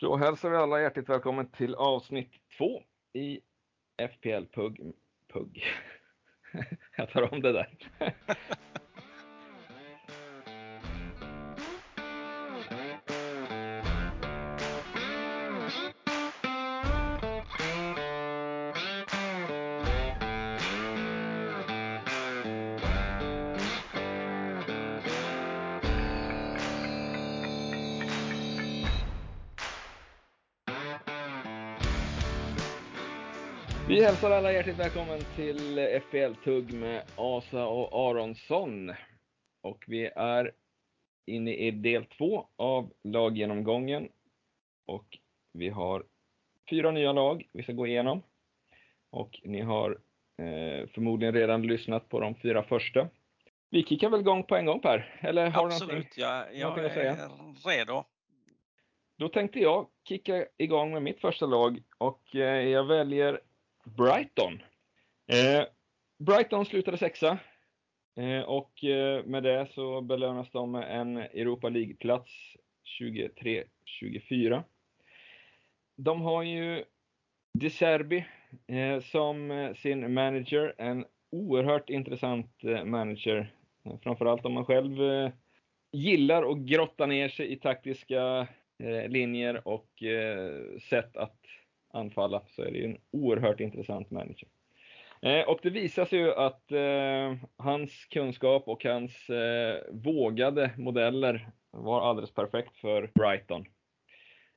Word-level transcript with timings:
Då 0.00 0.16
hälsar 0.16 0.50
vi 0.50 0.56
alla 0.56 0.80
hjärtligt 0.80 1.08
välkommen 1.08 1.50
till 1.50 1.74
avsnitt 1.74 2.32
två 2.58 2.82
i 3.12 3.40
FPL 3.98 4.44
Pugg. 4.52 4.92
Pugg. 5.32 5.64
Jag 6.96 7.10
tar 7.10 7.34
om 7.34 7.42
det 7.42 7.52
där. 7.52 7.78
hälsar 34.08 34.30
alla 34.30 34.52
hjärtligt 34.52 34.78
välkommen 34.78 35.18
till 35.36 35.78
FPL-tugg 35.78 36.72
med 36.72 37.02
Asa 37.16 37.66
och 37.66 38.10
Aronsson. 38.10 38.92
Och 39.62 39.84
vi 39.86 40.06
är 40.16 40.52
inne 41.26 41.54
i 41.54 41.70
del 41.70 42.04
två 42.04 42.46
av 42.56 42.92
laggenomgången. 43.02 44.08
Och 44.86 45.18
vi 45.52 45.68
har 45.68 46.04
fyra 46.70 46.90
nya 46.90 47.12
lag 47.12 47.48
vi 47.52 47.62
ska 47.62 47.72
gå 47.72 47.86
igenom. 47.86 48.22
Och 49.10 49.40
ni 49.44 49.60
har 49.60 49.90
eh, 50.38 50.88
förmodligen 50.94 51.34
redan 51.34 51.62
lyssnat 51.62 52.08
på 52.08 52.20
de 52.20 52.34
fyra 52.34 52.62
första. 52.62 53.08
Vi 53.70 53.84
kickar 53.84 54.10
väl 54.10 54.20
igång 54.20 54.44
på 54.44 54.56
en 54.56 54.66
gång 54.66 54.80
Per? 54.80 55.18
Eller 55.20 55.50
har 55.50 55.66
Absolut, 55.66 56.06
du 56.14 56.20
jag, 56.20 56.54
jag 56.54 56.60
någonting 56.60 56.84
att 56.84 56.92
säga? 56.92 57.12
är 57.12 57.78
redo. 57.78 58.04
Då 59.18 59.28
tänkte 59.28 59.58
jag 59.58 59.86
kicka 60.08 60.46
igång 60.58 60.92
med 60.92 61.02
mitt 61.02 61.20
första 61.20 61.46
lag 61.46 61.82
och 61.98 62.34
eh, 62.34 62.68
jag 62.68 62.84
väljer 62.84 63.40
Brighton. 63.96 64.62
Eh, 65.26 65.64
Brighton 66.18 66.66
slutade 66.66 66.98
sexa 66.98 67.38
eh, 68.16 68.40
och 68.40 68.84
eh, 68.84 69.24
med 69.24 69.42
det 69.42 69.66
så 69.74 70.00
belönas 70.00 70.50
de 70.50 70.70
med 70.70 71.00
en 71.00 71.16
Europa 71.16 71.68
League-plats 71.68 72.30
23-24. 73.00 74.62
De 75.96 76.20
har 76.20 76.42
ju 76.42 76.84
De 77.58 77.70
Serbi 77.70 78.24
eh, 78.66 79.00
som 79.00 79.50
eh, 79.50 79.74
sin 79.74 80.14
manager, 80.14 80.74
en 80.78 81.04
oerhört 81.30 81.90
intressant 81.90 82.64
eh, 82.64 82.84
manager. 82.84 83.52
Eh, 83.84 83.98
framförallt 84.02 84.46
om 84.46 84.52
man 84.52 84.64
själv 84.64 85.02
eh, 85.02 85.30
gillar 85.92 86.52
att 86.52 86.58
grotta 86.58 87.06
ner 87.06 87.28
sig 87.28 87.52
i 87.52 87.56
taktiska 87.56 88.46
eh, 88.78 89.08
linjer 89.08 89.68
och 89.68 90.02
eh, 90.02 90.78
sätt 90.78 91.16
att 91.16 91.40
anfalla 91.88 92.42
så 92.48 92.62
är 92.62 92.70
det 92.70 92.78
ju 92.78 92.84
en 92.84 92.98
oerhört 93.10 93.60
intressant 93.60 94.10
manager. 94.10 94.48
Eh, 95.22 95.48
och 95.48 95.60
det 95.62 95.70
visar 95.70 96.04
sig 96.04 96.18
ju 96.18 96.34
att 96.34 96.72
eh, 96.72 97.48
hans 97.56 98.04
kunskap 98.04 98.68
och 98.68 98.84
hans 98.84 99.30
eh, 99.30 99.82
vågade 99.90 100.70
modeller 100.76 101.50
var 101.70 102.00
alldeles 102.00 102.34
perfekt 102.34 102.76
för 102.76 103.10
Brighton. 103.14 103.66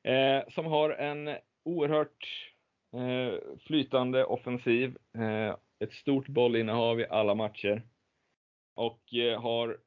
Eh, 0.03 0.49
som 0.49 0.65
har 0.65 0.89
en 0.89 1.35
oerhört 1.63 2.51
eh, 2.93 3.57
flytande 3.59 4.25
offensiv, 4.25 4.97
eh, 5.17 5.55
ett 5.79 5.93
stort 5.93 6.27
bollinnehav 6.27 6.99
i 6.99 7.07
alla 7.09 7.35
matcher 7.35 7.81
och 8.75 9.13
eh, 9.13 9.41
har 9.41 9.77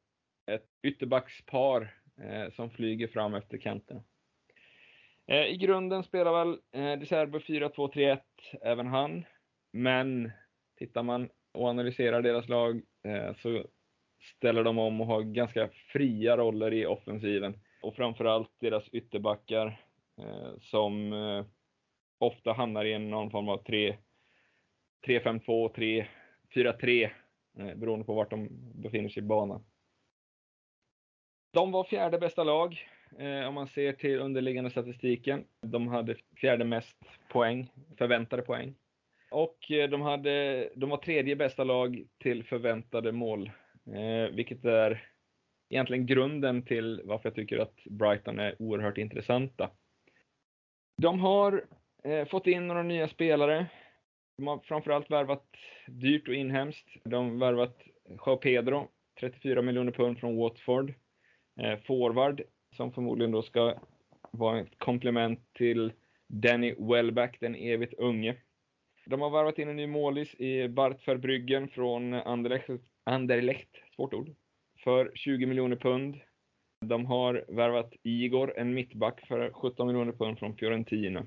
ett 0.46 0.66
ytterbackspar 0.82 1.94
eh, 2.22 2.52
som 2.52 2.70
flyger 2.70 3.08
fram 3.08 3.34
efter 3.34 3.58
kanterna. 3.58 4.02
Eh, 5.26 5.46
I 5.46 5.56
grunden 5.56 6.02
spelar 6.02 6.32
väl 6.32 6.60
eh, 6.72 6.98
De 6.98 7.06
Serbo 7.06 7.38
4-2-3-1 7.38 8.20
även 8.62 8.86
han. 8.86 9.24
Men 9.72 10.32
tittar 10.78 11.02
man 11.02 11.28
och 11.52 11.68
analyserar 11.68 12.22
deras 12.22 12.48
lag 12.48 12.82
eh, 13.04 13.34
så 13.42 13.64
ställer 14.36 14.64
de 14.64 14.78
om 14.78 15.00
och 15.00 15.06
har 15.06 15.22
ganska 15.22 15.70
fria 15.92 16.36
roller 16.36 16.72
i 16.72 16.86
offensiven. 16.86 17.60
Och 17.82 17.96
framförallt 17.96 18.50
deras 18.60 18.88
ytterbackar 18.88 19.66
eh, 20.20 20.58
som 20.60 21.12
eh, 21.12 21.44
ofta 22.18 22.52
hamnar 22.52 22.84
i 22.84 22.98
någon 22.98 23.30
form 23.30 23.48
av 23.48 23.64
3-5-2, 25.06 26.06
3-4-3 26.54 27.10
eh, 27.58 27.74
beroende 27.74 28.04
på 28.04 28.14
vart 28.14 28.30
de 28.30 28.48
befinner 28.82 29.08
sig 29.08 29.22
i 29.22 29.26
banan. 29.26 29.64
De 31.52 31.72
var 31.72 31.84
fjärde 31.84 32.18
bästa 32.18 32.44
lag 32.44 32.88
eh, 33.18 33.48
om 33.48 33.54
man 33.54 33.66
ser 33.66 33.92
till 33.92 34.20
underliggande 34.20 34.70
statistiken. 34.70 35.44
De 35.60 35.88
hade 35.88 36.16
fjärde 36.40 36.64
mest 36.64 36.98
poäng, 37.28 37.70
förväntade 37.98 38.42
poäng. 38.42 38.74
Och 39.30 39.70
eh, 39.70 39.90
de, 39.90 40.02
hade, 40.02 40.68
de 40.76 40.90
var 40.90 40.96
tredje 40.96 41.36
bästa 41.36 41.64
lag 41.64 42.04
till 42.18 42.44
förväntade 42.44 43.12
mål, 43.12 43.50
eh, 43.86 44.34
vilket 44.34 44.64
är 44.64 45.08
egentligen 45.70 46.06
grunden 46.06 46.62
till 46.62 47.02
varför 47.04 47.28
jag 47.28 47.34
tycker 47.34 47.58
att 47.58 47.84
Brighton 47.84 48.38
är 48.38 48.62
oerhört 48.62 48.98
intressanta. 48.98 49.70
De 51.02 51.20
har 51.20 51.64
eh, 52.04 52.28
fått 52.28 52.46
in 52.46 52.66
några 52.66 52.82
nya 52.82 53.08
spelare. 53.08 53.66
De 54.36 54.46
har 54.46 54.58
framförallt 54.58 55.10
värvat 55.10 55.46
dyrt 55.86 56.28
och 56.28 56.34
inhemskt. 56.34 56.88
De 57.04 57.30
har 57.30 57.36
värvat 57.36 57.82
Joao 58.26 58.36
Pedro, 58.36 58.88
34 59.20 59.62
miljoner 59.62 59.92
pund 59.92 60.18
från 60.18 60.36
Watford. 60.36 60.94
Eh, 61.60 61.78
forward, 61.78 62.42
som 62.76 62.92
förmodligen 62.92 63.30
då 63.30 63.42
ska 63.42 63.74
vara 64.30 64.60
ett 64.60 64.78
komplement 64.78 65.40
till 65.52 65.92
Danny 66.26 66.74
Welbeck, 66.78 67.40
den 67.40 67.54
evigt 67.54 67.94
unge. 67.94 68.36
De 69.06 69.20
har 69.20 69.30
värvat 69.30 69.58
in 69.58 69.68
en 69.68 69.76
ny 69.76 69.86
målis 69.86 70.34
i 70.34 70.68
Bart 70.68 71.08
Verbryggen 71.08 71.68
från 71.68 72.14
Anderlecht, 72.14 72.70
Anderlecht, 73.04 73.68
svårt 73.96 74.14
ord, 74.14 74.34
för 74.84 75.12
20 75.14 75.46
miljoner 75.46 75.76
pund. 75.76 76.20
De 76.80 77.06
har 77.06 77.44
värvat 77.48 77.94
Igor, 78.02 78.58
en 78.58 78.74
mittback, 78.74 79.26
för 79.26 79.50
17 79.52 79.86
miljoner 79.86 80.12
pund 80.12 80.38
från 80.38 80.56
Fiorentina. 80.56 81.26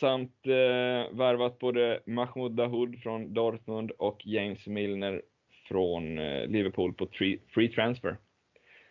Samt 0.00 0.46
eh, 0.46 1.16
värvat 1.16 1.58
både 1.58 2.00
Mahmoud 2.06 2.52
Dahoud 2.52 3.02
från 3.02 3.34
Dortmund 3.34 3.90
och 3.90 4.26
James 4.26 4.66
Milner 4.66 5.22
från 5.68 6.18
eh, 6.18 6.46
Liverpool 6.46 6.94
på 6.94 7.06
free, 7.06 7.38
free 7.48 7.68
transfer. 7.68 8.16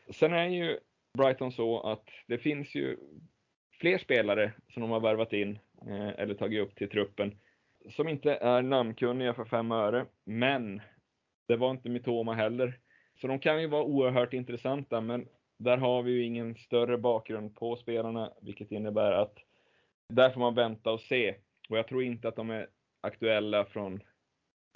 Sen 0.10 0.34
är 0.34 0.48
ju 0.48 0.78
Brighton 1.18 1.52
så 1.52 1.82
att 1.82 2.10
det 2.28 2.38
finns 2.38 2.76
ju 2.76 2.98
fler 3.80 3.98
spelare 3.98 4.54
som 4.74 4.82
de 4.82 4.92
har 4.92 5.00
värvat 5.00 5.34
in 5.34 5.60
eh, 5.88 6.10
eller 6.10 6.34
tagit 6.34 6.62
upp 6.62 6.76
till 6.76 6.90
truppen 6.90 7.36
som 7.90 8.08
inte 8.08 8.32
är 8.32 8.62
namnkunniga 8.62 9.34
för 9.34 9.46
fem 9.46 9.72
öre, 9.72 10.06
men 10.24 10.82
det 11.48 11.56
var 11.56 11.72
inte 11.72 11.90
Mitoma 11.90 12.34
heller. 12.34 12.80
Så 13.22 13.28
de 13.28 13.40
kan 13.40 13.62
ju 13.62 13.68
vara 13.68 13.84
oerhört 13.84 14.34
intressanta, 14.34 15.02
men 15.02 15.28
där 15.58 15.78
har 15.78 16.04
vi 16.04 16.12
ju 16.12 16.24
ingen 16.24 16.56
större 16.56 16.98
bakgrund 16.98 17.56
på 17.56 17.76
spelarna, 17.76 18.34
vilket 18.42 18.72
innebär 18.72 19.12
att 19.12 19.38
där 20.14 20.30
får 20.30 20.40
man 20.40 20.56
vänta 20.56 20.92
och 20.92 21.02
se. 21.02 21.36
Och 21.70 21.78
jag 21.78 21.88
tror 21.88 22.04
inte 22.04 22.28
att 22.28 22.36
de 22.36 22.50
är 22.50 22.68
aktuella 23.02 23.66
från 23.66 23.94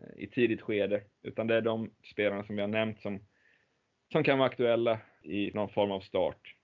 eh, 0.02 0.24
i 0.24 0.28
tidigt 0.28 0.62
skede, 0.62 1.04
utan 1.22 1.48
det 1.48 1.56
är 1.56 1.62
de 1.62 1.92
spelarna 2.12 2.44
som 2.44 2.58
jag 2.58 2.70
nämnt 2.70 3.02
som, 3.02 3.20
som 4.12 4.24
kan 4.24 4.38
vara 4.38 4.50
aktuella 4.50 5.00
i 5.24 5.52
någon 5.54 5.70
form 5.70 5.92
av 5.92 6.00
start. 6.00 6.56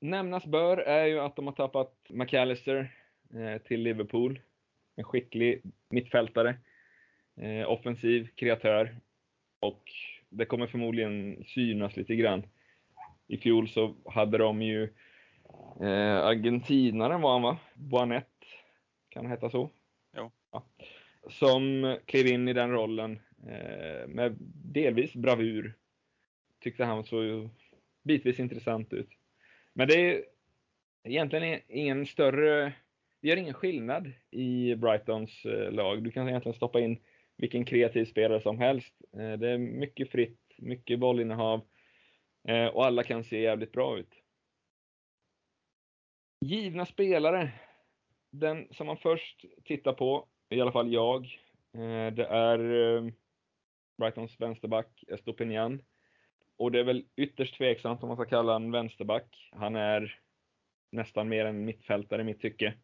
Nämnas 0.00 0.46
bör 0.46 0.76
är 0.76 1.06
ju 1.06 1.20
att 1.20 1.36
de 1.36 1.46
har 1.46 1.54
tappat 1.54 1.94
McAllister 2.08 2.94
eh, 3.34 3.62
till 3.62 3.80
Liverpool. 3.80 4.40
En 4.96 5.04
skicklig 5.04 5.62
mittfältare. 5.88 6.56
Eh, 7.36 7.70
offensiv 7.70 8.28
kreatör. 8.34 8.96
Och 9.60 9.82
det 10.28 10.44
kommer 10.44 10.66
förmodligen 10.66 11.44
synas 11.46 11.96
lite 11.96 12.14
grann. 12.14 12.42
I 13.26 13.36
fjol 13.36 13.68
så 13.68 13.94
hade 14.06 14.38
de 14.38 14.62
ju 14.62 14.82
eh, 15.80 16.16
argentinaren 16.16 17.20
var 17.20 17.32
han 17.32 17.42
va? 17.42 17.58
Boanet. 17.74 18.26
Kan 19.08 19.24
det 19.24 19.30
heta 19.30 19.50
så? 19.50 19.70
Jo. 20.16 20.30
Ja. 20.52 20.64
Som 21.28 21.96
klev 22.04 22.26
in 22.26 22.48
i 22.48 22.52
den 22.52 22.70
rollen 22.70 23.20
eh, 23.46 24.08
med 24.08 24.36
delvis 24.72 25.14
bravur 25.14 25.74
tyckte 26.60 26.84
han 26.84 27.04
såg 27.04 27.50
bitvis 28.02 28.40
intressant 28.40 28.92
ut. 28.92 29.08
Men 29.72 29.88
det 29.88 29.94
är 29.94 30.24
egentligen 31.04 31.60
ingen 31.68 32.06
större, 32.06 32.72
det 33.20 33.28
gör 33.28 33.36
ingen 33.36 33.54
skillnad 33.54 34.12
i 34.30 34.74
Brightons 34.74 35.44
eh, 35.44 35.72
lag. 35.72 36.02
Du 36.02 36.10
kan 36.10 36.28
egentligen 36.28 36.56
stoppa 36.56 36.80
in 36.80 36.98
vilken 37.36 37.64
kreativ 37.64 38.04
spelare 38.04 38.40
som 38.40 38.58
helst. 38.58 38.94
Eh, 39.12 39.32
det 39.32 39.48
är 39.48 39.58
mycket 39.58 40.10
fritt, 40.10 40.40
mycket 40.58 40.98
bollinnehav 40.98 41.60
eh, 42.48 42.66
och 42.66 42.86
alla 42.86 43.02
kan 43.02 43.24
se 43.24 43.40
jävligt 43.40 43.72
bra 43.72 43.98
ut. 43.98 44.14
Givna 46.40 46.86
spelare. 46.86 47.52
Den 48.30 48.68
som 48.70 48.86
man 48.86 48.96
först 48.96 49.44
tittar 49.64 49.92
på, 49.92 50.28
i 50.48 50.60
alla 50.60 50.72
fall 50.72 50.92
jag, 50.92 51.38
det 52.12 52.24
är 52.24 52.58
Brightons 53.98 54.40
vänsterback 54.40 55.04
Estopinian. 55.08 55.82
Och 56.60 56.72
det 56.72 56.80
är 56.80 56.84
väl 56.84 57.04
ytterst 57.16 57.56
tveksamt 57.56 58.02
om 58.02 58.08
man 58.08 58.16
ska 58.16 58.24
kalla 58.24 58.56
en 58.56 58.70
vänsterback. 58.70 59.50
Han 59.52 59.76
är 59.76 60.20
nästan 60.92 61.28
mer 61.28 61.44
en 61.44 61.64
mittfältare 61.64 62.20
i 62.20 62.24
mitt 62.24 62.40
tycke. 62.40 62.74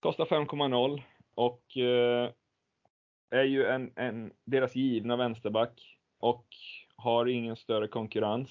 Kostar 0.00 0.24
5,0 0.24 1.02
och 1.34 1.76
eh, 1.76 2.30
är 3.30 3.44
ju 3.44 3.66
en, 3.66 3.92
en, 3.96 4.32
deras 4.44 4.76
givna 4.76 5.16
vänsterback 5.16 5.98
och 6.18 6.46
har 6.96 7.26
ingen 7.26 7.56
större 7.56 7.88
konkurrens. 7.88 8.50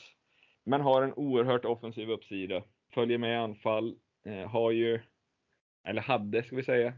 Men 0.64 0.82
har 0.82 1.02
en 1.02 1.14
oerhört 1.14 1.66
offensiv 1.66 2.10
uppsida. 2.10 2.64
Följer 2.94 3.18
med 3.18 3.34
i 3.34 3.38
anfall. 3.38 3.96
Eh, 4.26 4.50
har 4.50 4.72
ju, 4.72 5.00
eller 5.88 6.02
hade 6.02 6.44
ska 6.44 6.56
vi 6.56 6.64
säga, 6.64 6.94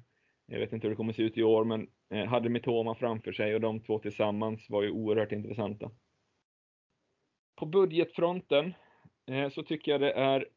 jag 0.45 0.59
vet 0.59 0.73
inte 0.73 0.87
hur 0.87 0.89
det 0.89 0.97
kommer 0.97 1.13
se 1.13 1.23
ut 1.23 1.37
i 1.37 1.43
år, 1.43 1.63
men 1.63 1.87
eh, 2.09 2.25
hade 2.25 2.49
Mitoma 2.49 2.95
framför 2.95 3.31
sig 3.31 3.55
och 3.55 3.61
de 3.61 3.79
två 3.79 3.99
tillsammans 3.99 4.69
var 4.69 4.83
ju 4.83 4.91
oerhört 4.91 5.31
intressanta. 5.31 5.91
På 7.55 7.65
budgetfronten 7.65 8.73
eh, 9.27 9.49
så 9.49 9.63
tycker 9.63 9.91
jag 9.91 10.01
det 10.01 10.11
är 10.11 10.47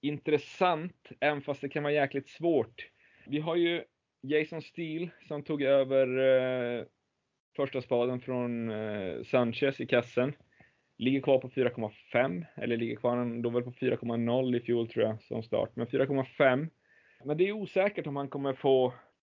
intressant, 0.00 1.08
även 1.20 1.42
fast 1.42 1.60
det 1.60 1.68
kan 1.68 1.82
vara 1.82 1.92
jäkligt 1.92 2.28
svårt. 2.28 2.90
Vi 3.26 3.40
har 3.40 3.56
ju 3.56 3.84
Jason 4.22 4.62
Steele 4.62 5.10
som 5.28 5.42
tog 5.42 5.62
över 5.62 6.18
eh, 6.78 6.84
första 7.56 7.82
spaden 7.82 8.20
från 8.20 8.70
eh, 8.70 9.22
Sanchez 9.22 9.80
i 9.80 9.86
kassen. 9.86 10.32
Ligger 10.98 11.20
kvar 11.20 11.38
på 11.38 11.48
4,5, 11.48 12.46
eller 12.56 12.76
ligger 12.76 12.96
kvar 12.96 13.42
då 13.42 13.50
väl 13.50 13.62
på 13.62 13.70
4,0 13.70 14.56
i 14.56 14.60
fjol 14.60 14.88
tror 14.88 15.04
jag 15.04 15.22
som 15.22 15.42
start, 15.42 15.70
men 15.74 15.86
4,5. 15.86 16.68
Men 17.24 17.36
det 17.36 17.48
är 17.48 17.52
osäkert 17.52 18.06
om 18.06 18.16
han 18.16 18.28
kommer 18.28 18.54
få 18.54 18.94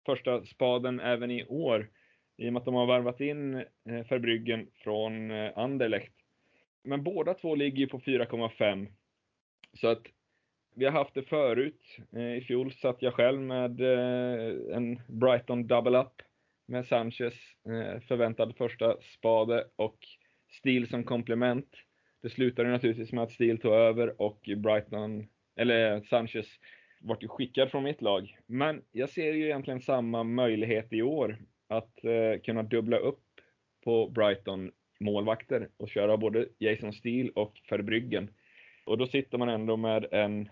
första 0.05 0.45
spaden 0.45 0.99
även 0.99 1.31
i 1.31 1.45
år. 1.45 1.89
I 2.37 2.49
och 2.49 2.53
med 2.53 2.59
att 2.59 2.65
de 2.65 2.73
har 2.73 2.85
värvat 2.85 3.21
in 3.21 3.55
eh, 3.55 3.63
Verbryggen 4.09 4.67
från 4.83 5.31
eh, 5.31 5.51
Anderlecht. 5.55 6.16
Men 6.87 7.03
båda 7.03 7.33
två 7.33 7.55
ligger 7.55 7.77
ju 7.77 7.87
på 7.87 7.99
4,5. 7.99 8.87
Så 9.73 9.87
att 9.87 10.01
vi 10.75 10.85
har 10.85 10.91
haft 10.91 11.13
det 11.13 11.23
förut. 11.23 11.97
Eh, 12.15 12.37
I 12.37 12.41
fjol 12.41 12.71
satt 12.71 13.01
jag 13.01 13.13
själv 13.13 13.41
med 13.41 13.81
eh, 13.81 14.75
en 14.75 15.01
Brighton 15.07 15.67
double 15.67 15.99
up 15.99 16.21
med 16.67 16.85
Sanchez 16.85 17.33
eh, 17.65 18.01
förväntad 18.01 18.55
första 18.57 18.95
spade 19.01 19.67
och 19.75 19.97
Steel 20.59 20.87
som 20.87 21.03
komplement. 21.03 21.69
Det 22.21 22.29
slutade 22.29 22.69
naturligtvis 22.69 23.11
med 23.11 23.23
att 23.23 23.31
Steel 23.31 23.57
tog 23.57 23.73
över 23.73 24.21
och 24.21 24.49
Brighton, 24.57 25.27
eller 25.55 26.01
Sanchez 26.01 26.47
vart 27.01 27.23
ju 27.23 27.27
skickad 27.27 27.71
från 27.71 27.83
mitt 27.83 28.01
lag. 28.01 28.37
Men 28.45 28.81
jag 28.91 29.09
ser 29.09 29.33
ju 29.33 29.45
egentligen 29.45 29.81
samma 29.81 30.23
möjlighet 30.23 30.93
i 30.93 31.01
år 31.01 31.37
att 31.67 31.93
kunna 32.43 32.63
dubbla 32.63 32.97
upp 32.97 33.23
på 33.83 34.09
Brighton 34.09 34.71
målvakter 34.99 35.69
och 35.77 35.89
köra 35.89 36.17
både 36.17 36.47
Jason 36.57 36.93
Steele 36.93 37.31
och 37.35 37.61
Verbryggen. 37.69 38.29
Och 38.85 38.97
då 38.97 39.07
sitter 39.07 39.37
man 39.37 39.49
ändå 39.49 39.77
med 39.77 40.05
en, 40.11 40.49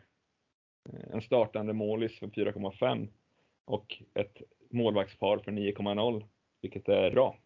en 1.13 1.21
startande 1.21 1.73
målis 1.73 2.19
för 2.19 2.27
4,5 2.27 3.07
och 3.65 4.01
ett 4.13 4.41
målvaktspar 4.69 5.37
för 5.37 5.51
9,0, 5.51 6.25
vilket 6.61 6.89
är 6.89 7.11
bra. 7.11 7.37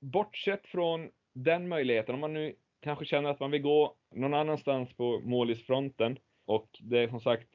Bortsett 0.00 0.66
från 0.66 1.10
den 1.32 1.68
möjligheten, 1.68 2.14
om 2.14 2.20
man 2.20 2.32
nu 2.32 2.54
kanske 2.80 3.04
känner 3.04 3.30
att 3.30 3.40
man 3.40 3.50
vill 3.50 3.62
gå 3.62 3.96
någon 4.14 4.34
annanstans 4.34 4.92
på 4.92 5.20
målisfronten 5.24 6.18
och 6.44 6.68
det 6.80 6.98
är 6.98 7.08
som 7.08 7.20
sagt 7.20 7.48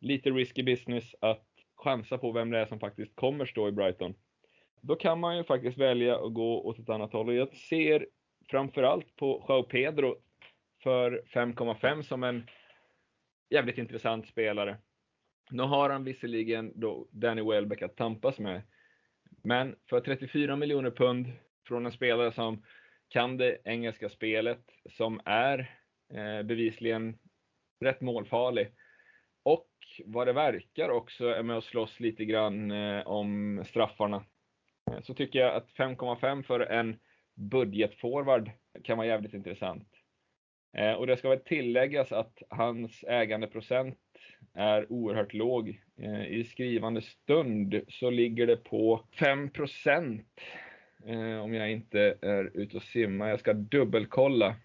lite 0.00 0.30
risky 0.30 0.62
business 0.62 1.14
att 1.20 1.46
chansa 1.74 2.18
på 2.18 2.32
vem 2.32 2.50
det 2.50 2.58
är 2.58 2.66
som 2.66 2.80
faktiskt 2.80 3.16
kommer 3.16 3.46
stå 3.46 3.68
i 3.68 3.72
Brighton. 3.72 4.14
Då 4.80 4.96
kan 4.96 5.20
man 5.20 5.36
ju 5.36 5.44
faktiskt 5.44 5.78
välja 5.78 6.16
att 6.18 6.34
gå 6.34 6.62
åt 6.62 6.78
ett 6.78 6.88
annat 6.88 7.12
håll 7.12 7.28
och 7.28 7.34
jag 7.34 7.56
ser 7.56 8.06
framförallt 8.50 9.16
på 9.16 9.46
Joao 9.48 9.62
Pedro 9.62 10.16
för 10.82 11.22
5,5 11.34 12.02
som 12.02 12.24
en 12.24 12.46
jävligt 13.50 13.78
intressant 13.78 14.28
spelare. 14.28 14.76
Nu 15.50 15.62
har 15.62 15.90
han 15.90 16.04
visserligen 16.04 16.72
då 16.74 17.08
Danny 17.10 17.42
Welbeck 17.42 17.82
att 17.82 17.96
tampas 17.96 18.38
med. 18.38 18.62
Men 19.42 19.76
för 19.90 20.00
34 20.00 20.56
miljoner 20.56 20.90
pund 20.90 21.32
från 21.68 21.86
en 21.86 21.92
spelare 21.92 22.32
som 22.32 22.62
kan 23.08 23.36
det 23.36 23.58
engelska 23.64 24.08
spelet, 24.08 24.64
som 24.90 25.20
är 25.24 25.58
eh, 26.14 26.42
bevisligen 26.42 27.18
rätt 27.80 28.00
målfarlig 28.00 28.68
och 29.42 29.68
vad 30.04 30.26
det 30.26 30.32
verkar 30.32 30.88
också 30.88 31.26
är 31.26 31.42
med 31.42 31.56
att 31.56 31.64
slåss 31.64 32.00
lite 32.00 32.24
grann 32.24 32.70
eh, 32.70 33.06
om 33.06 33.62
straffarna. 33.66 34.24
Eh, 34.92 35.00
så 35.02 35.14
tycker 35.14 35.38
jag 35.38 35.54
att 35.54 35.70
5,5 35.70 36.42
för 36.42 36.60
en 36.60 36.96
budgetforward 37.34 38.50
kan 38.84 38.98
vara 38.98 39.06
jävligt 39.06 39.34
intressant. 39.34 39.88
Eh, 40.76 40.92
och 40.92 41.06
det 41.06 41.16
ska 41.16 41.28
väl 41.28 41.40
tilläggas 41.40 42.12
att 42.12 42.42
hans 42.50 43.04
ägandeprocent 43.04 43.98
är 44.54 44.92
oerhört 44.92 45.34
låg. 45.34 45.82
Eh, 45.98 46.26
I 46.26 46.44
skrivande 46.44 47.02
stund 47.02 47.80
så 47.88 48.10
ligger 48.10 48.46
det 48.46 48.56
på 48.56 49.04
5% 49.18 50.24
om 51.42 51.54
jag 51.54 51.70
inte 51.70 52.18
är 52.22 52.50
ute 52.54 52.76
och 52.76 52.82
simmar. 52.82 53.28
Jag 53.28 53.40
ska 53.40 53.52
dubbelkolla. 53.52 54.56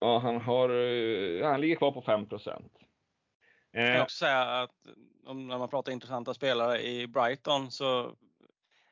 Ja, 0.00 0.18
han, 0.18 0.40
har, 0.40 0.68
han 1.42 1.60
ligger 1.60 1.76
kvar 1.76 1.92
på 1.92 2.02
5 2.02 2.26
jag 3.70 3.86
kan 3.86 3.96
eh. 3.96 4.02
också 4.02 4.16
säga 4.16 4.40
att 4.40 4.86
om, 5.26 5.46
när 5.46 5.58
man 5.58 5.68
pratar 5.68 5.92
intressanta 5.92 6.34
spelare 6.34 6.82
i 6.82 7.06
Brighton 7.06 7.70
så 7.70 8.16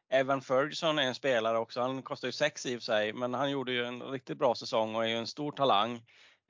Evan 0.09 0.43
Ferguson 0.43 0.99
är 0.99 1.03
en 1.03 1.15
spelare 1.15 1.59
också. 1.59 1.81
Han 1.81 2.03
kostar 2.03 2.29
ju 2.29 2.33
6 2.33 2.67
i 2.67 2.77
och 2.77 2.81
för 2.81 2.85
sig, 2.85 3.13
men 3.13 3.35
han 3.35 3.51
gjorde 3.51 3.73
ju 3.73 3.85
en 3.85 4.03
riktigt 4.03 4.39
bra 4.39 4.55
säsong 4.55 4.95
och 4.95 5.05
är 5.05 5.09
ju 5.09 5.17
en 5.17 5.27
stor 5.27 5.53
talang. 5.53 6.03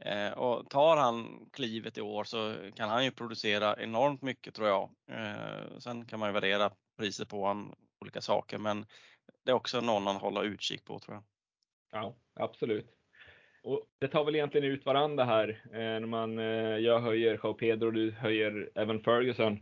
Eh, 0.03 0.31
och 0.31 0.71
tar 0.71 0.97
han 0.97 1.49
klivet 1.53 1.99
i 1.99 2.01
år 2.01 2.25
så 2.25 2.57
kan 2.75 2.89
han 2.89 3.05
ju 3.05 3.11
producera 3.11 3.83
enormt 3.83 4.23
mycket 4.23 4.55
tror 4.55 4.69
jag. 4.69 4.91
Eh, 5.11 5.79
sen 5.79 6.07
kan 6.07 6.21
man 6.21 6.29
ju 6.29 6.33
värdera 6.33 6.71
priset 6.99 7.29
på 7.29 7.47
han 7.47 7.75
olika 8.01 8.21
saker, 8.21 8.59
men 8.59 8.87
det 9.45 9.51
är 9.51 9.55
också 9.55 9.81
någon 9.81 10.09
att 10.09 10.23
hålla 10.23 10.43
utkik 10.43 10.85
på 10.85 10.99
tror 10.99 11.15
jag. 11.15 11.25
Ja, 11.91 12.17
absolut. 12.35 12.91
Och 13.67 13.83
det 13.99 14.09
tar 14.09 14.25
väl 14.25 14.35
egentligen 14.35 14.73
ut 14.73 14.87
varandra 14.87 15.25
här 15.25 15.49
eh, 15.73 15.79
när 15.79 16.07
man, 16.07 16.39
eh, 16.39 16.79
jag 16.79 17.01
höjer 17.01 17.41
Jao 17.43 17.55
Pedro 17.55 17.87
och 17.87 17.93
du 17.93 18.11
höjer 18.11 18.71
Evan 18.75 19.01
Ferguson. 19.01 19.59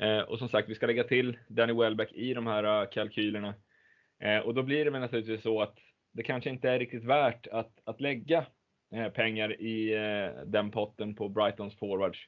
Eh, 0.00 0.18
och 0.18 0.38
som 0.38 0.48
sagt, 0.48 0.68
vi 0.68 0.74
ska 0.74 0.86
lägga 0.86 1.04
till 1.04 1.38
Danny 1.48 1.72
Welbeck 1.72 2.12
i 2.12 2.34
de 2.34 2.46
här 2.46 2.82
uh, 2.82 2.90
kalkylerna. 2.90 3.54
Eh, 4.22 4.38
och 4.38 4.54
då 4.54 4.62
blir 4.62 4.84
det 4.84 4.90
väl 4.90 5.00
naturligtvis 5.00 5.42
så 5.42 5.62
att 5.62 5.78
det 6.12 6.22
kanske 6.22 6.50
inte 6.50 6.70
är 6.70 6.78
riktigt 6.78 7.04
värt 7.04 7.46
att, 7.46 7.72
att 7.84 8.00
lägga 8.00 8.46
eh, 8.94 9.08
pengar 9.08 9.60
i 9.60 9.94
eh, 9.94 10.44
den 10.44 10.70
potten 10.70 11.14
på 11.14 11.28
Brightons 11.28 11.78
forwards. 11.78 12.18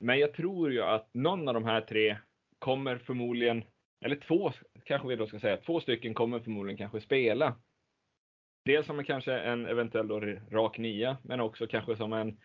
Men 0.00 0.18
jag 0.18 0.34
tror 0.34 0.72
ju 0.72 0.82
att 0.82 1.10
någon 1.14 1.48
av 1.48 1.54
de 1.54 1.64
här 1.64 1.80
tre 1.80 2.16
kommer 2.58 2.98
förmodligen, 2.98 3.64
eller 4.04 4.16
två 4.16 4.52
kanske 4.84 5.08
vi 5.08 5.16
då 5.16 5.26
ska 5.26 5.40
säga, 5.40 5.56
två 5.56 5.80
stycken 5.80 6.14
kommer 6.14 6.40
förmodligen 6.40 6.78
kanske 6.78 7.00
spela 7.00 7.56
Dels 8.64 8.86
som 8.86 8.98
en, 8.98 9.04
kanske 9.04 9.32
en 9.32 9.66
eventuell 9.66 10.08
då 10.08 10.20
rak 10.50 10.78
nia, 10.78 11.16
men 11.22 11.40
också 11.40 11.66
kanske 11.66 11.96
som 11.96 12.12
en, 12.12 12.38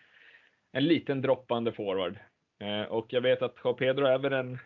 en 0.72 0.84
liten 0.86 1.22
droppande 1.22 1.72
forward. 1.72 2.20
Eh, 2.60 2.82
och 2.82 3.14
jag 3.14 3.22
vet 3.22 3.42
att 3.42 3.56
Joao 3.64 3.74
Pedro 3.74 4.06
är 4.06 4.20
väl 4.20 4.34
en, 4.34 4.60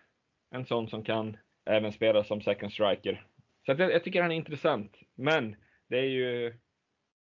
en 0.51 0.65
sån 0.65 0.87
som 0.87 1.03
kan 1.03 1.37
även 1.65 1.93
spela 1.93 2.23
som 2.23 2.41
second 2.41 2.73
striker. 2.73 3.25
Så 3.65 3.71
jag, 3.71 3.79
jag 3.79 4.03
tycker 4.03 4.21
han 4.21 4.31
är 4.31 4.35
intressant, 4.35 4.97
men 5.15 5.55
det 5.89 5.97
är 5.97 6.09
ju 6.09 6.53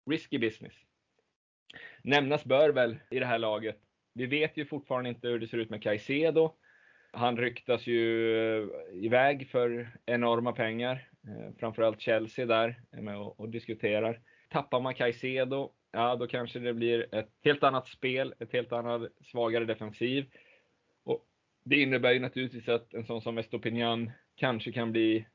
risky 0.09 0.37
business. 0.37 0.73
Nämnas 2.03 2.45
bör 2.45 2.69
väl 2.69 2.97
i 3.09 3.19
det 3.19 3.25
här 3.25 3.39
laget. 3.39 3.77
Vi 4.13 4.25
vet 4.25 4.57
ju 4.57 4.65
fortfarande 4.65 5.09
inte 5.09 5.27
hur 5.27 5.39
det 5.39 5.47
ser 5.47 5.57
ut 5.57 5.69
med 5.69 5.83
Caicedo. 5.83 6.55
Han 7.11 7.37
ryktas 7.37 7.87
ju 7.87 8.33
eh, 8.37 8.67
iväg 8.93 9.49
för 9.49 9.89
enorma 10.05 10.51
pengar. 10.51 11.09
Eh, 11.27 11.51
framförallt 11.59 12.01
Chelsea 12.01 12.45
där 12.45 12.81
är 12.91 13.01
med 13.01 13.17
och, 13.17 13.49
diskuterar. 13.49 14.21
Tappar 14.49 14.81
man 14.81 14.93
Caicedo, 14.93 15.71
ja 15.91 16.15
då 16.15 16.27
kanske 16.27 16.59
det 16.59 16.73
blir 16.73 17.15
ett 17.15 17.29
helt 17.43 17.63
annat 17.63 17.87
spel, 17.87 18.33
ett 18.39 18.53
helt 18.53 18.71
annat 18.71 19.11
svagare 19.31 19.65
defensiv. 19.65 20.25
Och 21.03 21.25
det 21.63 21.81
innebär 21.81 22.11
ju 22.11 22.19
naturligtvis 22.19 22.69
att 22.69 22.93
en 22.93 23.05
sån 23.05 23.21
som 23.21 23.37
Estopinian 23.37 24.11
kanske 24.35 24.71
kan 24.71 24.91
bli 24.91 25.25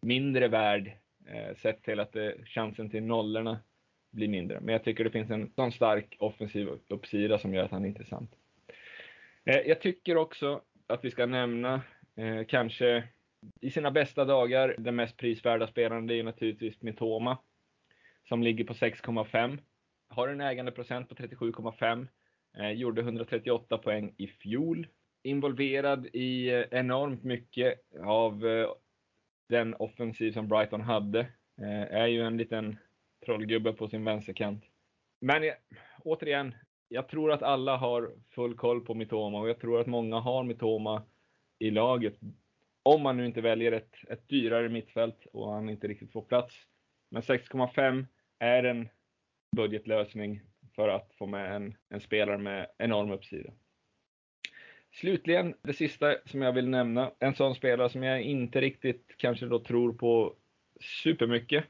mindre 0.00 0.48
värd 0.48 0.92
eh, 1.26 1.56
sett 1.56 1.82
till 1.82 2.00
att 2.00 2.12
det, 2.12 2.36
chansen 2.44 2.90
till 2.90 3.02
nollorna 3.02 3.60
blir 4.10 4.28
mindre. 4.28 4.60
Men 4.60 4.72
jag 4.72 4.84
tycker 4.84 5.04
det 5.04 5.10
finns 5.10 5.30
en 5.30 5.52
sån 5.54 5.72
stark 5.72 6.16
offensiv 6.18 6.68
uppsida 6.88 7.38
som 7.38 7.54
gör 7.54 7.64
att 7.64 7.70
han 7.70 7.84
är 7.84 7.88
intressant. 7.88 8.30
Eh, 9.44 9.60
jag 9.60 9.80
tycker 9.80 10.16
också 10.16 10.62
att 10.86 11.04
vi 11.04 11.10
ska 11.10 11.26
nämna 11.26 11.82
eh, 12.16 12.44
kanske 12.48 13.04
i 13.60 13.70
sina 13.70 13.90
bästa 13.90 14.24
dagar 14.24 14.74
den 14.78 14.96
mest 14.96 15.16
prisvärda 15.16 15.66
spelaren 15.66 16.06
det 16.06 16.14
är 16.14 16.22
naturligtvis 16.22 16.82
Mitoma 16.82 17.38
som 18.28 18.42
ligger 18.42 18.64
på 18.64 18.72
6,5. 18.72 19.58
Har 20.08 20.28
en 20.28 20.40
ägandeprocent 20.40 21.08
på 21.08 21.14
37,5. 21.14 22.08
Eh, 22.58 22.70
gjorde 22.70 23.00
138 23.00 23.78
poäng 23.78 24.14
i 24.16 24.26
fjol. 24.26 24.86
Involverad 25.22 26.06
i 26.06 26.50
eh, 26.50 26.64
enormt 26.70 27.24
mycket 27.24 27.80
av 28.04 28.46
eh, 28.46 28.68
den 29.48 29.74
offensiv 29.74 30.32
som 30.32 30.48
Brighton 30.48 30.80
hade. 30.80 31.20
Eh, 31.60 31.82
är 31.82 32.06
ju 32.06 32.22
en 32.22 32.36
liten 32.36 32.76
trollgubbe 33.26 33.72
på 33.72 33.88
sin 33.88 34.04
vänsterkant. 34.04 34.64
Men 35.20 35.52
återigen, 36.04 36.54
jag 36.88 37.08
tror 37.08 37.32
att 37.32 37.42
alla 37.42 37.76
har 37.76 38.12
full 38.34 38.56
koll 38.56 38.80
på 38.84 38.94
Mitoma 38.94 39.40
och 39.40 39.48
jag 39.48 39.60
tror 39.60 39.80
att 39.80 39.86
många 39.86 40.20
har 40.20 40.44
Mitoma 40.44 41.02
i 41.58 41.70
laget. 41.70 42.14
Om 42.82 43.02
man 43.02 43.16
nu 43.16 43.26
inte 43.26 43.40
väljer 43.40 43.72
ett, 43.72 43.94
ett 44.08 44.28
dyrare 44.28 44.68
mittfält 44.68 45.26
och 45.32 45.52
han 45.52 45.68
inte 45.68 45.88
riktigt 45.88 46.12
får 46.12 46.22
plats. 46.22 46.54
Men 47.10 47.22
6,5 47.22 48.06
är 48.38 48.64
en 48.64 48.88
budgetlösning 49.56 50.40
för 50.74 50.88
att 50.88 51.14
få 51.18 51.26
med 51.26 51.56
en, 51.56 51.76
en 51.88 52.00
spelare 52.00 52.38
med 52.38 52.66
enorm 52.78 53.10
uppsida. 53.10 53.52
Slutligen, 54.92 55.54
det 55.62 55.72
sista 55.72 56.16
som 56.24 56.42
jag 56.42 56.52
vill 56.52 56.68
nämna, 56.68 57.12
en 57.18 57.34
sån 57.34 57.54
spelare 57.54 57.88
som 57.88 58.02
jag 58.02 58.22
inte 58.22 58.60
riktigt 58.60 59.14
kanske 59.16 59.46
då 59.46 59.58
tror 59.58 59.92
på 59.92 60.36
supermycket, 60.80 61.64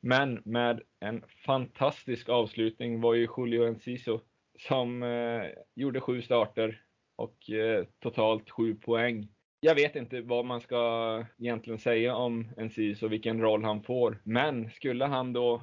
men 0.00 0.42
med 0.44 0.82
en 1.00 1.24
fantastisk 1.46 2.28
avslutning 2.28 3.00
var 3.00 3.14
ju 3.14 3.28
Julio 3.36 3.66
Enciso 3.66 4.20
som 4.58 5.02
eh, 5.02 5.42
gjorde 5.74 6.00
sju 6.00 6.22
starter 6.22 6.82
och 7.16 7.50
eh, 7.50 7.84
totalt 7.98 8.50
sju 8.50 8.74
poäng. 8.74 9.28
Jag 9.60 9.74
vet 9.74 9.96
inte 9.96 10.20
vad 10.20 10.44
man 10.44 10.60
ska 10.60 11.24
egentligen 11.38 11.78
säga 11.78 12.16
om 12.16 12.48
Enciso 12.56 13.06
och 13.06 13.12
vilken 13.12 13.40
roll 13.40 13.64
han 13.64 13.82
får, 13.82 14.20
men 14.24 14.70
skulle 14.70 15.04
han 15.04 15.32
då 15.32 15.62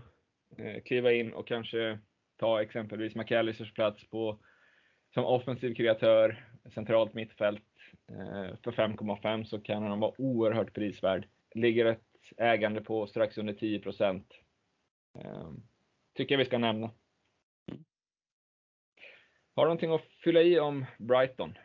eh, 0.57 0.83
kliva 0.83 1.11
in 1.11 1.33
och 1.33 1.47
kanske 1.47 1.99
ta 2.37 2.61
exempelvis 2.61 3.15
McAllisters 3.15 3.73
plats 3.73 4.09
på 4.09 4.39
som 5.13 5.25
offensiv 5.25 5.73
kreatör, 5.73 6.45
centralt 6.73 7.13
mittfält 7.13 7.63
eh, 8.09 8.55
för 8.63 8.71
5,5 8.71 9.43
så 9.43 9.59
kan 9.59 9.83
han 9.83 9.99
vara 9.99 10.21
oerhört 10.21 10.73
prisvärd. 10.73 11.27
Ligger 11.55 11.85
ett 11.85 12.01
ägande 12.37 12.81
på 12.81 13.07
strax 13.07 13.37
under 13.37 13.53
10 13.53 13.79
procent. 13.79 14.33
Eh, 15.19 15.51
tycker 16.13 16.35
jag 16.35 16.39
vi 16.39 16.45
ska 16.45 16.57
nämna. 16.57 16.91
Har 19.55 19.63
du 19.63 19.67
någonting 19.67 19.91
att 19.91 20.05
fylla 20.23 20.41
i 20.41 20.59
om 20.59 20.85
Brighton? 20.97 21.57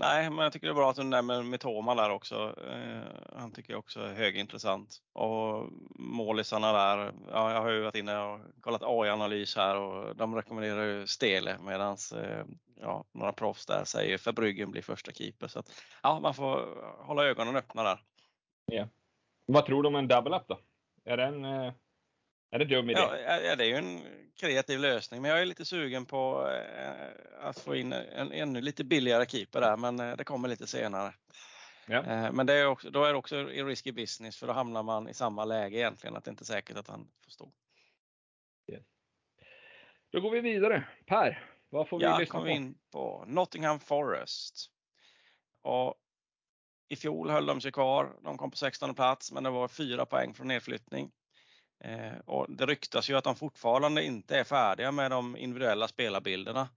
Nej, 0.00 0.30
men 0.30 0.38
jag 0.38 0.52
tycker 0.52 0.66
det 0.66 0.72
är 0.72 0.74
bra 0.74 0.90
att 0.90 0.96
du 0.96 1.04
nämner 1.04 1.42
Mitoma 1.42 1.94
där 1.94 2.10
också. 2.10 2.54
Eh, 2.70 3.38
han 3.38 3.52
tycker 3.52 3.72
jag 3.72 3.78
också 3.78 4.00
är 4.00 4.14
högintressant. 4.14 4.98
Och 5.12 5.68
målisarna 5.94 6.72
där, 6.72 7.12
ja, 7.30 7.52
jag 7.52 7.62
har 7.62 7.70
ju 7.70 7.80
varit 7.80 7.94
inne 7.94 8.18
och 8.18 8.40
kollat 8.60 8.82
AI-analys 8.82 9.56
här 9.56 9.76
och 9.76 10.16
de 10.16 10.34
rekommenderar 10.34 10.84
ju 10.84 11.06
Stele 11.06 11.58
medan 11.60 11.96
eh, 12.16 12.44
ja, 12.80 13.04
några 13.12 13.32
proffs 13.32 13.66
där 13.66 13.84
säger 13.84 14.24
Verbryggen 14.24 14.70
blir 14.70 14.82
första 14.82 15.12
keeper. 15.12 15.48
Så 15.48 15.58
att, 15.58 15.70
ja, 16.02 16.20
man 16.20 16.34
får 16.34 16.78
hålla 17.04 17.24
ögonen 17.24 17.56
öppna 17.56 17.82
där. 17.82 18.00
Ja. 18.66 18.88
Vad 19.46 19.66
tror 19.66 19.82
du 19.82 19.86
om 19.86 19.96
en 19.96 20.08
double 20.08 20.36
up 20.36 20.48
då? 20.48 20.58
Är 21.04 21.16
den 21.16 21.44
eh, 21.44 21.72
är 22.50 22.58
det 22.58 22.64
dum 22.64 22.90
idé? 22.90 23.00
Ja, 23.00 23.56
det 23.56 23.64
är 23.64 23.68
ju 23.68 23.74
en 23.74 24.02
kreativ 24.40 24.78
lösning, 24.78 25.22
men 25.22 25.30
jag 25.30 25.40
är 25.40 25.46
lite 25.46 25.64
sugen 25.64 26.06
på 26.06 26.50
eh, 26.50 27.46
att 27.48 27.58
få 27.58 27.76
in 27.76 27.92
en 27.92 28.32
ännu 28.32 28.60
lite 28.60 28.84
billigare 28.84 29.26
keeper 29.26 29.60
där, 29.60 29.76
men 29.76 30.00
eh, 30.00 30.16
det 30.16 30.24
kommer 30.24 30.48
lite 30.48 30.66
senare. 30.66 31.14
Ja. 31.86 32.04
Eh, 32.04 32.32
men 32.32 32.46
det 32.46 32.54
är 32.54 32.66
också, 32.66 32.90
då 32.90 33.04
är 33.04 33.12
det 33.12 33.18
också 33.18 33.36
i 33.36 33.62
risky 33.62 33.92
business 33.92 34.36
för 34.36 34.46
då 34.46 34.52
hamnar 34.52 34.82
man 34.82 35.08
i 35.08 35.14
samma 35.14 35.44
läge 35.44 35.78
egentligen, 35.78 36.16
att 36.16 36.24
det 36.24 36.30
inte 36.30 36.42
är 36.42 36.46
säkert 36.46 36.76
att 36.76 36.88
han 36.88 37.08
får 37.24 37.30
stå. 37.30 37.52
Yes. 38.72 38.82
Då 40.10 40.20
går 40.20 40.30
vi 40.30 40.40
vidare. 40.40 40.88
Per, 41.06 41.44
vad 41.68 41.88
får 41.88 41.98
vi 41.98 42.04
ja, 42.04 42.18
lyssna 42.18 42.40
på? 42.40 42.48
In 42.48 42.78
på 42.92 43.24
Nottingham 43.26 43.80
Forest. 43.80 44.70
Och 45.62 45.94
I 46.88 46.96
fjol 46.96 47.30
höll 47.30 47.46
de 47.46 47.60
sig 47.60 47.72
kvar. 47.72 48.16
De 48.22 48.38
kom 48.38 48.50
på 48.50 48.56
16 48.56 48.94
plats, 48.94 49.32
men 49.32 49.42
det 49.42 49.50
var 49.50 49.68
fyra 49.68 50.06
poäng 50.06 50.34
från 50.34 50.48
nedflyttning. 50.48 51.10
Eh, 51.80 52.18
och 52.24 52.46
det 52.48 52.66
ryktas 52.66 53.10
ju 53.10 53.16
att 53.16 53.24
de 53.24 53.36
fortfarande 53.36 54.04
inte 54.04 54.38
är 54.38 54.44
färdiga 54.44 54.92
med 54.92 55.10
de 55.10 55.36
individuella 55.36 55.88
spelarbilderna 55.88 56.68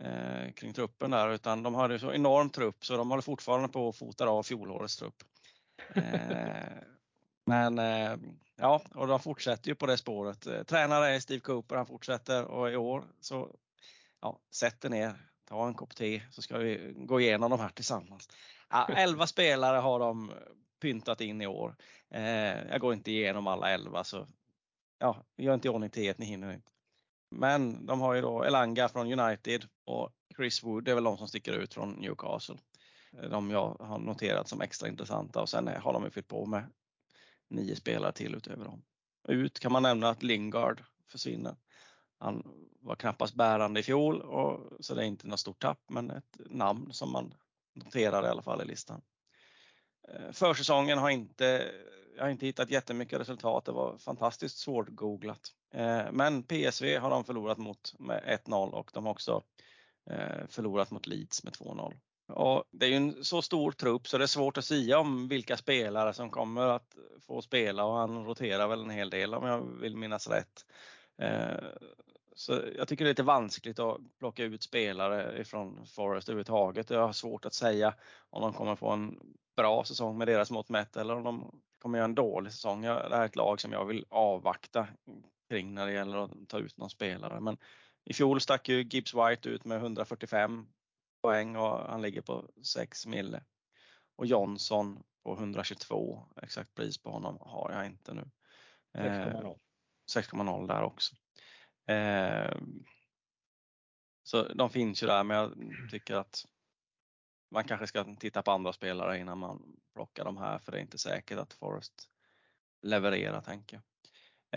eh, 0.00 0.52
kring 0.52 0.72
truppen 0.72 1.10
där 1.10 1.30
utan 1.30 1.62
de 1.62 1.74
har 1.74 1.98
så 1.98 2.12
enorm 2.12 2.50
trupp 2.50 2.84
så 2.84 2.96
de 2.96 3.10
håller 3.10 3.22
fortfarande 3.22 3.68
på 3.68 3.88
att 3.88 3.96
fota 3.96 4.28
av 4.28 4.42
fjolårets 4.42 4.96
trupp. 4.96 5.22
Eh, 5.94 6.78
men 7.46 7.78
eh, 7.78 8.16
ja, 8.56 8.82
och 8.94 9.06
de 9.06 9.20
fortsätter 9.20 9.68
ju 9.68 9.74
på 9.74 9.86
det 9.86 9.96
spåret. 9.96 10.46
Eh, 10.46 10.62
tränare 10.62 11.08
är 11.08 11.20
Steve 11.20 11.40
Cooper, 11.40 11.76
han 11.76 11.86
fortsätter 11.86 12.44
och 12.44 12.72
i 12.72 12.76
år 12.76 13.04
så 13.20 13.56
ja, 14.20 14.40
sätt 14.50 14.84
er 14.84 14.88
ner, 14.88 15.12
ta 15.48 15.66
en 15.66 15.74
kopp 15.74 15.94
te 15.94 16.22
så 16.30 16.42
ska 16.42 16.58
vi 16.58 16.92
gå 16.96 17.20
igenom 17.20 17.50
de 17.50 17.60
här 17.60 17.68
tillsammans. 17.68 18.28
Ja, 18.70 18.88
11 18.96 19.26
spelare 19.26 19.76
har 19.76 19.98
de 19.98 20.32
pyntat 20.80 21.20
in 21.20 21.40
i 21.42 21.46
år. 21.46 21.76
Eh, 22.10 22.68
jag 22.70 22.80
går 22.80 22.92
inte 22.92 23.10
igenom 23.10 23.46
alla 23.46 23.70
11 23.70 24.04
så 24.04 24.26
ja, 25.02 25.24
gör 25.36 25.54
inte 25.54 25.68
i 25.68 25.70
ordning 25.70 25.90
till 25.90 26.14
ni 26.16 26.26
hinner 26.26 26.52
inte. 26.52 26.70
Men 27.30 27.86
de 27.86 28.00
har 28.00 28.14
ju 28.14 28.20
då 28.20 28.44
Elanga 28.44 28.88
från 28.88 29.20
United 29.20 29.64
och 29.84 30.12
Chris 30.36 30.64
Wood 30.64 30.88
är 30.88 30.94
väl 30.94 31.04
de 31.04 31.18
som 31.18 31.28
sticker 31.28 31.52
ut 31.52 31.74
från 31.74 31.90
Newcastle. 31.92 32.56
Eh, 33.12 33.30
de 33.30 33.50
jag 33.50 33.76
har 33.80 33.98
noterat 33.98 34.48
som 34.48 34.60
extra 34.60 34.88
intressanta 34.88 35.40
och 35.40 35.48
sen 35.48 35.68
eh, 35.68 35.80
har 35.80 35.92
de 35.92 36.04
ju 36.04 36.10
fyllt 36.10 36.28
på 36.28 36.46
med 36.46 36.64
nio 37.48 37.76
spelare 37.76 38.12
till 38.12 38.34
utöver 38.34 38.64
dem. 38.64 38.82
Ut 39.28 39.60
kan 39.60 39.72
man 39.72 39.82
nämna 39.82 40.08
att 40.08 40.22
Lingard 40.22 40.82
försvinner. 41.08 41.56
Han 42.18 42.42
var 42.80 42.94
knappast 42.94 43.34
bärande 43.34 43.80
i 43.80 43.82
fjol 43.82 44.20
och, 44.20 44.72
så 44.80 44.94
det 44.94 45.02
är 45.02 45.06
inte 45.06 45.26
något 45.26 45.40
stort 45.40 45.62
tapp 45.62 45.80
men 45.88 46.10
ett 46.10 46.36
namn 46.38 46.92
som 46.92 47.12
man 47.12 47.34
noterar 47.74 48.26
i 48.26 48.28
alla 48.28 48.42
fall 48.42 48.62
i 48.62 48.64
listan. 48.64 49.02
Eh, 50.08 50.32
försäsongen 50.32 50.98
har 50.98 51.10
inte, 51.10 51.72
jag 52.16 52.22
har 52.22 52.30
inte 52.30 52.46
hittat 52.46 52.70
jättemycket 52.70 53.20
resultat. 53.20 53.64
Det 53.64 53.72
var 53.72 53.98
fantastiskt 53.98 54.58
svårgooglat. 54.58 55.40
Eh, 55.74 56.12
men 56.12 56.42
PSV 56.42 56.96
har 56.96 57.10
de 57.10 57.24
förlorat 57.24 57.58
mot 57.58 57.94
med 57.98 58.40
1-0 58.46 58.70
och 58.70 58.90
de 58.94 59.04
har 59.04 59.12
också 59.12 59.42
eh, 60.10 60.46
förlorat 60.48 60.90
mot 60.90 61.06
Leeds 61.06 61.44
med 61.44 61.52
2-0. 61.52 61.94
Och 62.28 62.64
det 62.70 62.86
är 62.86 62.90
ju 62.90 62.96
en 62.96 63.24
så 63.24 63.42
stor 63.42 63.72
trupp 63.72 64.08
så 64.08 64.18
det 64.18 64.24
är 64.24 64.26
svårt 64.26 64.58
att 64.58 64.64
säga 64.64 64.98
om 64.98 65.28
vilka 65.28 65.56
spelare 65.56 66.14
som 66.14 66.30
kommer 66.30 66.62
att 66.66 66.96
få 67.26 67.42
spela 67.42 67.84
och 67.84 67.94
han 67.94 68.24
roterar 68.24 68.68
väl 68.68 68.80
en 68.80 68.90
hel 68.90 69.10
del 69.10 69.34
om 69.34 69.46
jag 69.46 69.80
vill 69.80 69.96
minnas 69.96 70.28
rätt. 70.28 70.66
Eh, 71.18 71.64
så 72.34 72.60
jag 72.76 72.88
tycker 72.88 73.04
det 73.04 73.08
är 73.08 73.12
lite 73.12 73.22
vanskligt 73.22 73.78
att 73.78 73.98
plocka 74.18 74.44
ut 74.44 74.62
spelare 74.62 75.40
ifrån 75.40 75.86
Forest 75.86 76.28
överhuvudtaget. 76.28 76.90
Jag 76.90 77.06
har 77.06 77.12
svårt 77.12 77.44
att 77.44 77.54
säga 77.54 77.94
om 78.30 78.42
de 78.42 78.52
kommer 78.52 78.76
få 78.76 78.90
en 78.90 79.18
bra 79.56 79.84
säsong 79.84 80.18
med 80.18 80.28
deras 80.28 80.50
mått 80.50 80.68
mätt 80.68 80.96
eller 80.96 81.16
om 81.16 81.24
de 81.24 81.62
kommer 81.82 81.98
göra 81.98 82.04
en 82.04 82.14
dålig 82.14 82.52
säsong. 82.52 82.82
Det 82.82 82.88
här 82.88 83.10
är 83.10 83.24
ett 83.24 83.36
lag 83.36 83.60
som 83.60 83.72
jag 83.72 83.84
vill 83.84 84.04
avvakta 84.08 84.88
kring 85.50 85.74
när 85.74 85.86
det 85.86 85.92
gäller 85.92 86.24
att 86.24 86.48
ta 86.48 86.58
ut 86.58 86.76
någon 86.76 86.90
spelare. 86.90 87.40
Men 87.40 87.56
i 88.04 88.14
fjol 88.14 88.40
stack 88.40 88.68
ju 88.68 88.82
Gibbs 88.82 89.14
White 89.14 89.48
ut 89.48 89.64
med 89.64 89.78
145 89.78 90.66
poäng 91.22 91.56
och 91.56 91.78
han 91.78 92.02
ligger 92.02 92.20
på 92.22 92.48
6 92.62 93.06
mille. 93.06 93.44
Och 94.16 94.26
Johnson 94.26 95.02
på 95.24 95.34
122. 95.34 96.26
Exakt 96.42 96.74
pris 96.74 97.02
på 97.02 97.10
honom 97.10 97.38
har 97.40 97.72
jag 97.72 97.86
inte 97.86 98.14
nu. 98.14 98.30
6,0. 98.98 99.58
6,0 100.14 100.68
där 100.68 100.82
också. 100.82 101.14
Eh, 101.88 102.56
så 104.22 104.42
de 104.42 104.70
finns 104.70 105.02
ju 105.02 105.06
där 105.06 105.24
men 105.24 105.36
jag 105.36 105.52
tycker 105.90 106.14
att 106.14 106.44
man 107.52 107.64
kanske 107.64 107.86
ska 107.86 108.04
titta 108.04 108.42
på 108.42 108.50
andra 108.50 108.72
spelare 108.72 109.18
innan 109.18 109.38
man 109.38 109.76
plockar 109.94 110.24
de 110.24 110.36
här 110.36 110.58
för 110.58 110.72
det 110.72 110.78
är 110.78 110.82
inte 110.82 110.98
säkert 110.98 111.38
att 111.38 111.52
Forest 111.52 112.08
levererar 112.82 113.40
tänker 113.40 113.76
jag. 113.76 113.82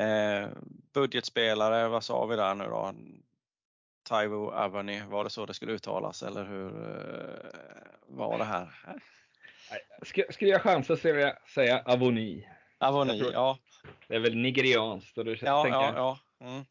Eh, 0.03 0.49
budgetspelare, 0.93 1.87
vad 1.87 2.03
sa 2.03 2.25
vi 2.25 2.35
där 2.35 2.55
nu 2.55 2.63
då? 2.63 2.93
Taivo 4.03 4.51
Avani, 4.51 5.01
var 5.07 5.23
det 5.23 5.29
så 5.29 5.45
det 5.45 5.53
skulle 5.53 5.71
uttalas 5.71 6.23
eller 6.23 6.45
hur 6.45 6.67
eh, 6.67 7.59
var 8.07 8.37
det 8.37 8.43
här? 8.43 8.69
Skulle 10.29 10.51
jag 10.51 10.61
chansa 10.61 10.95
skulle 10.95 11.21
jag 11.21 11.49
säga 11.49 11.83
Avoni. 11.85 12.47
Avoni, 12.77 13.29
ja. 13.33 13.57
Det 14.07 14.15
är 14.15 14.19
väl 14.19 14.35
nigerianskt. 14.35 15.17
Och 15.17 15.25
du 15.25 15.37
ja, 15.41 15.63
tänker... 15.63 15.79
ja, 15.79 15.93
ja. 16.39 16.47
Mm. 16.47 16.65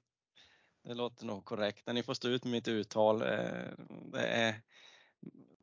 Det 0.85 0.95
låter 0.95 1.27
nog 1.27 1.45
korrekt. 1.45 1.87
Ni 1.87 2.03
får 2.03 2.15
stå 2.15 2.29
ut 2.29 2.45
med 2.45 2.53
mitt 2.53 2.69
uttal. 2.69 3.23
Eh, 3.23 3.69
det 4.13 4.27
är 4.27 4.55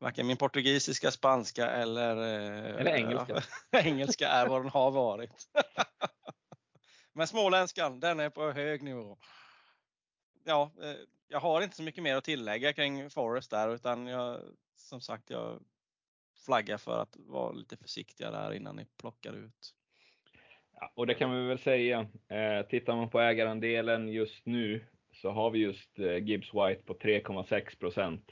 varken 0.01 0.27
min 0.27 0.37
portugisiska, 0.37 1.11
spanska 1.11 1.69
eller, 1.69 2.17
eh, 2.17 2.79
eller 2.79 2.95
engelska. 2.95 3.43
engelska 3.71 4.27
är 4.27 4.47
vad 4.47 4.61
den 4.61 4.69
har 4.69 4.91
varit. 4.91 5.49
Men 7.13 7.27
småländskan, 7.27 7.99
den 7.99 8.19
är 8.19 8.29
på 8.29 8.51
hög 8.51 8.83
nivå. 8.83 9.17
Ja, 10.43 10.71
eh, 10.81 10.95
jag 11.27 11.39
har 11.39 11.61
inte 11.61 11.75
så 11.75 11.83
mycket 11.83 12.03
mer 12.03 12.15
att 12.15 12.23
tillägga 12.23 12.73
kring 12.73 13.09
Forest 13.09 13.51
där 13.51 13.75
utan 13.75 14.07
jag, 14.07 14.41
som 14.75 15.01
sagt, 15.01 15.29
jag 15.29 15.63
flaggar 16.45 16.77
för 16.77 17.01
att 17.01 17.15
vara 17.15 17.51
lite 17.51 17.77
försiktiga 17.77 18.31
där 18.31 18.53
innan 18.53 18.75
ni 18.75 18.85
plockar 18.97 19.33
ut. 19.33 19.73
Ja, 20.73 20.91
och 20.95 21.07
det 21.07 21.13
kan 21.13 21.35
vi 21.35 21.47
väl 21.47 21.59
säga. 21.59 21.99
Eh, 22.27 22.65
tittar 22.69 22.95
man 22.95 23.09
på 23.09 23.19
ägarandelen 23.19 24.07
just 24.07 24.45
nu 24.45 24.85
så 25.13 25.31
har 25.31 25.51
vi 25.51 25.59
just 25.59 25.99
eh, 25.99 26.17
Gibbs 26.17 26.53
White 26.53 26.83
på 26.85 26.93
3,6 26.93 27.79
procent. 27.79 28.31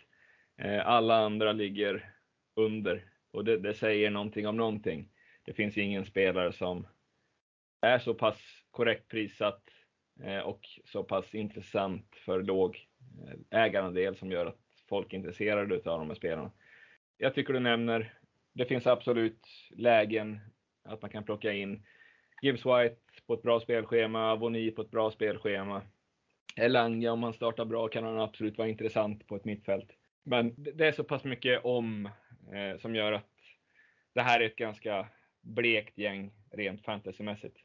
Eh, 0.62 0.88
alla 0.88 1.16
andra 1.16 1.51
ligger 1.51 2.13
under 2.56 3.06
och 3.32 3.46
det, 3.46 3.58
det, 3.58 3.74
säger 3.74 4.10
någonting 4.10 4.48
om 4.48 4.58
någonting. 4.58 5.10
Det 5.46 5.54
finns 5.54 5.78
ingen 5.78 6.06
spelare 6.06 6.54
som 6.54 6.88
är 7.82 8.00
så 8.00 8.13
pass 8.13 8.38
korrekt 8.72 9.08
prissatt 9.08 9.63
eh, 10.24 10.39
och 10.39 10.60
så 10.86 11.04
pass 11.04 11.36
intressant 11.36 12.16
för 12.16 12.44
låg 12.44 12.88
eh, 13.28 13.60
ägarandel 13.63 14.16
som 14.16 14.32
gör 14.32 14.46
att 14.46 14.60
folk 14.89 15.13
är 15.13 15.18
intresserade 15.18 15.75
av 15.75 16.00
de 16.00 16.08
här 16.08 16.16
spelarna. 16.16 16.51
Jag 17.18 17.36
tycker 17.36 17.54
du 17.54 17.60
nämner, 17.60 18.13
det 18.54 18.66
finns 18.66 18.88
absolut 18.88 19.48
lägen 19.70 20.39
att 20.84 21.01
man 21.01 21.12
kan 21.12 21.24
plocka 21.24 21.54
in 21.54 21.86
Gibbs 22.42 22.66
White 22.66 23.01
på 23.28 23.34
ett 23.34 23.42
bra 23.42 23.60
spelschema, 23.60 24.32
Avoni 24.32 24.72
på 24.72 24.82
ett 24.82 24.92
bra 24.92 25.12
spelschema. 25.12 25.82
Elanga 26.56 27.12
om 27.12 27.24
han 27.24 27.34
startar 27.34 27.66
bra 27.66 27.88
kan 27.88 28.04
han 28.04 28.20
absolut 28.20 28.58
vara 28.58 28.68
intressant 28.68 29.28
på 29.28 29.36
ett 29.36 29.46
mittfält. 29.46 29.99
Men 30.24 30.54
det 30.58 30.88
är 30.88 30.92
så 30.92 31.04
pass 31.04 31.24
mycket 31.24 31.66
om 31.66 32.06
eh, 32.54 32.78
som 32.82 32.96
gör 32.96 33.12
att 33.12 33.30
det 34.14 34.22
här 34.22 34.40
är 34.40 34.46
ett 34.46 34.56
ganska 34.56 35.10
blekt 35.42 35.98
gäng 35.98 36.32
rent 36.52 36.86
fantasymässigt. 36.86 37.58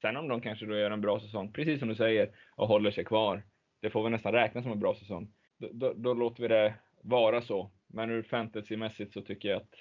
Sen 0.00 0.16
om 0.16 0.28
de 0.28 0.40
kanske 0.40 0.66
då 0.66 0.76
gör 0.76 0.90
en 0.90 1.00
bra 1.00 1.20
säsong, 1.20 1.52
precis 1.52 1.78
som 1.78 1.88
du 1.88 1.94
säger, 1.94 2.36
och 2.50 2.68
håller 2.68 2.90
sig 2.90 3.04
kvar. 3.04 3.42
Det 3.80 3.90
får 3.90 4.04
vi 4.04 4.10
nästan 4.10 4.32
räkna 4.32 4.62
som 4.62 4.72
en 4.72 4.80
bra 4.80 4.94
säsong. 4.94 5.34
Då, 5.56 5.68
då, 5.72 5.92
då 5.92 6.14
låter 6.14 6.42
vi 6.42 6.48
det 6.48 6.74
vara 7.02 7.42
så. 7.42 7.70
Men 7.86 8.10
ur 8.10 8.22
fantasymässigt 8.22 9.12
så 9.12 9.22
tycker 9.22 9.48
jag 9.48 9.62
att 9.62 9.74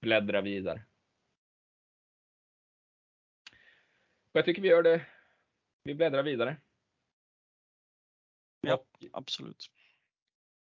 bläddra 0.00 0.40
vidare. 0.40 0.84
Jag 4.32 4.44
tycker 4.44 4.62
vi 4.62 4.68
gör 4.68 4.82
det. 4.82 5.06
Vi 5.84 5.94
bläddrar 5.94 6.22
vidare. 6.22 6.56
Ja, 8.60 8.74
och, 8.74 9.04
absolut. 9.12 9.70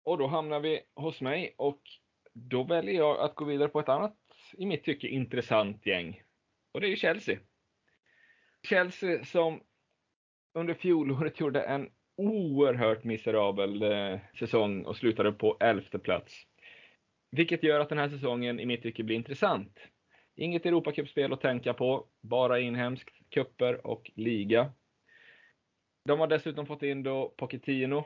Och 0.08 0.18
då 0.18 0.28
hamnar 0.28 0.60
vi 0.60 0.82
hos 0.96 1.22
mig 1.22 1.56
och 1.58 1.82
då 2.34 2.64
väljer 2.64 2.96
jag 2.96 3.20
att 3.20 3.36
gå 3.36 3.46
vidare 3.46 3.70
på 3.70 3.80
ett 3.80 3.90
annat, 3.90 4.16
i 4.58 4.66
mitt 4.66 4.84
tycke, 4.84 5.08
intressant 5.08 5.86
gäng. 5.86 6.22
Och 6.72 6.82
det 6.82 6.88
är 6.88 6.90
ju 6.90 6.96
Chelsea. 6.96 7.40
Chelsea 8.64 9.24
som 9.24 9.62
under 10.54 10.74
fjolåret 10.74 11.40
gjorde 11.40 11.62
en 11.62 11.90
oerhört 12.16 13.04
miserabel 13.04 13.84
eh, 13.84 14.20
säsong 14.40 14.86
och 14.86 14.98
slutade 14.98 15.32
på 15.32 15.58
elfte 15.60 16.00
plats. 16.00 16.34
Vilket 17.32 17.64
gör 17.64 17.80
att 17.80 17.90
den 17.90 17.98
här 17.98 18.10
säsongen 18.10 18.60
i 18.60 18.66
mitt 18.66 18.84
tycke 18.84 19.04
blir 19.04 19.16
intressant. 19.16 19.80
Inget 20.36 20.66
Europacupspel 20.66 21.34
att 21.34 21.42
tänka 21.42 21.74
på, 21.74 22.08
bara 22.22 22.60
inhemskt, 22.60 23.30
kupper 23.30 23.88
och 23.88 24.12
liga. 24.16 24.72
De 26.06 26.20
har 26.20 26.28
dessutom 26.28 26.66
fått 26.66 26.84
in 26.84 27.04
då 27.04 27.34
Pochettino 27.38 28.06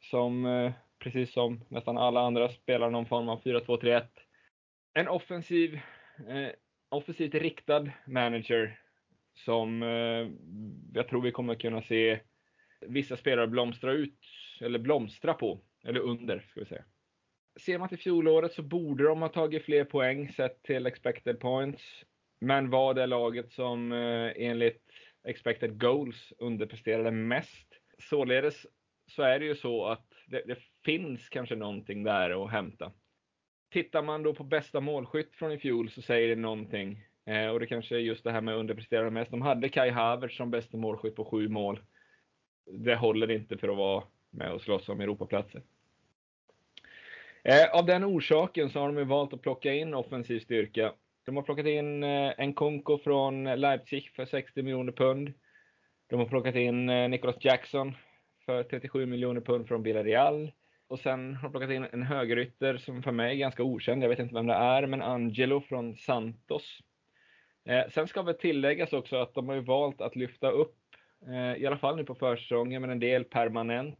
som 0.00 0.46
eh, 0.46 0.72
precis 1.00 1.32
som 1.32 1.64
nästan 1.68 1.98
alla 1.98 2.20
andra 2.20 2.48
spelar 2.48 2.90
någon 2.90 3.06
form 3.06 3.28
av 3.28 3.42
4-2-3-1. 3.42 4.06
En 4.94 5.08
offensiv, 5.08 5.74
eh, 6.28 6.48
offensivt 6.88 7.34
riktad 7.34 7.90
manager 8.06 8.80
som 9.34 9.82
eh, 9.82 10.28
jag 10.94 11.08
tror 11.08 11.22
vi 11.22 11.32
kommer 11.32 11.54
kunna 11.54 11.82
se 11.82 12.20
vissa 12.80 13.16
spelare 13.16 13.46
blomstra 13.46 13.92
ut, 13.92 14.18
eller 14.60 14.78
blomstra 14.78 15.34
på, 15.34 15.60
eller 15.84 16.00
under 16.00 16.46
ska 16.50 16.60
vi 16.60 16.66
säga. 16.66 16.84
Ser 17.60 17.78
man 17.78 17.88
till 17.88 17.98
fjolåret 17.98 18.52
så 18.52 18.62
borde 18.62 19.04
de 19.04 19.22
ha 19.22 19.28
tagit 19.28 19.64
fler 19.64 19.84
poäng 19.84 20.32
sett 20.32 20.62
till 20.62 20.86
expected 20.86 21.40
points. 21.40 21.82
Men 22.40 22.70
var 22.70 22.94
det 22.94 23.06
laget 23.06 23.52
som 23.52 23.92
eh, 23.92 24.32
enligt 24.36 24.82
expected 25.24 25.80
goals 25.80 26.32
underpresterade 26.38 27.10
mest. 27.10 27.66
Således 27.98 28.66
så 29.06 29.22
är 29.22 29.38
det 29.38 29.44
ju 29.44 29.54
så 29.54 29.86
att 29.86 30.09
det, 30.30 30.42
det, 30.46 30.58
finns 30.84 31.28
kanske 31.28 31.56
någonting 31.56 32.02
där 32.02 32.44
att 32.44 32.50
hämta. 32.50 32.92
Tittar 33.70 34.02
man 34.02 34.22
då 34.22 34.34
på 34.34 34.44
bästa 34.44 34.80
målskytt 34.80 35.34
från 35.34 35.52
i 35.52 35.58
fjol 35.58 35.90
så 35.90 36.02
säger 36.02 36.28
det 36.28 36.42
någonting. 36.42 37.04
Eh, 37.24 37.46
och 37.46 37.60
det 37.60 37.66
kanske 37.66 37.96
är 37.96 38.00
just 38.00 38.24
det 38.24 38.32
här 38.32 38.40
med 38.40 38.56
underpresterade 38.56 39.10
mest. 39.10 39.30
De 39.30 39.42
hade 39.42 39.68
Kai 39.68 39.90
Havertz 39.90 40.36
som 40.36 40.50
bästa 40.50 40.76
målskytt 40.76 41.16
på 41.16 41.24
sju 41.24 41.48
mål. 41.48 41.80
Det 42.66 42.94
håller 42.94 43.30
inte 43.30 43.58
för 43.58 43.68
att 43.68 43.76
vara 43.76 44.04
med 44.30 44.52
och 44.52 44.62
slåss 44.62 44.88
om 44.88 45.00
Europaplatser. 45.00 45.62
Eh, 47.44 47.70
av 47.78 47.86
den 47.86 48.04
orsaken 48.04 48.70
så 48.70 48.80
har 48.80 48.92
de 48.92 49.08
valt 49.08 49.32
att 49.32 49.42
plocka 49.42 49.74
in 49.74 49.94
offensiv 49.94 50.40
styrka. 50.40 50.92
De 51.24 51.36
har 51.36 51.42
plockat 51.42 51.66
in 51.66 52.02
eh, 52.02 52.32
en 52.38 52.54
Konko 52.54 52.98
från 52.98 53.44
Leipzig 53.44 54.10
för 54.16 54.26
60 54.26 54.62
miljoner 54.62 54.92
pund. 54.92 55.32
De 56.06 56.18
har 56.18 56.26
plockat 56.26 56.54
in 56.54 56.88
eh, 56.88 57.08
Nicholas 57.08 57.36
Jackson 57.40 57.94
för 58.50 58.62
37 58.62 59.06
miljoner 59.06 59.40
pund 59.40 59.68
från 59.68 59.82
Villarreal. 59.82 60.52
Och 60.88 60.98
sen 60.98 61.34
har 61.34 61.42
de 61.42 61.52
plockat 61.52 61.70
in 61.70 61.86
en 61.92 62.02
högerytter 62.02 62.78
som 62.78 63.02
för 63.02 63.12
mig 63.12 63.32
är 63.32 63.38
ganska 63.38 63.62
okänd. 63.62 64.02
Jag 64.02 64.08
vet 64.08 64.18
inte 64.18 64.34
vem 64.34 64.46
det 64.46 64.54
är, 64.54 64.86
men 64.86 65.02
Angelo 65.02 65.60
från 65.60 65.96
Santos. 65.96 66.80
Eh, 67.64 67.88
sen 67.88 68.08
ska 68.08 68.22
väl 68.22 68.34
tilläggas 68.34 68.92
också 68.92 69.16
att 69.16 69.34
de 69.34 69.48
har 69.48 69.54
ju 69.54 69.60
valt 69.60 70.00
att 70.00 70.16
lyfta 70.16 70.50
upp, 70.50 70.76
eh, 71.26 71.62
i 71.62 71.66
alla 71.66 71.78
fall 71.78 71.96
nu 71.96 72.04
på 72.04 72.14
försäsongen, 72.14 72.82
men 72.82 72.90
en 72.90 73.00
del 73.00 73.24
permanent 73.24 73.98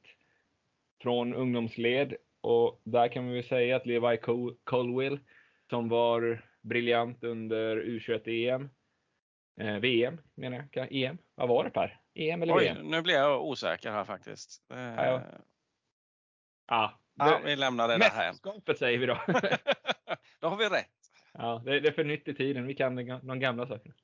från 1.03 1.35
ungdomsled. 1.35 2.15
Och 2.41 2.81
där 2.85 3.09
kan 3.09 3.29
vi 3.29 3.35
väl 3.35 3.45
säga 3.45 3.77
att 3.77 3.87
Levi 3.87 4.19
Colwill, 4.65 5.19
som 5.71 5.89
var 5.89 6.45
briljant 6.61 7.25
under 7.25 7.77
U21-EM, 7.77 8.69
eh, 9.61 9.77
VM 9.77 10.21
menar 10.35 10.65
jag, 10.73 10.89
EM, 10.93 11.19
vad 11.35 11.49
var 11.49 11.65
det 11.65 11.71
Per? 11.71 12.00
EM 12.21 12.43
eller 12.43 12.57
Oj, 12.57 12.65
VM? 12.65 12.87
nu 12.87 13.03
blir 13.03 13.15
jag 13.15 13.45
osäker 13.45 13.91
här 13.91 14.05
faktiskt. 14.05 14.65
Ja, 14.69 14.77
ja. 14.77 15.23
ja, 16.67 17.01
ja 17.15 17.41
vi 17.45 17.57
lämnar 17.57 17.89
det 17.89 17.99
där 17.99 18.11
här. 18.11 18.29
Mästerskapet 18.29 18.79
säger 18.79 18.99
vi 18.99 19.07
då. 19.07 19.19
då 20.41 20.49
har 20.49 20.57
vi 20.57 20.69
rätt. 20.69 20.87
Ja, 21.33 21.63
det, 21.65 21.77
är 21.77 21.93
för 21.93 22.05
nytt 22.05 22.29
i 22.29 22.35
tiden. 22.35 22.67
Vi 22.67 22.75
kan 22.75 22.97
de 23.23 23.41
gamla 23.41 23.67
sakerna. 23.67 23.95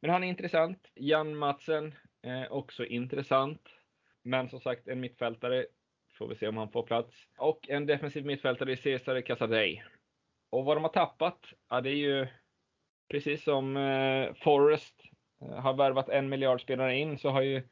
Men 0.00 0.10
han 0.10 0.24
är 0.24 0.28
intressant. 0.28 0.90
Jan 0.94 1.36
Matsen, 1.36 1.94
eh, 2.22 2.52
också 2.52 2.84
intressant. 2.84 3.68
Men 4.22 4.48
som 4.48 4.60
sagt, 4.60 4.88
en 4.88 5.00
mittfältare. 5.00 5.66
Får 6.18 6.28
vi 6.28 6.34
se 6.34 6.48
om 6.48 6.56
han 6.56 6.70
får 6.70 6.82
plats. 6.82 7.14
Och 7.38 7.68
en 7.68 7.86
defensiv 7.86 8.24
mittfältare 8.26 8.72
i 8.72 8.76
Cesare 8.76 9.22
Casadei. 9.22 9.82
Och 10.50 10.64
vad 10.64 10.76
de 10.76 10.82
har 10.82 10.90
tappat, 10.90 11.38
ja 11.68 11.80
det 11.80 11.90
är 11.90 11.94
ju 11.94 12.26
precis 13.08 13.44
som 13.44 13.76
eh, 13.76 14.34
Forrest 14.34 15.02
eh, 15.04 15.10
Eh, 15.42 15.60
har 15.60 15.74
värvat 15.74 16.08
en 16.08 16.28
miljard 16.28 16.60
spelare 16.60 16.96
in 16.96 17.18
så 17.18 17.30
har 17.30 17.42
ju 17.42 17.62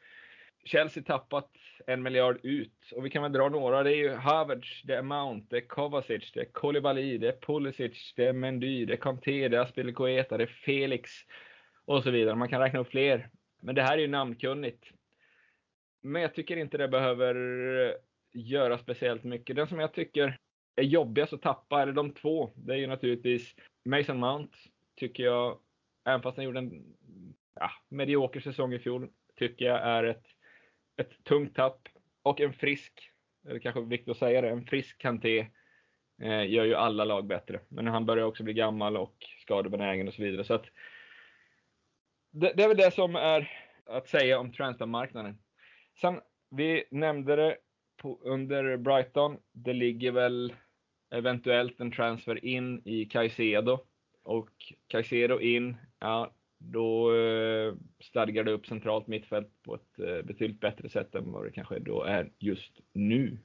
Chelsea 0.64 1.02
tappat 1.02 1.50
en 1.86 2.02
miljard 2.02 2.40
ut. 2.42 2.92
Och 2.92 3.06
vi 3.06 3.10
kan 3.10 3.22
väl 3.22 3.32
dra 3.32 3.48
några. 3.48 3.82
Det 3.82 3.90
är 3.90 3.96
ju 3.96 4.14
Havertz, 4.14 4.82
det 4.82 4.96
är 4.96 5.02
Mount, 5.02 5.46
det 5.50 5.56
är 5.56 5.66
Kovacic, 5.66 6.32
det 6.32 6.40
är 6.40 6.52
Koulibaly, 6.52 7.18
det 7.18 7.28
är 7.28 7.40
Pulisic, 7.40 8.12
det 8.16 8.24
är 8.24 8.32
Mendy, 8.32 8.84
det 8.84 8.92
är 8.92 8.96
Kanté, 8.96 9.48
det 9.48 9.56
är 9.56 9.60
Aspilicueta, 9.60 10.36
det 10.36 10.44
är 10.44 10.46
Felix 10.64 11.10
och 11.84 12.02
så 12.02 12.10
vidare. 12.10 12.34
Man 12.34 12.48
kan 12.48 12.60
räkna 12.60 12.80
upp 12.80 12.88
fler. 12.88 13.30
Men 13.60 13.74
det 13.74 13.82
här 13.82 13.98
är 13.98 14.02
ju 14.02 14.08
namnkunnigt. 14.08 14.84
Men 16.02 16.22
jag 16.22 16.34
tycker 16.34 16.56
inte 16.56 16.78
det 16.78 16.88
behöver 16.88 17.34
eh, 17.86 17.94
göra 18.32 18.78
speciellt 18.78 19.24
mycket. 19.24 19.56
Den 19.56 19.68
som 19.68 19.80
jag 19.80 19.92
tycker 19.92 20.38
är 20.76 20.82
jobbigast 20.82 21.32
att 21.32 21.42
tappa, 21.42 21.82
eller 21.82 21.92
de 21.92 22.10
två, 22.10 22.52
det 22.56 22.72
är 22.72 22.78
ju 22.78 22.86
naturligtvis 22.86 23.54
Mason 23.84 24.18
Mount, 24.18 24.56
tycker 24.96 25.24
jag, 25.24 25.58
även 26.04 26.22
fast 26.22 26.36
han 26.36 26.44
gjorde 26.44 26.58
en 26.58 26.96
ja, 27.60 27.70
medioker 27.88 28.40
säsong 28.40 28.72
i 28.72 28.78
fjol, 28.78 29.08
tycker 29.36 29.64
jag 29.64 29.82
är 29.82 30.04
ett 30.04 30.26
ett 30.96 31.24
tungt 31.24 31.54
tapp 31.54 31.88
och 32.22 32.40
en 32.40 32.52
frisk, 32.52 33.10
eller 33.48 33.58
kanske 33.58 33.80
viktigt 33.80 34.08
att 34.08 34.16
säga 34.16 34.40
det, 34.40 34.50
en 34.50 34.66
frisk 34.66 34.98
Kanté 34.98 35.38
eh, 36.22 36.50
gör 36.50 36.64
ju 36.64 36.74
alla 36.74 37.04
lag 37.04 37.26
bättre. 37.26 37.60
Men 37.68 37.86
han 37.86 38.06
börjar 38.06 38.24
också 38.24 38.42
bli 38.42 38.52
gammal 38.54 38.96
och 38.96 39.16
skadebenägen 39.42 40.08
och 40.08 40.14
så 40.14 40.22
vidare. 40.22 40.44
Så 40.44 40.54
att, 40.54 40.66
det, 42.30 42.52
det 42.56 42.62
är 42.62 42.68
väl 42.68 42.76
det 42.76 42.90
som 42.90 43.16
är 43.16 43.50
att 43.86 44.08
säga 44.08 44.38
om 44.38 44.52
transfermarknaden. 44.52 45.38
Sen, 46.00 46.20
vi 46.50 46.84
nämnde 46.90 47.36
det 47.36 47.56
på, 47.96 48.20
under 48.22 48.76
Brighton. 48.76 49.38
Det 49.52 49.72
ligger 49.72 50.12
väl 50.12 50.54
eventuellt 51.10 51.80
en 51.80 51.92
transfer 51.92 52.44
in 52.44 52.82
i 52.84 53.04
Caicedo. 53.04 53.78
Och 54.22 54.50
Caicedo 54.86 55.40
in, 55.40 55.76
ja, 55.98 56.35
då 56.58 57.14
eh, 57.14 57.74
stadgar 58.00 58.44
det 58.44 58.52
upp 58.52 58.66
centralt 58.66 59.06
mittfält 59.06 59.62
på 59.62 59.74
ett 59.74 59.98
eh, 59.98 60.22
betydligt 60.22 60.60
bättre 60.60 60.88
sätt 60.88 61.14
än 61.14 61.32
vad 61.32 61.44
det 61.44 61.50
kanske 61.50 61.78
då 61.78 62.02
är 62.02 62.30
just 62.38 62.80
nu. 62.92 63.38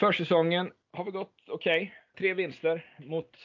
Försäsongen 0.00 0.72
har 0.90 1.04
vi 1.04 1.10
gått 1.10 1.34
okej. 1.48 1.82
Okay. 1.82 1.90
Tre 2.18 2.34
vinster 2.34 2.84
mot 2.98 3.36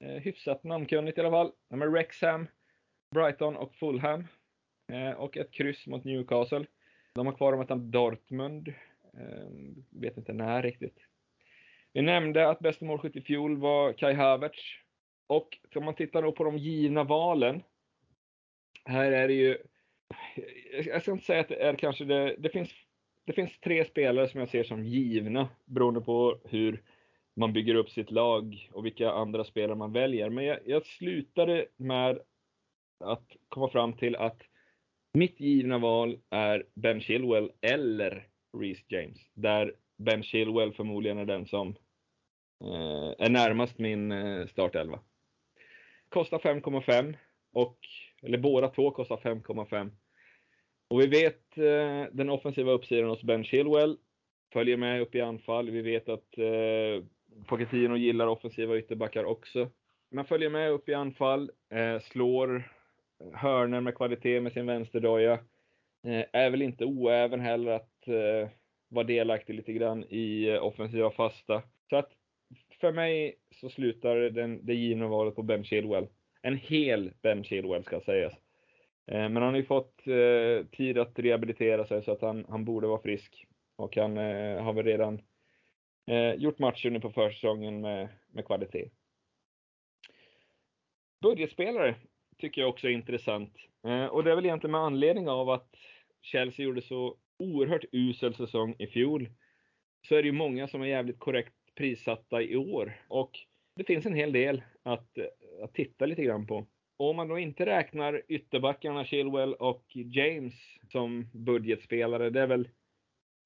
eh, 0.00 0.22
hyfsat 0.22 0.64
namnkunnigt 0.64 1.18
i 1.18 1.20
alla 1.20 1.30
fall. 1.30 1.52
De 1.70 1.82
är 1.82 1.90
Rexham, 1.90 2.46
Brighton 3.10 3.56
och 3.56 3.74
Fulham. 3.74 4.26
Eh, 4.92 5.10
och 5.10 5.36
ett 5.36 5.50
kryss 5.50 5.86
mot 5.86 6.04
Newcastle. 6.04 6.66
De 7.14 7.26
har 7.26 7.34
kvar 7.34 7.62
att 7.62 7.92
Dortmund. 7.92 8.68
Eh, 9.14 9.48
vet 9.90 10.16
inte 10.16 10.32
när 10.32 10.62
riktigt. 10.62 10.98
Vi 11.92 12.02
nämnde 12.02 12.48
att 12.48 12.58
bästa 12.58 12.84
målskytt 12.84 13.16
i 13.16 13.20
fjol 13.20 13.56
var 13.56 13.92
Kai 13.92 14.14
Havertz 14.14 14.83
och 15.26 15.58
om 15.74 15.84
man 15.84 15.94
tittar 15.94 16.22
då 16.22 16.32
på 16.32 16.44
de 16.44 16.58
givna 16.58 17.04
valen. 17.04 17.62
Här 18.84 19.12
är 19.12 19.28
det 19.28 19.34
ju, 19.34 19.58
jag 20.86 21.02
ska 21.02 21.12
inte 21.12 21.24
säga 21.24 21.40
att 21.40 21.48
det 21.48 21.62
är 21.62 21.74
kanske 21.74 22.04
det, 22.04 22.36
det 22.38 22.48
finns, 22.48 22.70
det 23.24 23.32
finns 23.32 23.60
tre 23.60 23.84
spelare 23.84 24.28
som 24.28 24.40
jag 24.40 24.48
ser 24.48 24.64
som 24.64 24.84
givna 24.84 25.48
beroende 25.64 26.00
på 26.00 26.40
hur 26.44 26.82
man 27.36 27.52
bygger 27.52 27.74
upp 27.74 27.90
sitt 27.90 28.10
lag 28.10 28.70
och 28.72 28.86
vilka 28.86 29.10
andra 29.10 29.44
spelare 29.44 29.76
man 29.76 29.92
väljer. 29.92 30.30
Men 30.30 30.44
jag, 30.44 30.58
jag 30.66 30.86
slutade 30.86 31.66
med 31.76 32.18
att 33.04 33.36
komma 33.48 33.68
fram 33.68 33.92
till 33.92 34.16
att 34.16 34.42
mitt 35.14 35.40
givna 35.40 35.78
val 35.78 36.18
är 36.30 36.66
Ben 36.74 37.00
Chilwell 37.00 37.52
eller 37.60 38.28
Reece 38.58 38.84
James. 38.88 39.30
Där 39.34 39.74
Ben 39.96 40.22
Chilwell 40.22 40.72
förmodligen 40.72 41.18
är 41.18 41.24
den 41.24 41.46
som 41.46 41.68
eh, 42.64 43.26
är 43.26 43.30
närmast 43.30 43.78
min 43.78 44.12
eh, 44.12 44.46
startelva. 44.46 45.00
Kostar 46.14 46.38
5,5 46.38 47.14
och, 47.52 47.78
eller 48.22 48.38
båda 48.38 48.68
två 48.68 48.90
kostar 48.90 49.16
5,5. 49.16 49.90
Och 50.88 51.00
vi 51.00 51.06
vet 51.06 51.58
eh, 51.58 52.12
den 52.12 52.30
offensiva 52.30 52.72
uppsidan 52.72 53.08
hos 53.08 53.22
Ben 53.22 53.44
Chilwell. 53.44 53.96
Följer 54.52 54.76
med 54.76 55.00
upp 55.00 55.14
i 55.14 55.20
anfall. 55.20 55.70
Vi 55.70 55.82
vet 55.82 56.08
att 56.08 56.38
eh, 56.38 57.04
Pochettino 57.46 57.96
gillar 57.96 58.26
offensiva 58.26 58.78
ytterbackar 58.78 59.24
också. 59.24 59.70
Man 60.10 60.24
följer 60.24 60.50
med 60.50 60.70
upp 60.70 60.88
i 60.88 60.94
anfall, 60.94 61.50
eh, 61.70 62.00
slår 62.00 62.72
hörner 63.34 63.80
med 63.80 63.94
kvalitet 63.94 64.40
med 64.40 64.52
sin 64.52 64.66
vänsterdoja. 64.66 65.32
Eh, 66.06 66.24
är 66.32 66.50
väl 66.50 66.62
inte 66.62 66.84
oäven 66.84 67.40
heller 67.40 67.72
att 67.72 68.08
eh, 68.08 68.48
vara 68.88 69.06
delaktig 69.06 69.54
lite 69.54 69.72
grann 69.72 70.04
i 70.04 70.48
eh, 70.48 70.64
offensiva 70.64 71.10
fasta. 71.10 71.62
Så 71.90 71.96
att 71.96 72.10
för 72.84 72.92
mig 72.92 73.34
så 73.50 73.70
slutar 73.70 74.16
den, 74.16 74.66
det 74.66 74.74
givna 74.74 75.08
valet 75.08 75.34
på 75.34 75.42
Ben 75.42 75.64
Chilwell. 75.64 76.06
En 76.42 76.56
hel 76.56 77.12
Ben 77.22 77.44
Chilwell 77.44 77.84
ska 77.84 78.00
sägas. 78.00 78.32
Eh, 79.06 79.28
men 79.28 79.36
han 79.36 79.42
har 79.42 79.56
ju 79.56 79.64
fått 79.64 80.06
eh, 80.06 80.66
tid 80.66 80.98
att 80.98 81.18
rehabilitera 81.18 81.86
sig 81.86 82.02
så 82.02 82.12
att 82.12 82.20
han, 82.20 82.44
han 82.48 82.64
borde 82.64 82.86
vara 82.86 83.02
frisk. 83.02 83.46
Och 83.76 83.96
han 83.96 84.18
eh, 84.18 84.62
har 84.62 84.72
väl 84.72 84.84
redan 84.84 85.22
eh, 86.06 86.34
gjort 86.34 86.58
matcher 86.58 86.90
nu 86.90 87.00
på 87.00 87.10
försäsongen 87.10 87.80
med, 87.80 88.08
med 88.32 88.46
kvalitet. 88.46 88.90
Budgetspelare 91.22 91.94
tycker 92.38 92.60
jag 92.60 92.70
också 92.70 92.86
är 92.86 92.92
intressant. 92.92 93.56
Eh, 93.86 94.06
och 94.06 94.24
det 94.24 94.30
är 94.30 94.36
väl 94.36 94.46
egentligen 94.46 94.72
med 94.72 94.80
anledning 94.80 95.28
av 95.28 95.50
att 95.50 95.74
Chelsea 96.22 96.64
gjorde 96.64 96.82
så 96.82 97.16
oerhört 97.38 97.84
usel 97.92 98.34
säsong 98.34 98.74
i 98.78 98.86
fjol. 98.86 99.28
Så 100.08 100.14
är 100.14 100.22
det 100.22 100.26
ju 100.26 100.32
många 100.32 100.68
som 100.68 100.82
är 100.82 100.86
jävligt 100.86 101.18
korrekt 101.18 101.63
prissatta 101.74 102.42
i 102.42 102.56
år. 102.56 102.92
Och 103.08 103.38
det 103.76 103.84
finns 103.84 104.06
en 104.06 104.14
hel 104.14 104.32
del 104.32 104.62
att, 104.82 105.18
att 105.62 105.74
titta 105.74 106.06
lite 106.06 106.24
grann 106.24 106.46
på. 106.46 106.66
Och 106.96 107.10
om 107.10 107.16
man 107.16 107.28
då 107.28 107.38
inte 107.38 107.66
räknar 107.66 108.22
ytterbackarna 108.28 109.04
Chilwell 109.04 109.54
och 109.54 109.84
James 109.94 110.54
som 110.92 111.28
budgetspelare, 111.32 112.30
det 112.30 112.40
är 112.40 112.46
väl 112.46 112.68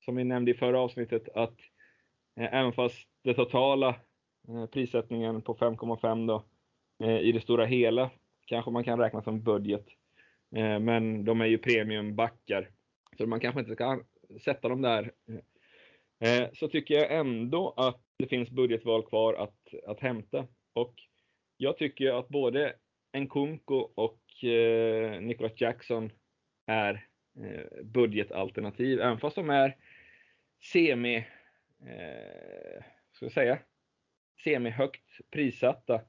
som 0.05 0.17
vi 0.17 0.25
nämnde 0.25 0.51
i 0.51 0.55
förra 0.55 0.81
avsnittet 0.81 1.29
att 1.29 1.59
eh, 2.41 2.55
även 2.55 2.73
fast 2.73 3.09
det 3.25 3.35
totala 3.35 3.89
eh, 4.49 4.67
prissättningen 4.67 5.43
på 5.43 5.55
5,5 5.55 6.27
då 6.27 6.45
eh, 7.07 7.19
i 7.19 7.33
det 7.33 7.41
stora 7.41 7.65
hela 7.65 8.11
kanske 8.47 8.71
man 8.71 8.85
kan 8.85 8.99
räkna 8.99 9.23
som 9.23 9.43
budget. 9.43 9.87
Eh, 10.57 10.79
men 10.79 11.25
de 11.25 11.41
är 11.41 11.47
ju 11.47 11.59
premiumbackar. 11.59 12.71
Så 13.19 13.27
man 13.27 13.41
kanske 13.41 13.61
inte 13.61 13.75
ska 13.75 14.01
sätta 14.45 14.69
dem 14.69 14.83
där. 14.83 15.13
Eh, 15.29 15.41
Eh, 16.21 16.49
så 16.53 16.69
tycker 16.69 16.95
jag 16.95 17.13
ändå 17.13 17.75
att 17.77 18.01
det 18.19 18.27
finns 18.27 18.51
budgetval 18.51 19.03
kvar 19.07 19.35
att, 19.35 19.75
att 19.87 20.01
hämta. 20.01 20.47
Och 20.73 20.95
jag 21.57 21.79
tycker 21.79 22.19
att 22.19 22.29
både 22.29 22.75
Nkunku 23.13 23.75
och 23.95 24.45
eh, 24.45 25.21
Nicholas 25.21 25.61
Jackson 25.61 26.11
är 26.67 27.07
eh, 27.41 27.85
budgetalternativ, 27.85 29.01
även 29.01 29.19
fast 29.19 29.37
de 29.37 29.51
är 29.51 29.77
semi, 30.73 31.17
eh, 31.87 32.85
ska 33.13 33.25
jag 33.25 33.33
säga, 33.33 33.59
semi-högt 34.45 35.31
prissatta. 35.31 36.01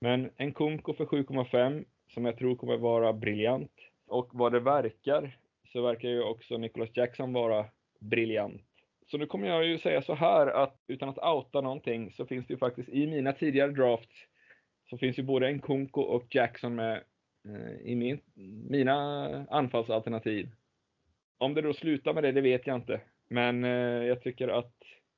Men 0.00 0.30
Nkunku 0.38 0.92
för 0.92 1.04
7,5 1.04 1.84
som 2.08 2.24
jag 2.24 2.38
tror 2.38 2.56
kommer 2.56 2.76
vara 2.76 3.12
briljant. 3.12 3.72
Och 4.06 4.30
vad 4.32 4.52
det 4.52 4.60
verkar 4.60 5.38
så 5.72 5.82
verkar 5.82 6.08
ju 6.08 6.22
också 6.22 6.58
Nicholas 6.58 6.96
Jackson 6.96 7.32
vara 7.32 7.66
briljant. 8.00 8.71
Så 9.12 9.18
nu 9.18 9.26
kommer 9.26 9.48
jag 9.48 9.66
ju 9.66 9.78
säga 9.78 10.02
så 10.02 10.14
här 10.14 10.46
att 10.46 10.84
utan 10.86 11.08
att 11.08 11.18
outa 11.18 11.60
någonting 11.60 12.12
så 12.12 12.26
finns 12.26 12.46
det 12.46 12.52
ju 12.52 12.58
faktiskt 12.58 12.88
i 12.88 13.06
mina 13.06 13.32
tidigare 13.32 13.70
drafts 13.70 14.16
så 14.90 14.98
finns 14.98 15.18
ju 15.18 15.22
både 15.22 15.52
Nkunku 15.52 16.00
och 16.00 16.34
Jackson 16.34 16.74
med 16.74 17.02
eh, 17.48 17.76
i 17.84 17.96
min, 17.96 18.20
mina 18.70 18.92
anfallsalternativ. 19.50 20.48
Om 21.38 21.54
det 21.54 21.62
då 21.62 21.72
slutar 21.72 22.14
med 22.14 22.22
det, 22.22 22.32
det 22.32 22.40
vet 22.40 22.66
jag 22.66 22.76
inte. 22.76 23.00
Men 23.28 23.64
eh, 23.64 24.06
jag 24.06 24.22
tycker 24.22 24.48
att 24.48 24.74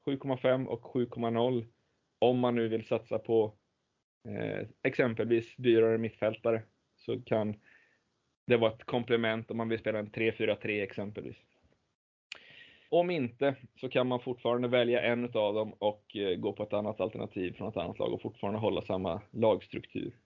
7,5 0.07 0.67
och 0.67 0.83
7,0 0.83 1.67
om 2.19 2.39
man 2.39 2.55
nu 2.55 2.69
vill 2.69 2.87
satsa 2.87 3.19
på 3.19 3.55
eh, 4.29 4.67
exempelvis 4.83 5.57
dyrare 5.57 5.99
mittfältare 5.99 6.63
så 6.97 7.21
kan 7.23 7.57
det 8.47 8.57
vara 8.57 8.73
ett 8.73 8.85
komplement 8.85 9.51
om 9.51 9.57
man 9.57 9.69
vill 9.69 9.79
spela 9.79 9.99
en 9.99 10.11
3-4-3 10.11 10.83
exempelvis. 10.83 11.37
Om 12.95 13.11
inte 13.11 13.57
så 13.81 13.89
kan 13.89 14.07
man 14.07 14.21
fortfarande 14.21 14.69
välja 14.69 15.03
en 15.03 15.25
av 15.25 15.55
dem 15.55 15.73
och 15.79 16.17
eh, 16.17 16.37
gå 16.37 16.53
på 16.53 16.63
ett 16.63 16.73
annat 16.73 17.01
alternativ 17.01 17.53
från 17.53 17.69
ett 17.69 17.77
annat 17.77 17.99
lag 17.99 18.13
och 18.13 18.23
fortfarande 18.23 18.61
hålla 18.61 18.83
samma 18.83 19.23
lagstruktur. 19.31 20.19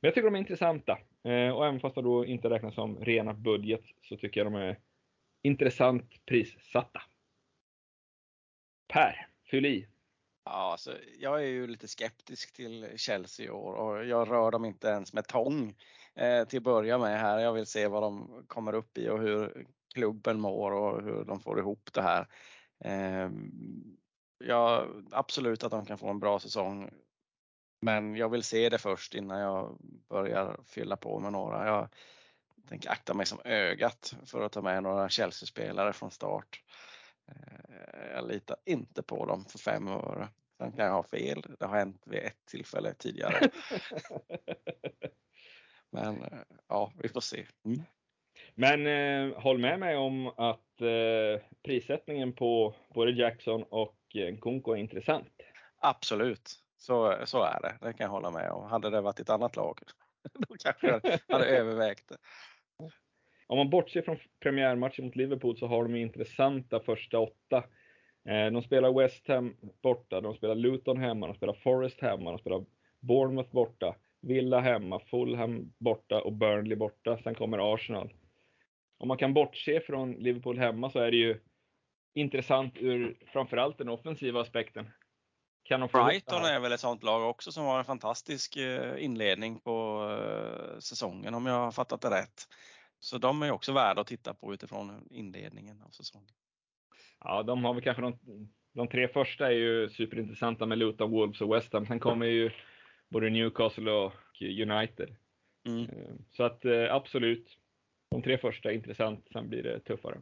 Men 0.00 0.08
jag 0.08 0.14
tycker 0.14 0.24
de 0.24 0.34
är 0.34 0.38
intressanta 0.38 0.98
eh, 1.24 1.50
och 1.50 1.66
även 1.66 1.80
fast 1.80 1.94
de 1.94 2.04
då 2.04 2.26
inte 2.26 2.50
räknas 2.50 2.74
som 2.74 3.04
rena 3.04 3.34
budget 3.34 3.80
så 4.02 4.16
tycker 4.16 4.40
jag 4.40 4.52
de 4.52 4.54
är 4.54 4.78
intressant 5.42 6.26
prissatta. 6.26 7.02
Per, 8.88 9.26
fyll 9.50 9.66
i. 9.66 9.86
Ja, 10.44 10.50
alltså, 10.50 10.92
jag 11.18 11.42
är 11.42 11.48
ju 11.48 11.66
lite 11.66 11.88
skeptisk 11.88 12.52
till 12.52 12.88
Chelsea 12.96 13.46
i 13.46 13.50
år 13.50 13.74
och 13.74 14.06
jag 14.06 14.30
rör 14.30 14.50
dem 14.50 14.64
inte 14.64 14.88
ens 14.88 15.12
med 15.12 15.26
tång 15.26 15.74
eh, 16.14 16.44
till 16.44 16.58
att 16.58 16.64
börja 16.64 16.98
med 16.98 17.20
här. 17.20 17.38
Jag 17.38 17.52
vill 17.52 17.66
se 17.66 17.88
vad 17.88 18.02
de 18.02 18.44
kommer 18.46 18.74
upp 18.74 18.98
i 18.98 19.08
och 19.08 19.20
hur 19.20 19.66
klubben 19.98 20.40
mår 20.40 20.72
och 20.72 21.02
hur 21.02 21.24
de 21.24 21.40
får 21.40 21.58
ihop 21.58 21.90
det 21.92 22.02
här. 22.02 22.26
Eh, 22.84 23.30
ja, 24.38 24.86
absolut 25.10 25.64
att 25.64 25.70
de 25.70 25.86
kan 25.86 25.98
få 25.98 26.08
en 26.08 26.18
bra 26.18 26.38
säsong. 26.38 26.90
Men 27.80 28.16
jag 28.16 28.28
vill 28.28 28.42
se 28.42 28.68
det 28.68 28.78
först 28.78 29.14
innan 29.14 29.40
jag 29.40 29.78
börjar 30.08 30.60
fylla 30.64 30.96
på 30.96 31.20
med 31.20 31.32
några. 31.32 31.66
Jag 31.66 31.88
tänker 32.68 32.90
akta 32.90 33.14
mig 33.14 33.26
som 33.26 33.40
ögat 33.44 34.14
för 34.26 34.42
att 34.42 34.52
ta 34.52 34.62
med 34.62 34.82
några 34.82 35.08
Chelsea-spelare 35.08 35.92
från 35.92 36.10
start. 36.10 36.62
Eh, 37.28 38.12
jag 38.14 38.28
litar 38.28 38.56
inte 38.64 39.02
på 39.02 39.26
dem 39.26 39.44
för 39.44 39.58
fem 39.58 39.88
öre. 39.88 40.28
Sen 40.58 40.72
kan 40.72 40.86
jag 40.86 40.92
ha 40.92 41.02
fel. 41.02 41.44
Det 41.58 41.66
har 41.66 41.76
hänt 41.76 42.02
vid 42.06 42.20
ett 42.20 42.46
tillfälle 42.46 42.94
tidigare. 42.94 43.40
Men 45.90 46.22
eh, 46.22 46.38
ja, 46.68 46.92
vi 47.02 47.08
får 47.08 47.20
se. 47.20 47.46
Mm. 47.64 47.82
Men 48.54 48.86
eh, 48.86 49.38
håll 49.38 49.58
med 49.58 49.80
mig 49.80 49.96
om 49.96 50.26
att 50.26 50.80
eh, 50.80 51.42
prissättningen 51.64 52.32
på 52.32 52.74
både 52.94 53.10
Jackson 53.10 53.62
och 53.62 53.96
Nkunku 54.14 54.72
är 54.72 54.76
intressant. 54.76 55.32
Absolut, 55.80 56.50
så, 56.76 57.16
så 57.24 57.42
är 57.42 57.62
det. 57.62 57.86
Det 57.86 57.92
kan 57.92 58.04
jag 58.04 58.10
hålla 58.10 58.30
med 58.30 58.50
om. 58.50 58.70
Hade 58.70 58.90
det 58.90 59.00
varit 59.00 59.20
ett 59.20 59.30
annat 59.30 59.56
lag, 59.56 59.78
då 60.32 60.54
kanske 60.64 60.86
jag 60.86 61.18
hade 61.34 61.46
övervägt 61.58 62.08
det. 62.08 62.16
Om 63.46 63.58
man 63.58 63.70
bortser 63.70 64.02
från 64.02 64.18
premiärmatchen 64.40 65.04
mot 65.04 65.16
Liverpool 65.16 65.56
så 65.56 65.66
har 65.66 65.82
de 65.82 65.94
intressanta 65.94 66.80
första 66.80 67.18
åtta. 67.18 67.64
Eh, 68.28 68.50
de 68.52 68.62
spelar 68.62 68.92
West 68.92 69.28
Ham 69.28 69.56
borta, 69.82 70.20
de 70.20 70.34
spelar 70.34 70.54
Luton 70.54 70.98
hemma, 70.98 71.26
de 71.26 71.34
spelar 71.34 71.54
Forest 71.54 72.00
hemma, 72.00 72.30
de 72.30 72.38
spelar 72.38 72.64
Bournemouth 73.00 73.50
borta, 73.50 73.94
Villa 74.20 74.60
hemma, 74.60 75.00
Fulham 75.00 75.72
borta 75.78 76.22
och 76.22 76.32
Burnley 76.32 76.76
borta. 76.76 77.18
Sen 77.18 77.34
kommer 77.34 77.74
Arsenal. 77.74 78.12
Om 78.98 79.08
man 79.08 79.18
kan 79.18 79.34
bortse 79.34 79.80
från 79.80 80.12
Liverpool 80.12 80.58
hemma 80.58 80.90
så 80.90 80.98
är 80.98 81.10
det 81.10 81.16
ju 81.16 81.40
intressant 82.14 82.74
ur 82.76 83.18
framförallt 83.26 83.78
den 83.78 83.88
offensiva 83.88 84.40
aspekten. 84.40 84.90
Brighton 85.68 86.44
är 86.44 86.60
väl 86.60 86.72
ett 86.72 86.80
sånt 86.80 87.02
lag 87.02 87.30
också 87.30 87.52
som 87.52 87.64
har 87.64 87.78
en 87.78 87.84
fantastisk 87.84 88.56
eh, 88.56 89.04
inledning 89.04 89.60
på 89.60 90.08
eh, 90.10 90.78
säsongen 90.78 91.34
om 91.34 91.46
jag 91.46 91.54
har 91.54 91.72
fattat 91.72 92.00
det 92.00 92.10
rätt. 92.10 92.48
Så 93.00 93.18
de 93.18 93.42
är 93.42 93.50
också 93.50 93.72
värda 93.72 94.00
att 94.00 94.06
titta 94.06 94.34
på 94.34 94.54
utifrån 94.54 95.08
inledningen 95.10 95.82
av 95.82 95.90
säsongen. 95.90 96.34
Ja, 97.20 97.42
de 97.42 97.64
har 97.64 97.74
väl 97.74 97.82
kanske 97.82 98.02
de, 98.02 98.18
de 98.74 98.88
tre 98.88 99.08
första 99.08 99.46
är 99.46 99.56
ju 99.56 99.88
superintressanta 99.88 100.66
med 100.66 100.78
Luton, 100.78 101.10
Wolves 101.10 101.40
och 101.40 101.54
West 101.54 101.72
Ham. 101.72 101.86
Sen 101.86 102.00
kommer 102.00 102.26
ju 102.26 102.50
både 103.08 103.30
Newcastle 103.30 103.90
och 103.90 104.12
United. 104.40 105.16
Mm. 105.66 105.82
Eh, 105.82 106.14
så 106.30 106.42
att 106.42 106.64
absolut, 106.90 107.56
de 108.10 108.22
tre 108.22 108.38
första 108.38 108.70
är 108.70 108.74
intressant, 108.74 109.28
sen 109.32 109.48
blir 109.48 109.62
det 109.62 109.80
tuffare. 109.80 110.20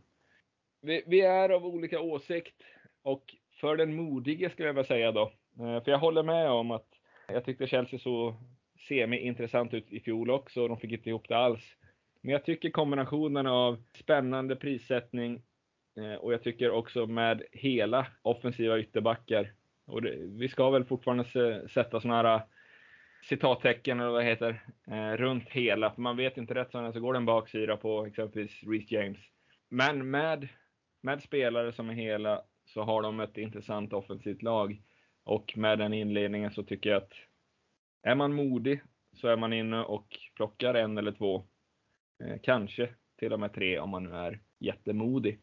Vi, 0.83 1.03
vi, 1.07 1.21
är 1.21 1.49
av 1.49 1.67
olika 1.67 2.01
åsikt 2.01 2.63
och 3.03 3.35
för 3.61 3.77
den 3.77 3.95
modige 3.95 4.51
skulle 4.51 4.69
jag 4.69 4.75
vilja 4.75 4.89
säga 4.89 5.13
då. 5.13 5.33
Eh, 5.61 5.85
för 5.85 5.91
jag 5.91 5.99
håller 5.99 6.23
med 6.23 6.51
om 6.51 6.71
att 6.71 6.89
jag 7.29 7.45
tyckte 7.45 7.67
Chelsea 7.67 7.99
så 7.99 8.37
semi-intressant 8.89 9.75
ut 9.75 9.93
i 9.93 10.01
fjol 10.01 10.31
också 10.31 10.63
och 10.63 10.69
de 10.69 10.79
fick 10.79 10.93
inte 10.93 11.09
ihop 11.09 11.29
det 11.29 11.37
alls. 11.37 11.77
Men 12.21 12.33
jag 12.33 12.45
tycker 12.45 12.71
kombinationen 12.71 13.47
av 13.47 13.83
spännande 13.99 14.57
prissättning 14.57 15.43
eh, 15.97 16.15
och 16.15 16.33
jag 16.33 16.43
tycker 16.43 16.71
också 16.71 17.07
med 17.07 17.43
hela 17.53 18.07
offensiva 18.23 18.79
ytterbackar. 18.79 19.53
Och 19.87 20.03
det, 20.03 20.17
vi 20.19 20.49
ska 20.49 20.71
väl 20.71 20.85
fortfarande 20.85 21.25
sätta 21.69 22.01
sådana 22.01 22.23
här 22.23 22.41
citattecken 23.29 24.01
eller 24.01 24.11
vad 24.11 24.21
det 24.21 24.29
heter, 24.29 24.63
eh, 24.87 25.17
runt 25.17 25.49
hela. 25.49 25.91
För 25.91 26.03
man 26.03 26.17
vet 26.17 26.37
inte 26.37 26.55
rätt 26.55 26.71
som 26.71 26.93
så 26.93 27.01
går 27.01 27.13
det 27.13 27.17
en 27.17 27.27
baksida 27.27 27.77
på 27.77 28.07
exempelvis 28.07 28.63
Reece 28.63 28.91
James. 28.91 29.19
Men 29.69 30.11
med, 30.11 30.49
med 31.03 31.23
spelare 31.23 31.73
som 31.73 31.91
är 31.91 31.95
hela 31.95 32.43
så 32.65 32.83
har 32.83 33.03
de 33.03 33.21
ett 33.21 33.37
intressant 33.37 33.93
offensivt 33.93 34.43
lag. 34.43 34.83
Och 35.25 35.53
med 35.57 35.79
den 35.79 35.93
inledningen 35.93 36.51
så 36.51 36.63
tycker 36.63 36.91
jag 36.91 36.97
att 36.97 37.13
är 38.03 38.15
man 38.15 38.35
modig 38.35 38.83
så 39.17 39.29
är 39.29 39.37
man 39.37 39.53
inne 39.53 39.83
och 39.83 40.19
plockar 40.35 40.75
en 40.75 40.99
eller 40.99 41.13
två. 41.13 41.45
Eh, 42.25 42.37
kanske 42.43 42.89
till 43.19 43.33
och 43.33 43.41
med 43.41 43.55
tre 43.55 43.79
om 43.79 43.91
man 43.91 44.05
nu 44.05 44.17
är 44.17 44.41
jättemodig. 44.59 45.41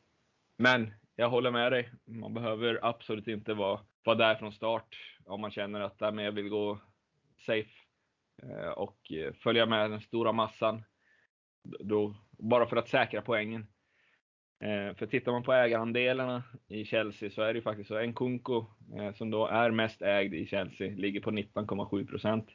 Men 0.58 0.94
jag 1.16 1.30
håller 1.30 1.52
med 1.52 1.72
dig. 1.72 1.90
Man 2.06 2.34
behöver 2.34 2.80
absolut 2.82 3.28
inte 3.28 3.54
vara, 3.54 3.80
vara 4.04 4.18
där 4.18 4.36
från 4.36 4.52
start 4.52 5.20
om 5.26 5.42
man 5.42 5.52
känner 5.52 5.82
att 5.82 5.96
jag 6.00 6.32
vill 6.32 6.50
gå 6.50 6.80
safe 7.46 7.72
eh, 8.44 8.70
och 8.70 9.12
eh, 9.12 9.34
följa 9.34 9.66
med 9.66 9.92
den 9.92 10.02
stora 10.02 10.32
massan. 10.32 10.84
Då, 11.80 12.16
bara 12.32 12.66
för 12.66 12.76
att 12.76 12.90
säkra 12.90 13.22
poängen. 13.22 13.68
Eh, 14.64 14.96
för 14.96 15.06
tittar 15.06 15.32
man 15.32 15.44
på 15.44 15.54
ägarandelarna 15.54 16.44
i 16.68 16.86
Chelsea 16.86 17.30
så 17.30 17.42
är 17.42 17.54
det 17.54 17.58
ju 17.58 17.62
faktiskt 17.62 17.88
så. 17.88 18.02
Nkunku, 18.02 18.64
som 19.16 19.32
då 19.32 19.48
är 19.48 19.72
mest 19.72 20.02
ägd 20.02 20.34
i 20.34 20.46
Chelsea, 20.46 20.96
ligger 20.96 21.20
på 21.22 21.32
19,7 21.32 22.08
procent. 22.08 22.50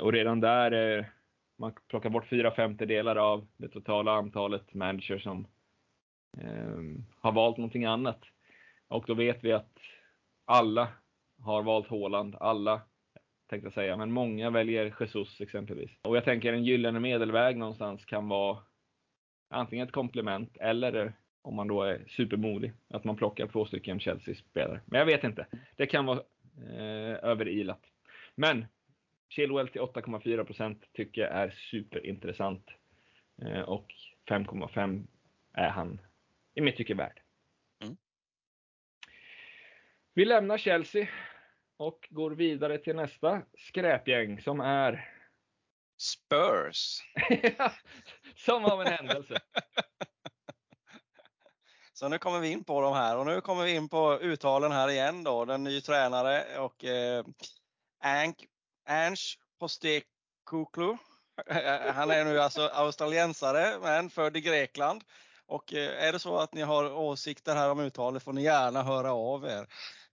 Och 0.00 0.12
redan 0.12 0.40
där, 0.40 1.10
man 1.58 1.72
plockar 1.88 2.10
bort 2.10 2.26
fyra 2.26 2.50
femtedelar 2.50 3.16
av 3.16 3.46
det 3.56 3.68
totala 3.68 4.12
antalet 4.12 4.74
managers 4.74 5.22
som 5.22 5.46
ehm, 6.38 7.04
har 7.20 7.32
valt 7.32 7.56
någonting 7.56 7.84
annat. 7.84 8.20
Och 8.88 9.04
då 9.06 9.14
vet 9.14 9.44
vi 9.44 9.52
att 9.52 9.78
alla 10.44 10.88
har 11.40 11.62
valt 11.62 11.86
Håland, 11.86 12.36
alla 12.40 12.82
tänkte 13.46 13.66
jag 13.66 13.74
säga, 13.74 13.96
men 13.96 14.12
många 14.12 14.50
väljer 14.50 14.94
Jesus 15.00 15.40
exempelvis. 15.40 15.90
Och 16.02 16.16
jag 16.16 16.24
tänker 16.24 16.52
en 16.52 16.64
gyllene 16.64 17.00
medelväg 17.00 17.56
någonstans 17.56 18.04
kan 18.04 18.28
vara 18.28 18.58
antingen 19.48 19.86
ett 19.86 19.92
komplement 19.92 20.56
eller 20.56 21.12
om 21.42 21.54
man 21.54 21.68
då 21.68 21.82
är 21.82 22.04
supermodig, 22.08 22.72
att 22.88 23.04
man 23.04 23.16
plockar 23.16 23.46
två 23.46 23.66
stycken 23.66 24.00
Chelsea-spelare. 24.00 24.80
Men 24.86 24.98
jag 24.98 25.06
vet 25.06 25.24
inte. 25.24 25.46
Det 25.76 25.86
kan 25.86 26.06
vara 26.06 26.18
eh, 26.56 27.24
överilat. 27.24 27.80
Men 28.34 28.66
Chilwell 29.28 29.68
till 29.68 29.80
8,4 29.80 30.44
procent 30.44 30.84
tycker 30.92 31.22
jag 31.22 31.30
är 31.30 31.50
superintressant. 31.50 32.70
Eh, 33.42 33.60
och 33.60 33.94
5,5 34.28 35.06
är 35.52 35.68
han 35.68 36.00
i 36.54 36.60
mitt 36.60 36.76
tycke 36.76 36.94
värd. 36.94 37.20
Mm. 37.82 37.96
Vi 40.14 40.24
lämnar 40.24 40.58
Chelsea 40.58 41.08
och 41.76 42.08
går 42.10 42.30
vidare 42.30 42.78
till 42.78 42.96
nästa 42.96 43.42
skräpgäng 43.58 44.42
som 44.42 44.60
är 44.60 45.12
Spurs. 45.98 47.00
Som 48.36 48.64
av 48.64 48.82
en 48.82 48.92
händelse. 48.92 49.38
Så 51.92 52.08
nu 52.08 52.18
kommer 52.18 52.40
vi 52.40 52.50
in 52.50 52.64
på 52.64 52.80
de 52.80 52.94
här 52.94 53.16
och 53.16 53.26
nu 53.26 53.40
kommer 53.40 53.64
vi 53.64 53.74
in 53.74 53.88
på 53.88 54.18
uttalen 54.20 54.72
här 54.72 54.90
igen 54.90 55.24
då. 55.24 55.44
Den 55.44 55.64
ny 55.64 55.80
tränare 55.80 56.58
och 56.58 56.84
eh, 56.84 57.24
Ank, 58.00 58.44
Ange 58.88 59.36
Postecoglou. 59.58 60.96
Han 61.94 62.10
är 62.10 62.24
nu 62.24 62.40
alltså 62.40 62.62
australiensare 62.62 63.78
men 63.82 64.10
född 64.10 64.36
i 64.36 64.40
Grekland. 64.40 65.04
Och 65.46 65.74
eh, 65.74 66.04
är 66.04 66.12
det 66.12 66.18
så 66.18 66.38
att 66.38 66.54
ni 66.54 66.62
har 66.62 66.92
åsikter 66.92 67.54
här 67.54 67.70
om 67.70 67.80
uttalet 67.80 68.22
får 68.22 68.32
ni 68.32 68.42
gärna 68.42 68.82
höra 68.82 69.12
av 69.12 69.44
er. 69.44 69.66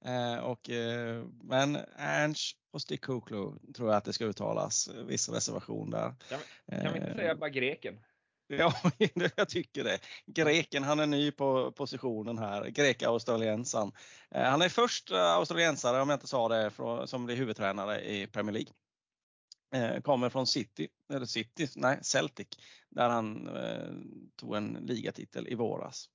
Eh, 0.06 0.38
och, 0.38 0.70
eh, 0.70 1.26
men 1.44 1.78
Ernst 1.98 2.58
Postecoglou 2.72 3.60
tror 3.76 3.89
jag 3.89 3.98
att 3.98 4.06
det 4.06 4.13
ska 4.13 4.26
uttalas. 4.26 4.89
Viss 5.08 5.30
reservation 5.30 5.89
där. 5.89 6.13
Kan, 6.30 6.39
kan 6.68 6.94
vi 6.94 7.00
inte 7.00 7.13
säga 7.13 7.36
bara 7.36 7.50
greken? 7.50 8.00
Ja, 8.48 8.74
jag 9.36 9.50
tycker 9.50 9.84
det. 9.84 10.00
Greken, 10.26 10.84
han 10.84 11.00
är 11.00 11.08
ny 11.08 11.32
på 11.32 11.72
positionen 11.72 12.38
här. 12.38 12.66
Greka-australiensaren. 12.68 13.92
Han 14.32 14.62
är 14.62 14.70
först 14.70 15.12
australiensare, 15.12 16.02
om 16.02 16.10
jag 16.10 16.16
inte 16.16 16.28
sa 16.28 16.48
det, 16.48 16.72
som 17.08 17.26
blir 17.26 17.36
huvudtränare 17.36 18.02
i 18.02 18.28
Premier 18.28 18.54
League. 18.54 18.74
Eh, 19.74 20.02
kommer 20.02 20.30
från 20.30 20.48
City, 20.48 20.88
eller 21.13 21.26
City, 21.26 21.68
nej 21.76 22.00
Celtic, 22.02 22.48
där 22.89 23.10
han 23.10 23.48
eh, 23.48 23.94
tog 24.36 24.56
en 24.56 24.74
ligatitel 24.74 25.48
i 25.48 25.56
våras. 25.56 26.10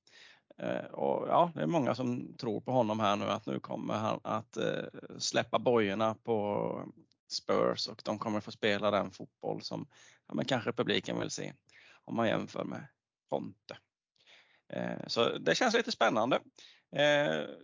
Eh, 0.58 0.84
och 0.84 1.28
ja, 1.28 1.52
det 1.54 1.62
är 1.62 1.66
många 1.66 1.94
som 1.94 2.36
tror 2.36 2.60
på 2.60 2.72
honom 2.72 3.00
här 3.00 3.16
nu 3.16 3.24
att 3.24 3.46
nu 3.46 3.60
kommer 3.60 3.94
han 3.94 4.20
att 4.24 4.56
eh, 4.56 4.84
släppa 5.18 5.58
bojorna 5.58 6.14
på 6.14 6.92
Spurs 7.32 7.88
och 7.88 8.02
de 8.04 8.18
kommer 8.18 8.40
få 8.40 8.50
spela 8.50 8.90
den 8.90 9.10
fotboll 9.10 9.62
som 9.62 9.86
ja, 10.28 10.34
men 10.34 10.44
kanske 10.44 10.72
publiken 10.72 11.20
vill 11.20 11.30
se 11.30 11.52
om 12.04 12.16
man 12.16 12.28
jämför 12.28 12.64
med 12.64 12.88
Conte. 13.28 13.78
Eh, 14.72 15.06
så 15.06 15.38
det 15.38 15.54
känns 15.54 15.74
lite 15.74 15.92
spännande. 15.92 16.40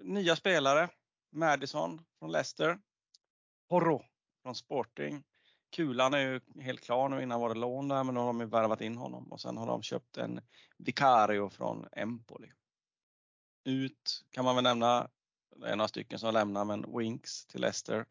Nya 0.03 0.37
spelare, 0.37 0.89
Madison 1.33 2.05
från 2.19 2.33
Leicester, 2.33 2.79
Porro 3.69 4.03
från 4.43 4.55
Sporting, 4.55 5.23
Kulan 5.77 6.15
är 6.15 6.19
ju 6.19 6.41
helt 6.63 6.81
klar 6.81 7.09
nu. 7.09 7.23
Innan 7.23 7.41
var 7.41 7.49
det 7.49 7.61
lån 7.61 7.89
där, 7.89 8.05
men 8.05 8.15
nu 8.15 8.21
har 8.21 8.27
de 8.27 8.41
ju 8.41 8.47
värvat 8.47 8.81
in 8.81 8.97
honom 8.97 9.33
och 9.33 9.41
sen 9.41 9.57
har 9.57 9.67
de 9.67 9.83
köpt 9.83 10.17
en 10.17 10.41
Vicario 10.79 11.51
från 11.51 11.87
Empoli. 11.93 12.49
Ut 13.65 14.25
kan 14.31 14.45
man 14.45 14.55
väl 14.55 14.65
nämna, 14.65 15.09
det 15.57 15.69
är 15.69 15.77
några 15.77 15.89
stycken 15.89 16.19
som 16.19 16.35
lämnar, 16.35 16.65
men 16.65 16.99
Winks 16.99 17.47
till 17.47 17.61
Leicester 17.61 18.07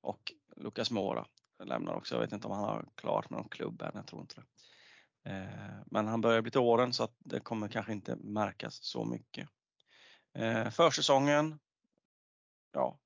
och 0.00 0.32
Lucas 0.56 0.90
Mora 0.90 1.26
lämnar 1.64 1.94
också. 1.94 2.14
Jag 2.14 2.20
vet 2.20 2.32
inte 2.32 2.46
om 2.46 2.52
han 2.52 2.64
har 2.64 2.88
klart 2.94 3.30
med 3.30 3.38
någon 3.38 3.48
klubb 3.48 3.82
än, 3.82 3.90
jag 3.94 4.06
tror 4.06 4.20
inte 4.20 4.34
det. 4.34 4.46
Eh, 5.30 5.82
men 5.86 6.06
han 6.06 6.20
börjar 6.20 6.42
bli 6.42 6.50
till 6.50 6.60
åren 6.60 6.92
så 6.92 7.04
att 7.04 7.16
det 7.18 7.40
kommer 7.40 7.68
kanske 7.68 7.92
inte 7.92 8.16
märkas 8.16 8.74
så 8.74 9.04
mycket. 9.04 9.48
Eh, 10.34 10.70
försäsongen, 10.70 11.58
ja, 12.72 12.98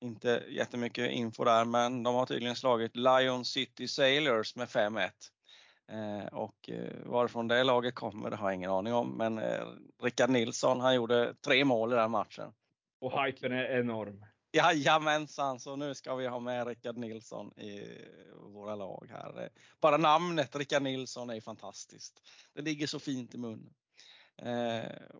inte 0.00 0.44
jättemycket 0.48 1.10
info 1.10 1.44
där, 1.44 1.64
men 1.64 2.02
de 2.02 2.14
har 2.14 2.26
tydligen 2.26 2.56
slagit 2.56 2.96
Lion 2.96 3.44
City 3.44 3.88
Sailors 3.88 4.56
med 4.56 4.68
5-1. 4.68 5.10
Eh, 5.88 6.26
och 6.26 6.70
eh, 6.70 7.06
varifrån 7.06 7.48
det 7.48 7.64
laget 7.64 7.94
kommer 7.94 8.30
det 8.30 8.36
har 8.36 8.48
jag 8.48 8.54
ingen 8.54 8.70
aning 8.70 8.94
om, 8.94 9.10
men 9.10 9.38
eh, 9.38 9.66
Rickard 10.02 10.30
Nilsson 10.30 10.80
han 10.80 10.94
gjorde 10.94 11.34
tre 11.34 11.64
mål 11.64 11.92
i 11.92 11.96
den 11.96 12.10
matchen. 12.10 12.52
Och 13.00 13.24
hypen 13.24 13.52
är 13.52 13.78
enorm. 13.80 14.24
Jajamensan, 14.52 15.60
så 15.60 15.76
nu 15.76 15.94
ska 15.94 16.14
vi 16.14 16.26
ha 16.26 16.40
med 16.40 16.66
Rickard 16.66 16.96
Nilsson 16.96 17.58
i 17.58 17.98
våra 18.36 18.74
lag 18.74 19.08
här. 19.10 19.48
Bara 19.80 19.96
namnet 19.96 20.56
Rickard 20.56 20.82
Nilsson 20.82 21.30
är 21.30 21.40
fantastiskt. 21.40 22.22
Det 22.54 22.62
ligger 22.62 22.86
så 22.86 22.98
fint 22.98 23.34
i 23.34 23.38
munnen. 23.38 23.74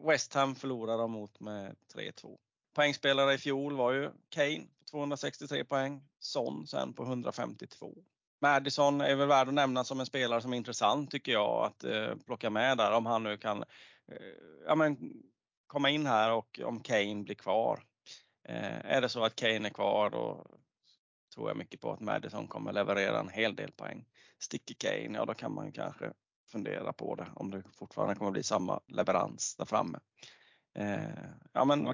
West 0.08 0.34
Ham 0.34 0.54
förlorar 0.54 0.98
de 0.98 1.10
mot 1.10 1.40
med 1.40 1.76
3-2. 1.94 2.36
Poängspelare 2.74 3.34
i 3.34 3.38
fjol 3.38 3.76
var 3.76 3.92
ju 3.92 4.10
Kane 4.28 4.66
på 4.78 4.90
263 4.90 5.64
poäng, 5.64 6.02
Son 6.18 6.66
sen 6.66 6.92
på 6.92 7.02
152. 7.02 7.94
Madison 8.44 9.00
är 9.00 9.16
väl 9.16 9.28
värd 9.28 9.48
att 9.48 9.54
nämna 9.54 9.84
som 9.84 10.00
en 10.00 10.06
spelare 10.06 10.40
som 10.40 10.52
är 10.52 10.56
intressant 10.56 11.10
tycker 11.10 11.32
jag 11.32 11.64
att 11.64 11.84
eh, 11.84 12.16
plocka 12.26 12.50
med 12.50 12.78
där 12.78 12.92
om 12.92 13.06
han 13.06 13.22
nu 13.22 13.36
kan 13.36 13.62
eh, 14.08 14.18
ja, 14.66 14.74
men, 14.74 15.12
komma 15.66 15.90
in 15.90 16.06
här 16.06 16.32
och 16.32 16.60
om 16.64 16.80
Kane 16.80 17.22
blir 17.22 17.34
kvar. 17.34 17.80
Eh, 18.48 18.92
är 18.94 19.00
det 19.00 19.08
så 19.08 19.24
att 19.24 19.36
Kane 19.36 19.68
är 19.68 19.72
kvar 19.72 20.10
då 20.10 20.46
tror 21.34 21.50
jag 21.50 21.56
mycket 21.56 21.80
på 21.80 21.92
att 21.92 22.00
Madison 22.00 22.48
kommer 22.48 22.72
leverera 22.72 23.20
en 23.20 23.28
hel 23.28 23.56
del 23.56 23.72
poäng. 23.72 24.04
Sticker 24.38 24.74
Kane, 24.74 25.18
ja 25.18 25.24
då 25.24 25.34
kan 25.34 25.54
man 25.54 25.72
kanske 25.72 26.12
fundera 26.52 26.92
på 26.92 27.14
det 27.14 27.26
om 27.34 27.50
det 27.50 27.62
fortfarande 27.78 28.14
kommer 28.14 28.30
bli 28.30 28.42
samma 28.42 28.80
leverans 28.86 29.56
där 29.56 29.64
framme. 29.64 29.98
Eh, 30.78 30.98
ja, 31.52 31.64
men, 31.64 31.84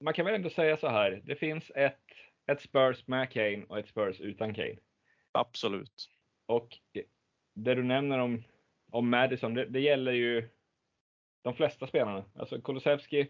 man 0.00 0.14
kan 0.14 0.24
väl 0.24 0.34
ändå 0.34 0.50
säga 0.50 0.76
så 0.76 0.88
här. 0.88 1.22
Det 1.24 1.36
finns 1.36 1.70
ett, 1.74 2.06
ett 2.46 2.60
Spurs 2.60 3.06
med 3.06 3.30
Kane 3.30 3.64
och 3.68 3.78
ett 3.78 3.88
Spurs 3.88 4.20
utan 4.20 4.54
Kane. 4.54 4.76
Absolut. 5.32 6.08
Och 6.46 6.78
det 7.54 7.74
du 7.74 7.82
nämner 7.82 8.18
om, 8.18 8.42
om 8.90 9.10
Madison, 9.10 9.54
det, 9.54 9.64
det 9.64 9.80
gäller 9.80 10.12
ju 10.12 10.48
de 11.42 11.54
flesta 11.54 11.86
spelarna. 11.86 12.24
Alltså 12.34 12.60
Kulusevski 12.60 13.28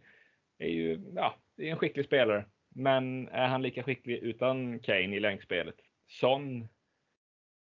är 0.58 0.68
ju 0.68 1.12
ja, 1.14 1.36
är 1.56 1.70
en 1.70 1.76
skicklig 1.76 2.04
spelare. 2.04 2.44
Men 2.74 3.28
är 3.28 3.46
han 3.48 3.62
lika 3.62 3.82
skicklig 3.82 4.18
utan 4.18 4.78
Kane 4.78 5.16
i 5.16 5.20
längdspelet? 5.20 5.76
Son, 6.08 6.68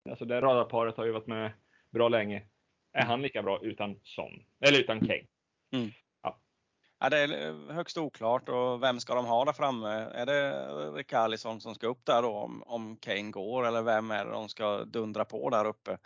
alltså 0.08 0.24
det 0.24 0.40
radarparet 0.40 0.96
har 0.96 1.04
ju 1.04 1.12
varit 1.12 1.26
med 1.26 1.52
bra 1.90 2.08
länge. 2.08 2.42
Är 2.92 3.04
han 3.04 3.22
lika 3.22 3.42
bra 3.42 3.60
utan 3.62 4.00
Son? 4.02 4.44
Eller 4.60 4.80
utan 4.80 5.00
Kane? 5.00 5.26
Mm. 5.72 5.90
Ja, 7.02 7.08
det 7.08 7.18
är 7.18 7.48
eh, 7.48 7.74
högst 7.74 7.98
oklart 7.98 8.48
och 8.48 8.82
vem 8.82 9.00
ska 9.00 9.14
de 9.14 9.26
ha 9.26 9.44
där 9.44 9.52
framme? 9.52 9.88
Är 9.88 10.26
det 10.26 10.66
Rikarlison 10.98 11.60
som 11.60 11.74
ska 11.74 11.86
upp 11.86 12.06
där 12.06 12.22
då 12.22 12.28
om, 12.28 12.62
om 12.66 12.96
Kane 12.96 13.30
går 13.30 13.66
eller 13.66 13.82
vem 13.82 14.10
är 14.10 14.24
det 14.24 14.30
de 14.30 14.48
ska 14.48 14.84
dundra 14.84 15.24
på 15.24 15.50
där 15.50 15.66
uppe? 15.66 15.98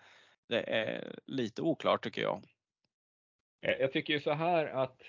Det 0.49 0.63
är 0.63 1.15
lite 1.27 1.63
oklart 1.63 2.05
tycker 2.05 2.23
jag. 2.23 2.43
Eh, 3.67 3.73
jag 3.81 3.93
tycker 3.93 4.13
ju 4.13 4.21
så 4.21 4.33
här 4.33 4.67
att 4.67 5.03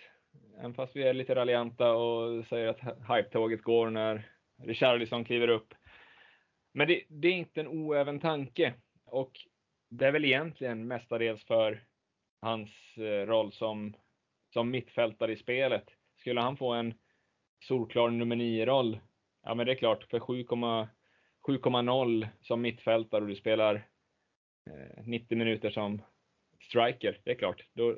även 0.60 0.74
fast 0.74 0.96
vi 0.96 1.04
är 1.04 1.14
lite 1.14 1.36
raljanta 1.36 1.92
och 1.92 2.46
säger 2.46 2.68
att 2.68 2.82
hype-tåget 2.82 3.62
går 3.62 3.90
när 3.90 4.30
Richarlison 4.64 5.26
kliver 5.26 5.48
upp. 5.48 5.74
Men 6.74 6.88
det, 6.88 7.04
det, 7.10 7.28
är 7.28 7.34
inte 7.34 7.62
en 7.62 7.68
oäven 7.68 8.20
tanke 8.20 8.74
och 9.06 9.32
det 9.90 10.08
är 10.08 10.12
väl 10.12 10.26
egentligen 10.26 10.88
mestadels 10.88 11.46
för 11.46 11.84
hans 12.42 12.70
eh, 12.98 13.26
roll 13.26 13.54
som 13.54 13.96
som 14.56 14.72
mittfältare 14.72 15.34
i 15.34 15.38
spelet. 15.38 15.86
Skulle 16.20 16.42
han 16.42 16.58
få 16.58 16.74
en 16.74 16.94
solklar 17.64 18.10
nummer 18.10 18.36
9-roll, 18.36 19.00
ja 19.44 19.56
men 19.56 19.66
det 19.66 19.72
är 19.72 19.76
klart, 19.76 20.04
för 20.04 20.20
7,0 20.20 22.28
som 22.42 22.62
mittfältare 22.62 23.22
och 23.22 23.28
du 23.28 23.36
spelar 23.36 23.76
eh, 24.70 25.06
90 25.06 25.38
minuter 25.38 25.70
som 25.70 26.02
striker, 26.62 27.20
det 27.24 27.32
är 27.32 27.36
klart. 27.36 27.66
Då, 27.74 27.96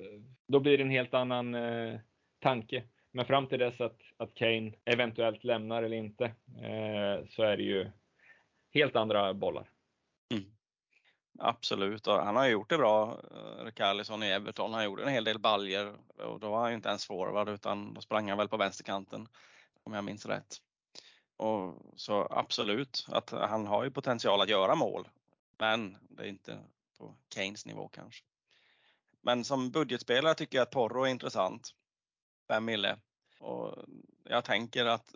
då 0.48 0.60
blir 0.60 0.78
det 0.78 0.84
en 0.84 0.90
helt 0.90 1.14
annan 1.14 1.56
eh, 1.56 2.00
tanke. 2.40 2.84
Men 3.12 3.26
fram 3.26 3.48
till 3.48 3.60
dess 3.60 3.82
att, 3.82 4.02
att 4.18 4.34
Kane 4.34 4.72
eventuellt 4.86 5.44
lämnar 5.44 5.84
eller 5.84 5.98
inte, 5.98 6.26
eh, 6.62 7.26
så 7.30 7.44
är 7.44 7.58
det 7.58 7.64
ju 7.64 7.90
helt 8.74 8.96
andra 8.96 9.34
bollar. 9.34 9.70
Absolut, 11.40 12.08
och 12.08 12.26
han 12.26 12.36
har 12.36 12.48
gjort 12.48 12.70
det 12.70 12.78
bra, 12.78 13.22
eh, 13.32 14.24
i 14.24 14.32
Everton. 14.32 14.74
Han 14.74 14.86
gjorde 14.86 15.04
en 15.04 15.10
hel 15.10 15.24
del 15.24 15.40
baljer 15.40 15.94
och 16.18 16.40
då 16.40 16.50
var 16.50 16.60
han 16.60 16.70
ju 16.70 16.76
inte 16.76 16.90
ens 16.90 17.06
forward 17.06 17.50
utan 17.50 17.94
då 17.94 18.02
sprang 18.02 18.30
han 18.30 18.38
väl 18.38 18.48
på 18.48 18.58
vänsterkanten 18.58 19.28
om 19.84 19.94
jag 19.94 20.04
minns 20.04 20.26
rätt. 20.26 20.62
Och 21.38 21.74
så 21.96 22.28
absolut 22.32 23.06
att 23.10 23.30
han 23.30 23.68
har 23.68 23.84
ju 23.84 23.92
potential 23.92 24.42
att 24.42 24.50
göra 24.50 24.76
mål, 24.76 25.08
men 25.58 25.98
det 26.10 26.24
är 26.24 26.28
inte 26.28 26.60
på 26.98 27.16
Keynes 27.34 27.66
nivå 27.66 27.88
kanske. 27.88 28.24
Men 29.22 29.44
som 29.44 29.72
budgetspelare 29.72 30.36
tycker 30.36 30.58
jag 30.58 30.64
att 30.64 30.72
Porro 30.72 31.04
är 31.04 31.08
intressant. 31.08 31.76
5 32.48 32.66
mille. 32.66 32.98
Och 33.40 33.76
jag 34.24 34.46
tänker 34.46 34.86
att 34.86 35.16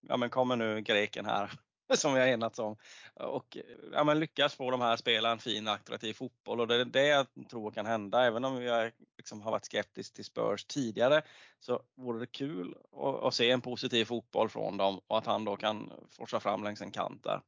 ja, 0.00 0.16
men 0.16 0.30
kommer 0.30 0.56
nu 0.56 0.80
greken 0.80 1.26
här 1.26 1.52
som 1.94 2.14
vi 2.14 2.20
har 2.20 2.26
enats 2.26 2.58
om 2.58 2.76
och 3.14 3.56
ja, 3.92 4.04
men 4.04 4.20
lyckas 4.20 4.54
få 4.54 4.70
de 4.70 4.80
här 4.80 4.96
spela 4.96 5.32
en 5.32 5.38
fin 5.38 5.68
attraktiv 5.68 6.12
fotboll 6.12 6.60
och 6.60 6.68
det 6.68 6.74
är 6.74 6.84
det 6.84 7.06
jag 7.06 7.26
tror 7.50 7.70
kan 7.70 7.86
hända. 7.86 8.24
Även 8.24 8.44
om 8.44 8.62
jag 8.62 8.92
liksom 9.16 9.42
har 9.42 9.50
varit 9.50 9.64
skeptisk 9.64 10.14
till 10.14 10.24
Spurs 10.24 10.64
tidigare 10.64 11.22
så 11.60 11.82
vore 11.94 12.18
det 12.18 12.26
kul 12.26 12.74
att, 12.92 13.22
att, 13.22 13.34
se 13.34 13.50
en 13.50 13.60
positiv 13.60 14.04
fotboll 14.04 14.48
från 14.48 14.76
dem 14.76 15.00
och 15.06 15.18
att 15.18 15.26
han 15.26 15.44
då 15.44 15.56
kan 15.56 15.92
forsa 16.08 16.40
fram 16.40 16.64
längs 16.64 16.82
en 16.82 16.90
kant 16.90 17.24
där. 17.24 17.42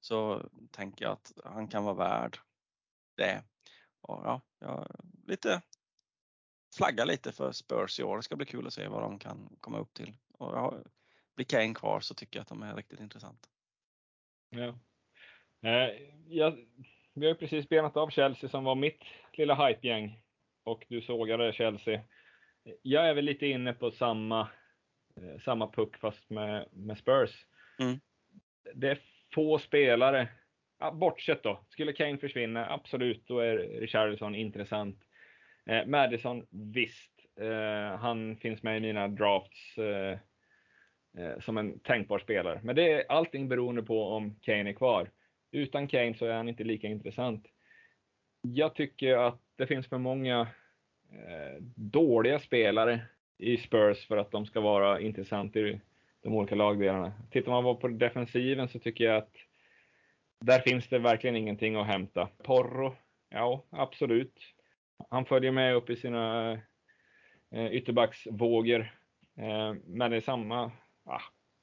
Så 0.00 0.42
tänker 0.70 1.04
jag 1.04 1.12
att 1.12 1.32
han 1.44 1.68
kan 1.68 1.84
vara 1.84 1.94
värd 1.94 2.38
det. 3.16 3.42
Och 4.00 4.22
ja, 4.24 4.40
jag 4.58 4.86
lite 5.26 5.62
flagga 6.76 7.04
lite 7.04 7.32
för 7.32 7.52
Spurs 7.52 8.00
i 8.00 8.02
år. 8.02 8.16
Det 8.16 8.22
ska 8.22 8.36
bli 8.36 8.46
kul 8.46 8.66
att 8.66 8.74
se 8.74 8.88
vad 8.88 9.02
de 9.02 9.18
kan 9.18 9.56
komma 9.60 9.78
upp 9.78 9.94
till. 9.94 10.16
Och 10.32 10.56
ja, 10.56 10.74
blir 11.36 11.46
Kane 11.46 11.74
kvar 11.74 12.00
så 12.00 12.14
tycker 12.14 12.38
jag 12.38 12.42
att 12.42 12.48
de 12.48 12.62
är 12.62 12.76
riktigt 12.76 13.00
intressanta. 13.00 13.48
Ja. 14.50 14.78
Eh, 15.62 15.90
ja, 16.28 16.56
vi 17.14 17.26
har 17.26 17.32
ju 17.32 17.34
precis 17.34 17.68
benat 17.68 17.96
av 17.96 18.10
Chelsea 18.10 18.50
som 18.50 18.64
var 18.64 18.74
mitt 18.74 19.04
lilla 19.32 19.66
hypegäng 19.66 20.18
och 20.64 20.84
du 20.88 21.00
sågade 21.00 21.52
Chelsea. 21.52 22.00
Jag 22.82 23.08
är 23.08 23.14
väl 23.14 23.24
lite 23.24 23.46
inne 23.46 23.72
på 23.72 23.90
samma, 23.90 24.40
eh, 25.16 25.40
samma 25.44 25.70
puck 25.70 25.96
fast 25.96 26.30
med, 26.30 26.68
med 26.72 26.98
Spurs. 26.98 27.46
Mm. 27.78 28.00
Det 28.74 28.88
är 28.90 28.98
få 29.34 29.58
spelare, 29.58 30.28
bortsett 30.92 31.42
då, 31.42 31.60
skulle 31.68 31.92
Kane 31.92 32.18
försvinna, 32.18 32.70
absolut, 32.70 33.26
då 33.26 33.38
är 33.38 33.56
Richarlison 33.56 34.34
intressant. 34.34 35.04
Eh, 35.66 35.86
Madison, 35.86 36.46
visst. 36.50 37.12
Eh, 37.40 37.98
han 37.98 38.36
finns 38.36 38.62
med 38.62 38.76
i 38.76 38.80
mina 38.80 39.08
drafts 39.08 39.78
Eh, 41.18 41.40
som 41.40 41.58
en 41.58 41.78
tänkbar 41.78 42.18
spelare. 42.18 42.60
Men 42.62 42.76
det 42.76 42.92
är 42.92 43.04
allting 43.08 43.48
beroende 43.48 43.82
på 43.82 44.04
om 44.04 44.36
Kane 44.40 44.70
är 44.70 44.72
kvar. 44.72 45.10
Utan 45.50 45.88
Kane 45.88 46.14
så 46.14 46.26
är 46.26 46.34
han 46.34 46.48
inte 46.48 46.64
lika 46.64 46.88
intressant. 46.88 47.46
Jag 48.42 48.74
tycker 48.74 49.16
att 49.16 49.40
det 49.56 49.66
finns 49.66 49.86
för 49.86 49.98
många 49.98 50.40
eh, 51.12 51.62
dåliga 51.74 52.38
spelare 52.38 53.00
i 53.38 53.56
Spurs 53.56 54.06
för 54.06 54.16
att 54.16 54.30
de 54.30 54.46
ska 54.46 54.60
vara 54.60 55.00
intressanta 55.00 55.58
i 55.58 55.80
de 56.22 56.34
olika 56.34 56.54
lagdelarna. 56.54 57.12
Tittar 57.30 57.62
man 57.62 57.76
på 57.76 57.88
defensiven 57.88 58.68
så 58.68 58.78
tycker 58.78 59.04
jag 59.04 59.16
att 59.16 59.34
där 60.40 60.60
finns 60.60 60.88
det 60.88 60.98
verkligen 60.98 61.36
ingenting 61.36 61.76
att 61.76 61.86
hämta. 61.86 62.28
Porro, 62.44 62.94
ja 63.28 63.64
absolut. 63.70 64.38
Han 65.08 65.24
följer 65.24 65.52
med 65.52 65.74
upp 65.74 65.90
i 65.90 65.96
sina 65.96 66.52
eh, 67.50 67.72
ytterbacksvågor. 67.72 68.94
Men 69.84 70.10
det 70.10 70.16
är 70.16 70.20
samma. 70.20 70.72
Ah, 71.04 71.22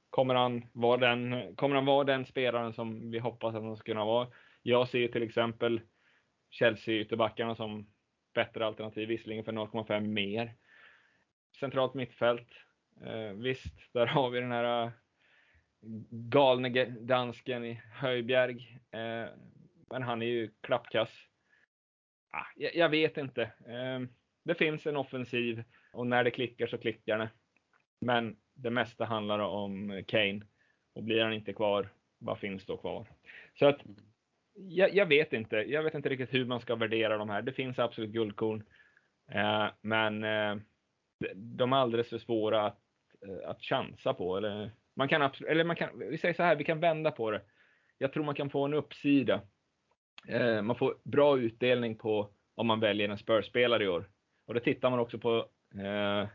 kommer, 0.10 0.36
han 0.36 0.66
vara 0.74 0.98
den, 0.98 1.56
kommer 1.56 1.76
han 1.76 1.86
vara 1.86 2.04
den 2.04 2.26
spelaren 2.26 2.74
som 2.74 3.12
vi 3.12 3.20
hoppas 3.20 3.56
att 3.56 3.64
han 3.64 3.78
ska 3.78 3.86
kunna 3.86 4.06
vara? 4.06 4.28
Jag 4.62 4.88
ser 4.88 5.08
till 5.08 5.24
exempel 5.24 5.82
Chelsea-ytterbackarna 6.50 7.56
som 7.56 7.88
bättre 8.34 8.66
alternativ, 8.66 9.08
visserligen 9.08 9.46
för 9.46 9.52
0,5 9.52 10.00
mer. 10.00 10.54
Centralt 11.60 11.94
mittfält. 11.94 12.48
Eh, 13.06 13.32
visst, 13.32 13.94
där 13.94 14.06
har 14.06 14.30
vi 14.30 14.40
den 14.40 14.52
här 14.52 14.84
eh, 14.84 14.92
galne 16.10 16.86
dansken 16.86 17.66
i 17.66 17.82
Höjbjerg. 17.94 18.80
Eh, 18.92 19.30
men 19.90 20.02
han 20.02 20.22
är 20.22 20.26
ju 20.26 20.52
klappkass 20.62 21.10
ah, 22.38 22.46
jag, 22.56 22.76
jag, 22.76 22.90
vet 22.90 23.18
inte. 23.18 23.42
Eh, 23.44 24.00
det 24.44 24.56
finns 24.56 24.88
en 24.88 24.98
offensiv 24.98 25.64
och 25.94 26.08
när 26.08 26.24
det 26.24 26.32
klickar 26.32 26.68
så 26.68 26.78
klickar 26.78 27.18
det. 27.18 27.30
Men 28.00 28.38
det 28.58 28.70
mesta 28.70 29.06
handlar 29.06 29.40
om 29.40 30.04
Kane. 30.08 30.42
Och 30.94 31.04
blir 31.04 31.24
han 31.24 31.34
inte 31.34 31.54
kvar, 31.54 31.90
vad 32.18 32.40
finns 32.40 32.66
då 32.66 32.78
kvar? 32.78 33.08
Så 33.60 33.66
att 33.66 33.80
jag, 34.54 34.96
jag, 34.96 35.06
vet 35.06 35.34
inte. 35.34 35.56
Jag 35.56 35.84
vet 35.84 35.94
inte 35.94 36.10
riktigt 36.10 36.34
hur 36.34 36.46
man 36.46 36.60
ska 36.60 36.76
värdera 36.76 37.18
de 37.18 37.30
här. 37.30 37.42
Det 37.42 37.54
finns 37.54 37.80
absolut 37.80 38.10
guldkorn. 38.10 38.64
Eh, 39.32 39.68
men 39.82 40.24
eh, 40.24 40.56
de 41.36 41.74
är 41.74 41.78
alldeles 41.78 42.10
för 42.10 42.18
svåra 42.18 42.66
att, 42.66 42.80
eh, 43.28 43.50
att 43.50 43.62
chansa 43.62 44.14
på. 44.14 44.38
Eller 44.38 44.72
man 44.96 45.08
kan 45.08 45.22
absolut, 45.22 45.52
eller 45.52 45.64
man 45.64 45.76
kan, 45.76 46.00
vi 46.00 46.18
säger 46.18 46.34
så 46.34 46.44
här, 46.44 46.56
vi 46.56 46.64
kan 46.64 46.80
vända 46.80 47.12
på 47.12 47.32
det. 47.32 47.42
Jag 47.98 48.14
tror 48.14 48.24
man 48.24 48.36
kan 48.36 48.50
få 48.50 48.66
en 48.66 48.74
uppsida 48.74 49.42
Eh, 50.28 50.62
man 50.62 50.76
får 50.76 50.98
bra 51.04 51.38
utdelning 51.38 51.98
på 51.98 52.30
om 52.56 52.68
man 52.68 52.80
väljer 52.80 53.10
en 53.10 53.18
Spurs-spelare 53.18 53.84
i 53.84 53.88
år. 53.88 54.10
Och 54.48 54.54
det 54.54 54.60
tittar 54.60 54.90
man 54.90 55.00
också 55.00 55.20
på 55.20 55.38
eh, 55.76 56.28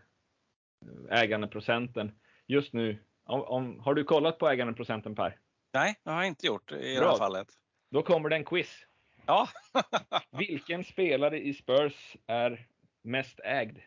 ägandeprocenten. 1.10 2.12
Just 2.46 2.72
nu, 2.72 2.98
om, 3.24 3.42
om, 3.42 3.80
har 3.80 3.94
du 3.94 4.04
kollat 4.04 4.38
på 4.38 4.48
ägandeprocenten 4.48 5.14
Per? 5.14 5.38
Nej, 5.72 6.00
det 6.04 6.10
har 6.10 6.18
jag 6.18 6.26
inte 6.26 6.46
gjort 6.46 6.72
i 6.72 6.96
bra. 6.96 7.04
det 7.04 7.10
här 7.10 7.18
fallet. 7.18 7.48
Då 7.90 8.02
kommer 8.02 8.28
det 8.28 8.36
en 8.36 8.44
quiz. 8.44 8.86
Ja. 9.26 9.48
Vilken 10.30 10.84
spelare 10.84 11.40
i 11.40 11.54
Spurs 11.54 12.16
är 12.26 12.66
mest 13.02 13.40
ägd? 13.44 13.78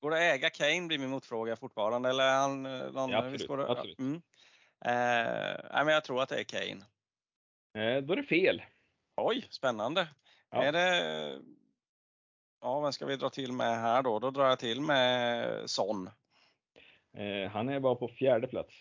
Går 0.00 0.10
det 0.10 0.16
att 0.16 0.34
äga 0.34 0.50
Kane 0.50 0.86
blir 0.86 0.98
min 0.98 1.10
motfråga 1.10 1.56
fortfarande 1.56 2.08
eller 2.08 2.32
han 2.32 2.66
eh, 2.66 2.92
någon, 2.92 3.10
ja, 3.10 3.18
absolut. 3.18 3.48
Det, 3.48 3.70
absolut. 3.70 3.98
Mm. 3.98 4.22
Eh, 4.84 5.84
men 5.84 5.88
jag 5.88 6.04
tror 6.04 6.22
att 6.22 6.28
det 6.28 6.40
är 6.40 6.44
Kane. 6.44 6.84
Eh, 7.74 8.02
då 8.02 8.12
är 8.12 8.16
det 8.16 8.22
fel. 8.22 8.62
Oj, 9.16 9.46
spännande. 9.50 10.08
Ja. 10.50 10.62
Är 10.62 10.72
det, 10.72 11.40
ja, 12.66 12.80
vem 12.80 12.92
ska 12.92 13.06
vi 13.06 13.16
dra 13.16 13.30
till 13.30 13.52
med 13.52 13.80
här 13.80 14.02
då? 14.02 14.18
Då 14.18 14.30
drar 14.30 14.48
jag 14.48 14.58
till 14.58 14.80
med 14.80 15.70
Son. 15.70 16.10
Eh, 17.16 17.50
han 17.50 17.68
är 17.68 17.80
bara 17.80 17.94
på 17.94 18.08
fjärde 18.08 18.46
plats. 18.46 18.74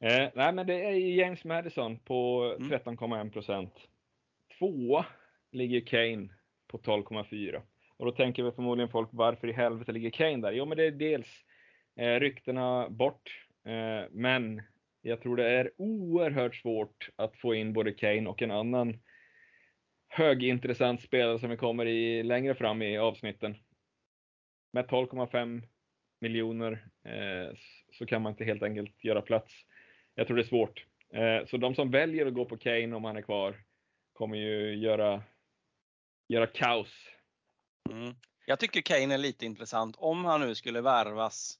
Eh, 0.00 0.28
nej, 0.34 0.52
men 0.52 0.66
det 0.66 0.84
är 0.84 0.90
James 0.92 1.44
Madison 1.44 1.98
på 1.98 2.42
13,1 2.58 3.14
mm. 3.14 3.30
procent. 3.30 3.74
Tvåa 4.58 5.06
ligger 5.52 5.80
Kane 5.80 6.28
på 6.68 6.78
12,4. 6.78 7.62
Och 7.96 8.06
då 8.06 8.12
tänker 8.12 8.42
väl 8.42 8.52
förmodligen 8.52 8.90
folk, 8.90 9.08
varför 9.12 9.48
i 9.48 9.52
helvete 9.52 9.92
ligger 9.92 10.10
Kane 10.10 10.36
där? 10.36 10.52
Jo, 10.52 10.66
men 10.66 10.76
det 10.76 10.84
är 10.84 10.90
dels 10.90 11.28
eh, 11.96 12.20
ryktena 12.20 12.88
bort, 12.88 13.46
eh, 13.64 14.10
men 14.10 14.62
jag 15.00 15.20
tror 15.22 15.36
det 15.36 15.50
är 15.50 15.70
oerhört 15.76 16.56
svårt 16.56 17.08
att 17.16 17.36
få 17.36 17.54
in 17.54 17.72
både 17.72 17.92
Kane 17.92 18.26
och 18.26 18.42
en 18.42 18.50
annan 18.50 18.98
högintressant 20.14 21.02
spelare 21.02 21.38
som 21.38 21.50
vi 21.50 21.56
kommer 21.56 21.86
i 21.86 22.22
längre 22.22 22.54
fram 22.54 22.82
i 22.82 22.98
avsnitten. 22.98 23.56
Med 24.72 24.86
12,5 24.86 25.62
miljoner 26.20 26.72
eh, 27.04 27.56
så 27.92 28.06
kan 28.06 28.22
man 28.22 28.32
inte 28.32 28.44
helt 28.44 28.62
enkelt 28.62 29.04
göra 29.04 29.22
plats. 29.22 29.54
Jag 30.14 30.26
tror 30.26 30.36
det 30.36 30.42
är 30.42 30.46
svårt. 30.46 30.86
Eh, 31.14 31.46
så 31.46 31.56
de 31.56 31.74
som 31.74 31.90
väljer 31.90 32.26
att 32.26 32.34
gå 32.34 32.44
på 32.44 32.56
Kane 32.56 32.96
om 32.96 33.04
han 33.04 33.16
är 33.16 33.22
kvar 33.22 33.64
kommer 34.12 34.36
ju 34.36 34.74
göra, 34.74 35.22
göra 36.28 36.46
kaos. 36.46 37.08
Mm. 37.90 38.14
Jag 38.46 38.58
tycker 38.58 38.80
Kane 38.80 39.14
är 39.14 39.18
lite 39.18 39.46
intressant 39.46 39.96
om 39.98 40.24
han 40.24 40.40
nu 40.40 40.54
skulle 40.54 40.80
värvas 40.80 41.58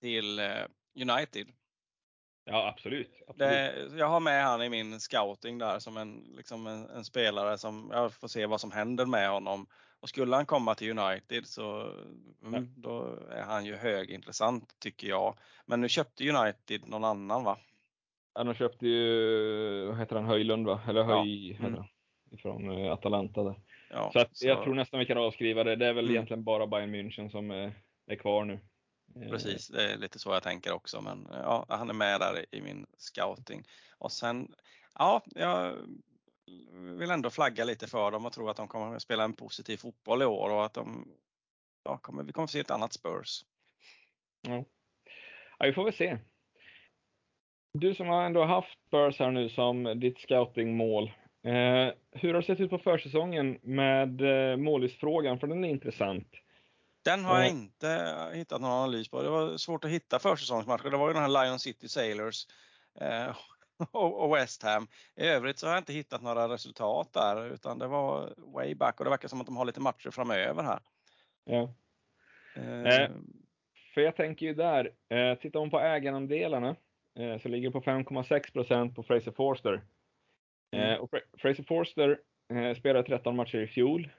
till 0.00 0.38
eh, 0.38 0.66
United. 0.94 1.52
Ja, 2.44 2.68
absolut. 2.68 3.22
absolut. 3.28 3.50
Det, 3.50 3.98
jag 3.98 4.08
har 4.08 4.20
med 4.20 4.44
han 4.44 4.62
i 4.62 4.68
min 4.68 5.00
scouting 5.00 5.58
där 5.58 5.78
som 5.78 5.96
en, 5.96 6.34
liksom 6.36 6.66
en, 6.66 6.90
en, 6.90 7.04
spelare 7.04 7.58
som 7.58 7.90
jag 7.92 8.14
får 8.14 8.28
se 8.28 8.46
vad 8.46 8.60
som 8.60 8.72
händer 8.72 9.06
med 9.06 9.30
honom. 9.30 9.66
Och 10.00 10.08
skulle 10.08 10.36
han 10.36 10.46
komma 10.46 10.74
till 10.74 10.98
United 10.98 11.46
så 11.46 11.92
mm, 12.44 12.68
då 12.76 13.18
är 13.30 13.42
han 13.42 13.64
ju 13.64 13.76
högintressant 13.76 14.76
tycker 14.80 15.08
jag. 15.08 15.38
Men 15.66 15.80
nu 15.80 15.88
köpte 15.88 16.28
United 16.28 16.88
någon 16.88 17.04
annan 17.04 17.44
va? 17.44 17.58
Ja, 18.34 18.44
de 18.44 18.54
köpte 18.54 18.86
ju, 18.86 19.86
vad 19.86 19.98
heter 19.98 20.16
han, 20.16 20.24
Höjlund 20.24 20.66
va? 20.66 20.80
Eller 20.88 21.02
Höj, 21.02 21.58
ja. 21.60 21.66
mm. 21.66 21.82
ifrån 22.30 22.90
Atalanta 22.90 23.42
där. 23.42 23.54
Ja, 23.90 24.10
så, 24.12 24.18
att, 24.18 24.36
så 24.36 24.46
jag 24.46 24.62
tror 24.62 24.74
nästan 24.74 25.00
vi 25.00 25.06
kan 25.06 25.18
avskriva 25.18 25.64
det. 25.64 25.76
Det 25.76 25.86
är 25.86 25.92
väl 25.92 26.04
mm. 26.04 26.14
egentligen 26.14 26.44
bara 26.44 26.66
Bayern 26.66 26.94
München 26.94 27.28
som 27.28 27.50
är, 27.50 27.72
är 28.06 28.16
kvar 28.16 28.44
nu. 28.44 28.60
Precis, 29.14 29.68
det 29.68 29.92
är 29.92 29.98
lite 29.98 30.18
så 30.18 30.30
jag 30.30 30.42
tänker 30.42 30.72
också. 30.72 31.00
Men 31.00 31.28
ja, 31.30 31.66
han 31.68 31.90
är 31.90 31.94
med 31.94 32.20
där 32.20 32.46
i 32.50 32.60
min 32.60 32.86
scouting. 32.96 33.64
Och 33.98 34.12
sen, 34.12 34.54
ja, 34.98 35.22
jag 35.26 35.76
vill 36.72 37.10
ändå 37.10 37.30
flagga 37.30 37.64
lite 37.64 37.86
för 37.86 38.10
dem 38.10 38.26
och 38.26 38.32
tror 38.32 38.50
att 38.50 38.56
de 38.56 38.68
kommer 38.68 38.96
att 38.96 39.02
spela 39.02 39.24
en 39.24 39.32
positiv 39.32 39.76
fotboll 39.76 40.22
i 40.22 40.24
år 40.24 40.50
och 40.50 40.64
att 40.64 40.74
de, 40.74 41.08
ja, 41.84 41.96
kommer, 41.96 42.22
vi 42.22 42.32
kommer 42.32 42.44
att 42.44 42.50
se 42.50 42.60
ett 42.60 42.70
annat 42.70 42.92
Spurs. 42.92 43.44
Ja. 44.48 44.64
ja, 45.58 45.66
vi 45.66 45.72
får 45.72 45.84
väl 45.84 45.92
se. 45.92 46.18
Du 47.78 47.94
som 47.94 48.08
har 48.08 48.24
ändå 48.24 48.44
haft 48.44 48.78
Spurs 48.86 49.18
här 49.18 49.30
nu 49.30 49.48
som 49.48 50.00
ditt 50.00 50.20
scoutingmål. 50.20 51.12
Eh, 51.44 51.94
hur 52.10 52.34
har 52.34 52.40
det 52.40 52.46
sett 52.46 52.60
ut 52.60 52.70
på 52.70 52.78
försäsongen 52.78 53.58
med 53.62 54.20
eh, 54.20 54.56
målisfrågan? 54.56 55.40
För 55.40 55.46
den 55.46 55.64
är 55.64 55.68
intressant. 55.68 56.28
Den 57.04 57.24
har 57.24 57.38
jag 57.38 57.48
inte 57.48 58.30
hittat 58.34 58.60
någon 58.60 58.70
analys 58.70 59.08
på. 59.08 59.22
Det 59.22 59.30
var 59.30 59.56
svårt 59.56 59.84
att 59.84 59.90
hitta 59.90 60.18
försäsongsmatcher. 60.18 60.90
Det 60.90 60.96
var 60.96 61.08
ju 61.08 61.14
den 61.14 61.22
här 61.22 61.44
Lion 61.44 61.58
City 61.58 61.88
Sailors 61.88 62.46
eh, 63.00 63.36
och 63.92 64.36
West 64.36 64.62
Ham. 64.62 64.88
I 65.16 65.26
övrigt 65.26 65.58
så 65.58 65.66
har 65.66 65.74
jag 65.74 65.80
inte 65.80 65.92
hittat 65.92 66.22
några 66.22 66.48
resultat 66.48 67.12
där 67.12 67.52
utan 67.52 67.78
det 67.78 67.86
var 67.86 68.34
way 68.36 68.74
back 68.74 69.00
och 69.00 69.04
det 69.04 69.10
verkar 69.10 69.28
som 69.28 69.40
att 69.40 69.46
de 69.46 69.56
har 69.56 69.64
lite 69.64 69.80
matcher 69.80 70.10
framöver 70.10 70.62
här. 70.62 70.80
Ja. 71.44 71.74
Eh. 72.54 72.82
Eh, 72.82 73.10
för 73.94 74.00
jag 74.00 74.16
tänker 74.16 74.46
ju 74.46 74.54
där, 74.54 74.92
eh, 75.08 75.38
tittar 75.38 75.60
man 75.60 75.70
på 75.70 75.80
ägarandelarna 75.80 76.76
eh, 77.18 77.38
så 77.38 77.48
ligger 77.48 77.68
det 77.68 77.72
på 77.72 77.80
5,6 77.80 78.52
procent 78.52 78.96
på 78.96 79.02
Fraser 79.02 79.32
Forster. 79.32 79.82
Eh, 80.72 80.88
mm. 80.88 81.00
och 81.00 81.10
Fraser 81.38 81.62
Forster 81.62 82.20
eh, 82.54 82.74
spelade 82.74 83.08
13 83.08 83.36
matcher 83.36 83.58
i 83.58 83.66
fjol. 83.66 84.10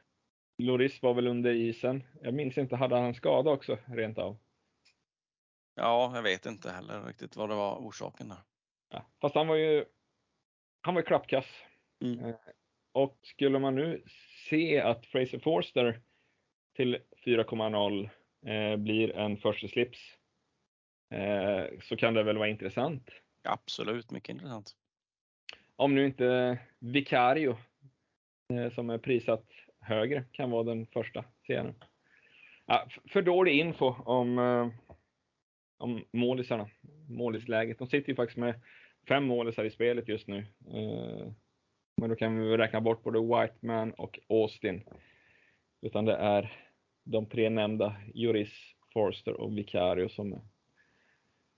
Loris 0.58 1.01
var 1.01 1.14
väl 1.14 1.28
under 1.28 1.54
isen. 1.54 2.04
Jag 2.22 2.34
minns 2.34 2.58
inte, 2.58 2.76
hade 2.76 2.95
han 2.95 3.14
skada 3.14 3.51
också 3.51 3.78
rent 3.86 4.18
av? 4.18 4.38
Ja, 5.76 6.12
jag 6.16 6.24
vet 6.24 6.45
inte 6.45 6.72
heller 6.72 7.04
riktigt 7.04 7.36
vad 7.36 7.49
det 7.49 7.56
var 7.56 7.76
orsaken 7.76 8.30
där. 8.30 8.38
Ja, 8.89 9.06
fast 9.22 9.36
han 9.36 9.47
var 9.47 9.56
ju, 9.56 9.86
han 10.82 10.93
var 10.93 11.01
ju 11.01 11.06
klappkass. 11.06 11.45
Mm. 12.01 12.26
Eh, 12.26 12.36
och 12.91 13.20
skulle 13.24 13.60
man 13.60 13.76
nu 13.76 14.04
se 14.49 14.82
att 14.82 15.06
Fraser 15.06 15.39
Forster 15.39 16.01
till 16.76 16.97
4,0 17.26 18.10
eh, 18.45 18.78
blir 18.78 19.16
en 19.16 19.38
första 19.38 19.68
slips 19.68 19.99
eh, 21.14 21.80
så 21.82 21.97
kan 21.97 22.14
det 22.14 22.24
väl 22.24 22.38
vara 22.38 22.49
intressant? 22.49 23.10
Absolut, 23.43 24.12
mycket 24.12 24.30
intressant. 24.30 24.76
Om 25.76 25.95
nu 25.95 26.06
inte 26.06 26.60
Vicario 26.80 27.58
eh, 28.54 28.74
som 28.74 28.89
är 28.89 28.97
prissatt 28.97 29.45
högre 29.84 30.24
kan 30.32 30.52
vara 30.52 30.64
den 30.64 30.86
första 30.86 31.26
scenen. 31.44 31.76
Ja, 32.66 32.88
för 33.10 33.22
dålig 33.22 33.60
info 33.60 33.96
om, 34.06 34.40
eh, 34.40 34.68
om 35.78 36.06
målisarna, 36.12 36.70
målisläget. 37.10 37.80
De 37.80 37.88
sitter 37.88 38.10
ju 38.10 38.16
faktiskt 38.16 38.38
med 38.38 38.62
fem 39.08 39.24
målisar 39.24 39.64
i 39.64 39.72
spelet 39.72 40.08
just 40.08 40.28
nu. 40.28 40.38
Eh, 40.68 41.32
men 41.98 42.10
då 42.10 42.16
kan 42.16 42.40
vi 42.40 42.58
räkna 42.58 42.82
bort 42.82 43.04
både 43.04 43.20
Whiteman 43.20 43.92
och 43.92 44.20
Austin. 44.30 44.84
Utan 45.82 46.06
det 46.06 46.16
är 46.16 46.52
de 47.04 47.26
tre 47.26 47.50
nämnda, 47.50 47.96
Juris, 48.14 48.52
Forster 48.94 49.34
och 49.34 49.58
Vicario 49.58 50.10
som 50.10 50.42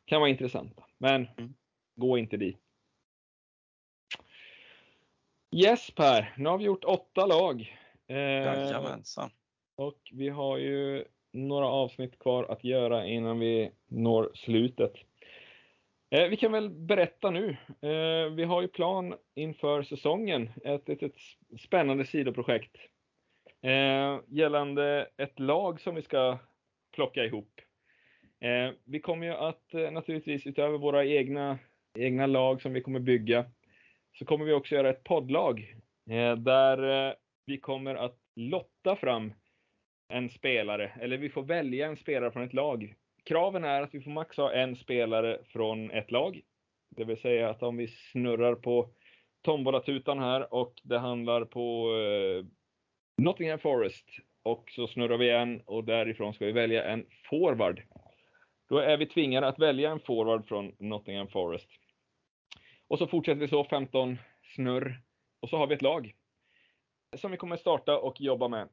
kan 0.06 0.22
vara 0.22 0.30
intressanta. 0.30 0.84
Men 0.98 1.28
mm. 1.38 1.54
gå 1.96 2.18
inte 2.18 2.38
dit. 2.38 2.58
Yes 5.52 5.92
Per, 5.92 6.34
nu 6.38 6.50
har 6.50 6.58
vi 6.58 6.64
gjort 6.64 6.84
åtta 6.84 7.26
lag. 7.26 7.78
Eh, 8.08 8.18
Jajamensan. 8.18 9.30
Och 9.76 9.99
vi 10.14 10.30
har 10.30 10.58
ju 10.58 11.06
några 11.34 11.66
avsnitt 11.66 12.20
kvar 12.20 12.43
att 12.43 12.64
göra 12.64 13.06
innan 13.06 13.39
vi 13.39 13.72
når 13.88 14.32
slutet. 14.34 14.93
Eh, 16.10 16.28
vi 16.30 16.38
kan 16.38 16.51
väl 16.51 16.70
berätta 16.70 17.32
nu. 17.32 17.58
Eh, 17.82 18.32
vi 18.32 18.43
har 18.43 18.62
ju 18.62 18.68
plan 18.68 19.16
inför 19.36 19.84
säsongen, 19.84 20.49
ett, 20.64 20.89
ett, 20.89 21.03
ett 21.03 21.16
spännande 21.60 22.06
sidoprojekt 22.06 22.76
eh, 23.62 24.20
gällande 24.28 25.10
ett 25.18 25.39
lag 25.39 25.82
som 25.82 25.95
vi 25.95 26.01
ska 26.01 26.38
plocka 26.93 27.24
ihop. 27.26 27.62
Eh, 28.39 28.74
vi 28.84 28.99
kommer 28.99 29.26
ju 29.26 29.34
att 29.34 29.74
eh, 29.74 29.91
naturligtvis 29.91 30.47
utöver 30.47 30.78
våra 30.78 31.06
egna, 31.06 31.60
egna 31.97 32.26
lag 32.26 32.62
som 32.62 32.74
vi 32.74 32.82
kommer 32.82 32.99
bygga 32.99 33.45
så 34.14 34.26
kommer 34.26 34.45
vi 34.45 34.53
också 34.53 34.76
göra 34.76 34.89
ett 34.89 35.03
poddlag 35.03 35.76
eh, 36.10 36.36
där 36.36 37.16
vi 37.46 37.58
kommer 37.58 37.96
att 37.96 38.18
lotta 38.36 38.96
fram 38.96 39.34
en 40.08 40.30
spelare, 40.30 40.91
eller 41.02 41.18
vi 41.18 41.30
får 41.30 41.43
välja 41.43 41.88
en 41.88 41.98
spelare 41.98 42.32
från 42.32 42.43
ett 42.43 42.54
lag. 42.54 42.96
Kraven 43.24 43.64
är 43.64 43.82
att 43.82 43.93
vi 43.93 44.02
får 44.02 44.12
max 44.12 44.38
ha 44.38 44.54
en 44.54 44.76
spelare 44.76 45.39
från 45.46 45.91
ett 45.91 46.12
lag. 46.12 46.41
Det 46.89 47.04
vill 47.04 47.22
säga 47.22 47.50
att 47.50 47.64
om 47.64 47.78
vi 47.78 47.88
snurrar 47.88 48.56
på 48.56 48.89
tombolatutan 49.41 50.20
här 50.20 50.54
och 50.54 50.74
det 50.84 51.00
handlar 51.00 51.46
på 51.46 51.96
eh, 51.98 52.46
Nottingham 53.24 53.60
Forest 53.60 54.06
och 54.43 54.72
så 54.72 54.88
snurrar 54.88 55.18
vi 55.18 55.26
igen 55.26 55.62
och 55.66 55.84
därifrån 55.84 56.34
ska 56.34 56.46
vi 56.46 56.52
välja 56.52 56.84
en 56.84 57.06
forward. 57.30 57.82
Då 58.70 58.78
är 58.78 58.98
vi 58.98 59.06
tvingade 59.06 59.48
att 59.48 59.60
välja 59.60 59.91
en 59.91 60.00
forward 60.00 60.48
från 60.48 60.76
Nottingham 60.80 61.28
Forest. 61.28 61.70
Och 62.88 62.98
så 62.98 63.08
fortsätter 63.08 63.39
vi 63.39 63.48
så 63.48 63.64
15 63.64 64.18
snurr 64.56 65.02
och 65.39 65.50
så 65.50 65.58
har 65.58 65.68
vi 65.68 65.76
ett 65.76 65.82
lag 65.82 66.16
som 67.18 67.32
vi 67.32 67.38
kommer 67.38 67.57
starta 67.57 67.97
och 67.97 68.22
jobba 68.22 68.47
med. 68.47 68.68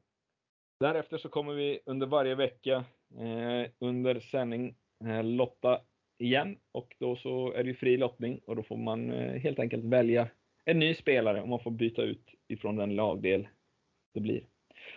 Därefter 0.79 1.17
så 1.17 1.29
kommer 1.29 1.53
vi 1.53 1.79
under 1.85 2.07
varje 2.07 2.35
vecka 2.35 2.85
eh, 3.19 3.69
under 3.79 4.19
sändning 4.19 4.75
eh, 5.05 5.23
lotta 5.23 5.81
igen 6.17 6.57
och 6.71 6.95
då 6.99 7.15
så 7.15 7.51
är 7.51 7.63
det 7.63 7.69
ju 7.69 7.75
fri 7.75 7.97
lottning 7.97 8.39
och 8.45 8.55
då 8.55 8.63
får 8.63 8.77
man 8.77 9.11
eh, 9.11 9.41
helt 9.41 9.59
enkelt 9.59 9.83
välja 9.83 10.27
en 10.65 10.79
ny 10.79 10.93
spelare 10.93 11.41
och 11.41 11.49
man 11.49 11.59
får 11.59 11.71
byta 11.71 12.01
ut 12.01 12.31
ifrån 12.47 12.75
den 12.75 12.95
lagdel 12.95 13.47
det 14.13 14.19
blir. 14.19 14.43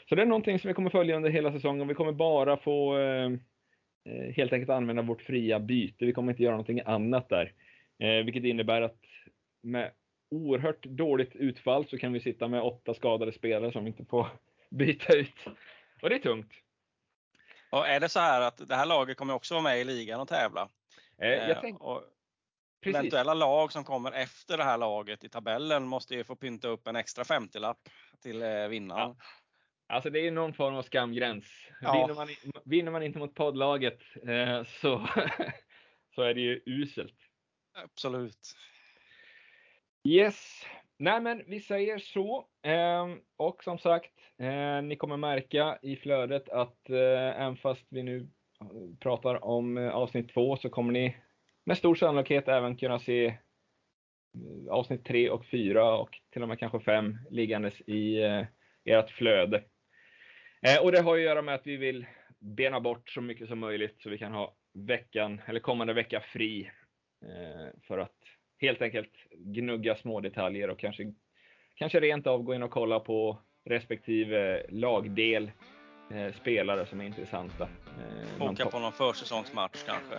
Så 0.09 0.15
det 0.15 0.23
är 0.23 0.27
någonting 0.27 0.59
som 0.59 0.69
vi 0.69 0.75
kommer 0.75 0.91
följa 0.91 1.17
under 1.17 1.31
hela 1.31 1.53
säsongen. 1.53 1.89
Vi 1.89 1.95
kommer 1.95 2.13
bara 2.13 2.57
få 2.57 2.99
eh, 2.99 3.33
eh 4.05 4.35
helt 4.37 4.53
enkelt 4.53 4.71
använda 4.71 5.03
vårt 5.03 5.23
fria 5.23 5.61
byte. 5.61 6.05
Vi 6.05 6.13
kommer 6.13 6.33
inte 6.33 6.43
göra 6.43 6.53
någonting 6.53 6.81
annat 6.85 7.29
där. 7.29 7.53
Eh, 7.99 8.25
vilket 8.25 8.45
innebär 8.45 8.83
att 8.83 9.01
med 9.63 9.91
oerhört 10.31 10.85
dåligt 10.85 11.37
utfall 11.37 11.89
så 11.89 11.99
kan 11.99 12.13
vi 12.13 12.21
sitta 12.21 12.49
med 12.49 12.63
åtta 12.63 12.95
skadade 12.95 13.33
spelare 13.33 13.73
som 13.73 13.87
inte 13.87 14.05
får 14.05 14.29
byta 14.71 15.15
ut. 15.15 15.47
Och 16.03 16.09
det 16.09 16.15
är 16.15 16.19
tungt. 16.19 16.53
Och 17.71 17.89
är 17.89 18.01
det 18.01 18.09
så 18.09 18.21
här 18.21 18.41
att 18.41 18.69
det 18.69 18.75
här 18.75 18.87
laget 18.87 19.17
kommer 19.17 19.35
också 19.35 19.55
vara 19.55 19.63
med 19.63 19.81
i 19.81 19.85
ligan 19.85 20.21
och 20.21 20.29
tävla? 20.29 20.69
Eh, 21.19 21.31
eh, 21.31 21.59
tänk... 21.61 21.81
och 21.81 22.03
eventuella 22.87 23.35
lag 23.35 23.73
som 23.73 23.85
kommer 23.85 24.13
efter 24.13 24.57
det 24.57 24.65
här 24.65 24.79
laget 24.79 25.25
i 25.25 25.29
tabellen 25.29 25.87
måste 25.87 26.15
ju 26.15 26.25
få 26.25 26.37
pynta 26.37 26.69
upp 26.69 26.87
en 26.87 26.97
extra 26.97 27.25
50-lapp 27.25 27.89
till 28.23 28.43
eh, 28.43 28.69
vinnaren. 28.69 29.09
Ja. 29.09 29.17
Alltså 29.89 30.11
det 30.11 30.27
är 30.27 30.31
någon 30.31 30.55
form 30.55 30.75
av 30.75 30.83
skamgräns. 30.83 31.45
Ja. 31.81 31.93
Vinner, 31.93 32.15
man, 32.15 32.29
vinner 32.65 32.93
man 32.93 33.03
inte 33.03 33.19
mot 33.19 33.35
poddlaget 33.35 33.99
eh, 34.29 34.65
så, 34.65 35.09
så 36.15 36.23
är 36.23 36.35
det 36.35 36.41
ju 36.41 36.63
uselt. 36.67 37.17
Absolut. 37.75 38.57
Yes, 40.07 40.67
nej 40.99 41.21
men 41.21 41.43
vi 41.47 41.61
säger 41.61 41.99
så. 41.99 42.47
Ehm, 42.63 43.21
och 43.37 43.65
som 43.65 43.79
sagt, 43.79 44.13
eh, 44.39 44.83
ni 44.83 44.97
kommer 44.97 45.17
märka 45.17 45.79
i 45.83 45.97
flödet 45.97 46.49
att 46.49 46.91
eh, 46.91 47.41
även 47.41 47.57
fast 47.57 47.87
vi 47.89 48.03
nu 48.03 48.29
eh, 48.61 48.99
pratar 49.01 49.45
om 49.45 49.79
eh, 49.79 49.91
avsnitt 49.91 50.35
två 50.35 50.57
så 50.57 50.69
kommer 50.69 50.93
ni 50.93 51.17
med 51.65 51.79
stor 51.79 51.95
sannolikhet 51.95 52.49
även 52.49 52.77
kunna 52.77 52.99
se 52.99 53.27
eh, 53.27 53.35
avsnitt 54.71 55.05
tre 55.05 55.31
och 55.31 55.47
fyra 55.47 55.95
och 55.95 56.11
till 56.33 56.43
och 56.43 56.49
med 56.49 56.59
kanske 56.59 56.81
fem 56.81 57.19
liggandes 57.31 57.81
i 57.81 58.23
eh, 58.23 58.45
ert 58.85 59.11
flöde. 59.11 59.65
Och 60.83 60.93
det 60.93 61.01
har 61.01 61.15
att 61.17 61.23
göra 61.23 61.43
med 61.43 61.55
att 61.55 61.67
vi 61.67 61.77
vill 61.77 62.07
bena 62.39 62.81
bort 62.81 63.11
så 63.11 63.21
mycket 63.21 63.49
som 63.49 63.59
möjligt 63.59 64.01
så 64.01 64.11
vi 64.11 64.19
kan 64.19 64.33
ha 64.33 64.57
veckan, 64.75 65.41
eller 65.47 65.61
kommande 65.61 65.93
vecka 65.93 66.21
fri. 66.21 66.71
För 67.89 67.99
att 67.99 68.17
helt 68.61 68.83
enkelt 68.83 69.13
gnugga 69.37 69.97
små 69.97 70.21
detaljer 70.21 70.71
och 70.71 70.79
kanske, 70.79 71.13
kanske 71.75 72.01
rent 72.01 72.27
av 72.27 72.43
gå 72.43 72.55
in 72.55 72.63
och 72.63 72.71
kolla 72.71 73.01
på 73.01 73.39
respektive 73.65 74.67
lagdel 74.69 75.51
eh, 76.11 76.33
spelare 76.33 76.87
som 76.87 77.01
är 77.01 77.05
intressanta. 77.05 77.69
Eh, 78.39 78.43
Åka 78.43 78.67
på 78.67 78.79
någon 78.79 78.93
försäsongsmatch 78.93 79.85
kanske? 79.87 80.19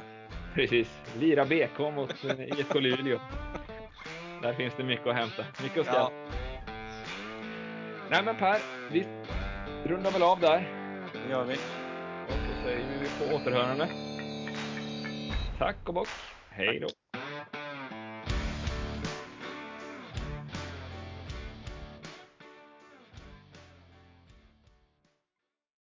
Precis. 0.54 1.02
Lira 1.20 1.46
BK 1.46 1.80
mot 1.80 2.24
eh, 2.24 2.42
IFK 2.42 2.80
Luleå. 2.80 3.20
Där 4.42 4.54
finns 4.54 4.74
det 4.78 4.84
mycket 4.84 5.08
att 5.08 5.16
hämta. 5.16 5.46
Mycket 5.64 5.78
att 5.78 5.86
ska. 5.86 5.96
Ja. 5.96 6.12
Nej 8.10 8.24
men 8.24 8.36
Per, 8.36 8.58
vi 8.92 9.06
rundar 9.86 10.12
väl 10.12 10.24
av 10.24 10.40
där. 10.40 10.60
Det 11.14 11.32
gör 11.32 11.46
vi. 11.46 11.54
Och 11.54 12.32
så 12.32 12.64
säger 12.64 12.86
vi 13.02 13.30
på 13.30 13.36
återhörande. 13.36 13.90
Tack 15.58 15.88
och 15.88 15.94
bock. 15.94 16.08
Hej 16.50 16.80
då. 16.80 16.88